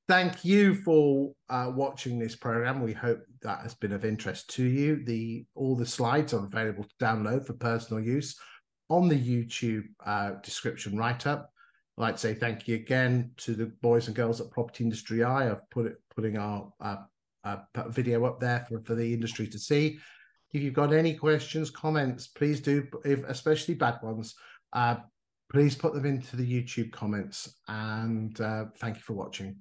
thank 0.08 0.44
you 0.44 0.74
for 0.74 1.34
uh, 1.48 1.70
watching 1.72 2.18
this 2.18 2.34
program. 2.34 2.82
We 2.82 2.92
hope 2.92 3.20
that 3.46 3.60
has 3.60 3.74
been 3.74 3.92
of 3.92 4.04
interest 4.04 4.50
to 4.50 4.64
you. 4.64 5.04
The 5.04 5.46
all 5.54 5.76
the 5.76 5.86
slides 5.86 6.34
are 6.34 6.44
available 6.44 6.84
to 6.84 7.04
download 7.04 7.46
for 7.46 7.52
personal 7.54 8.02
use 8.02 8.38
on 8.90 9.08
the 9.08 9.18
YouTube 9.18 9.84
uh, 10.04 10.32
description 10.42 10.96
write 10.96 11.26
up. 11.26 11.50
I'd 11.96 12.02
like 12.02 12.14
to 12.16 12.20
say 12.20 12.34
thank 12.34 12.68
you 12.68 12.74
again 12.74 13.30
to 13.38 13.54
the 13.54 13.66
boys 13.80 14.08
and 14.08 14.16
girls 14.16 14.40
at 14.40 14.50
Property 14.50 14.84
Industry 14.84 15.22
Eye 15.24 15.44
of 15.44 15.68
put 15.70 15.86
it, 15.86 15.96
putting 16.14 16.36
our 16.36 16.72
uh, 16.80 16.96
uh, 17.44 17.56
video 17.88 18.24
up 18.24 18.40
there 18.40 18.66
for, 18.68 18.80
for 18.80 18.94
the 18.94 19.14
industry 19.14 19.46
to 19.46 19.58
see. 19.58 19.98
If 20.52 20.62
you've 20.62 20.74
got 20.74 20.92
any 20.92 21.14
questions, 21.14 21.70
comments, 21.70 22.26
please 22.26 22.60
do, 22.60 22.86
if, 23.04 23.24
especially 23.24 23.74
bad 23.74 23.98
ones. 24.02 24.34
Uh, 24.72 24.96
please 25.50 25.74
put 25.74 25.94
them 25.94 26.04
into 26.04 26.36
the 26.36 26.44
YouTube 26.44 26.92
comments. 26.92 27.56
And 27.68 28.38
uh, 28.40 28.66
thank 28.78 28.96
you 28.96 29.02
for 29.02 29.14
watching. 29.14 29.56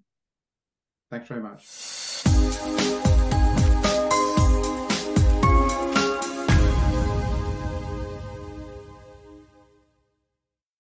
Thanks 1.12 1.28
very 1.28 1.44
much. 1.44 3.05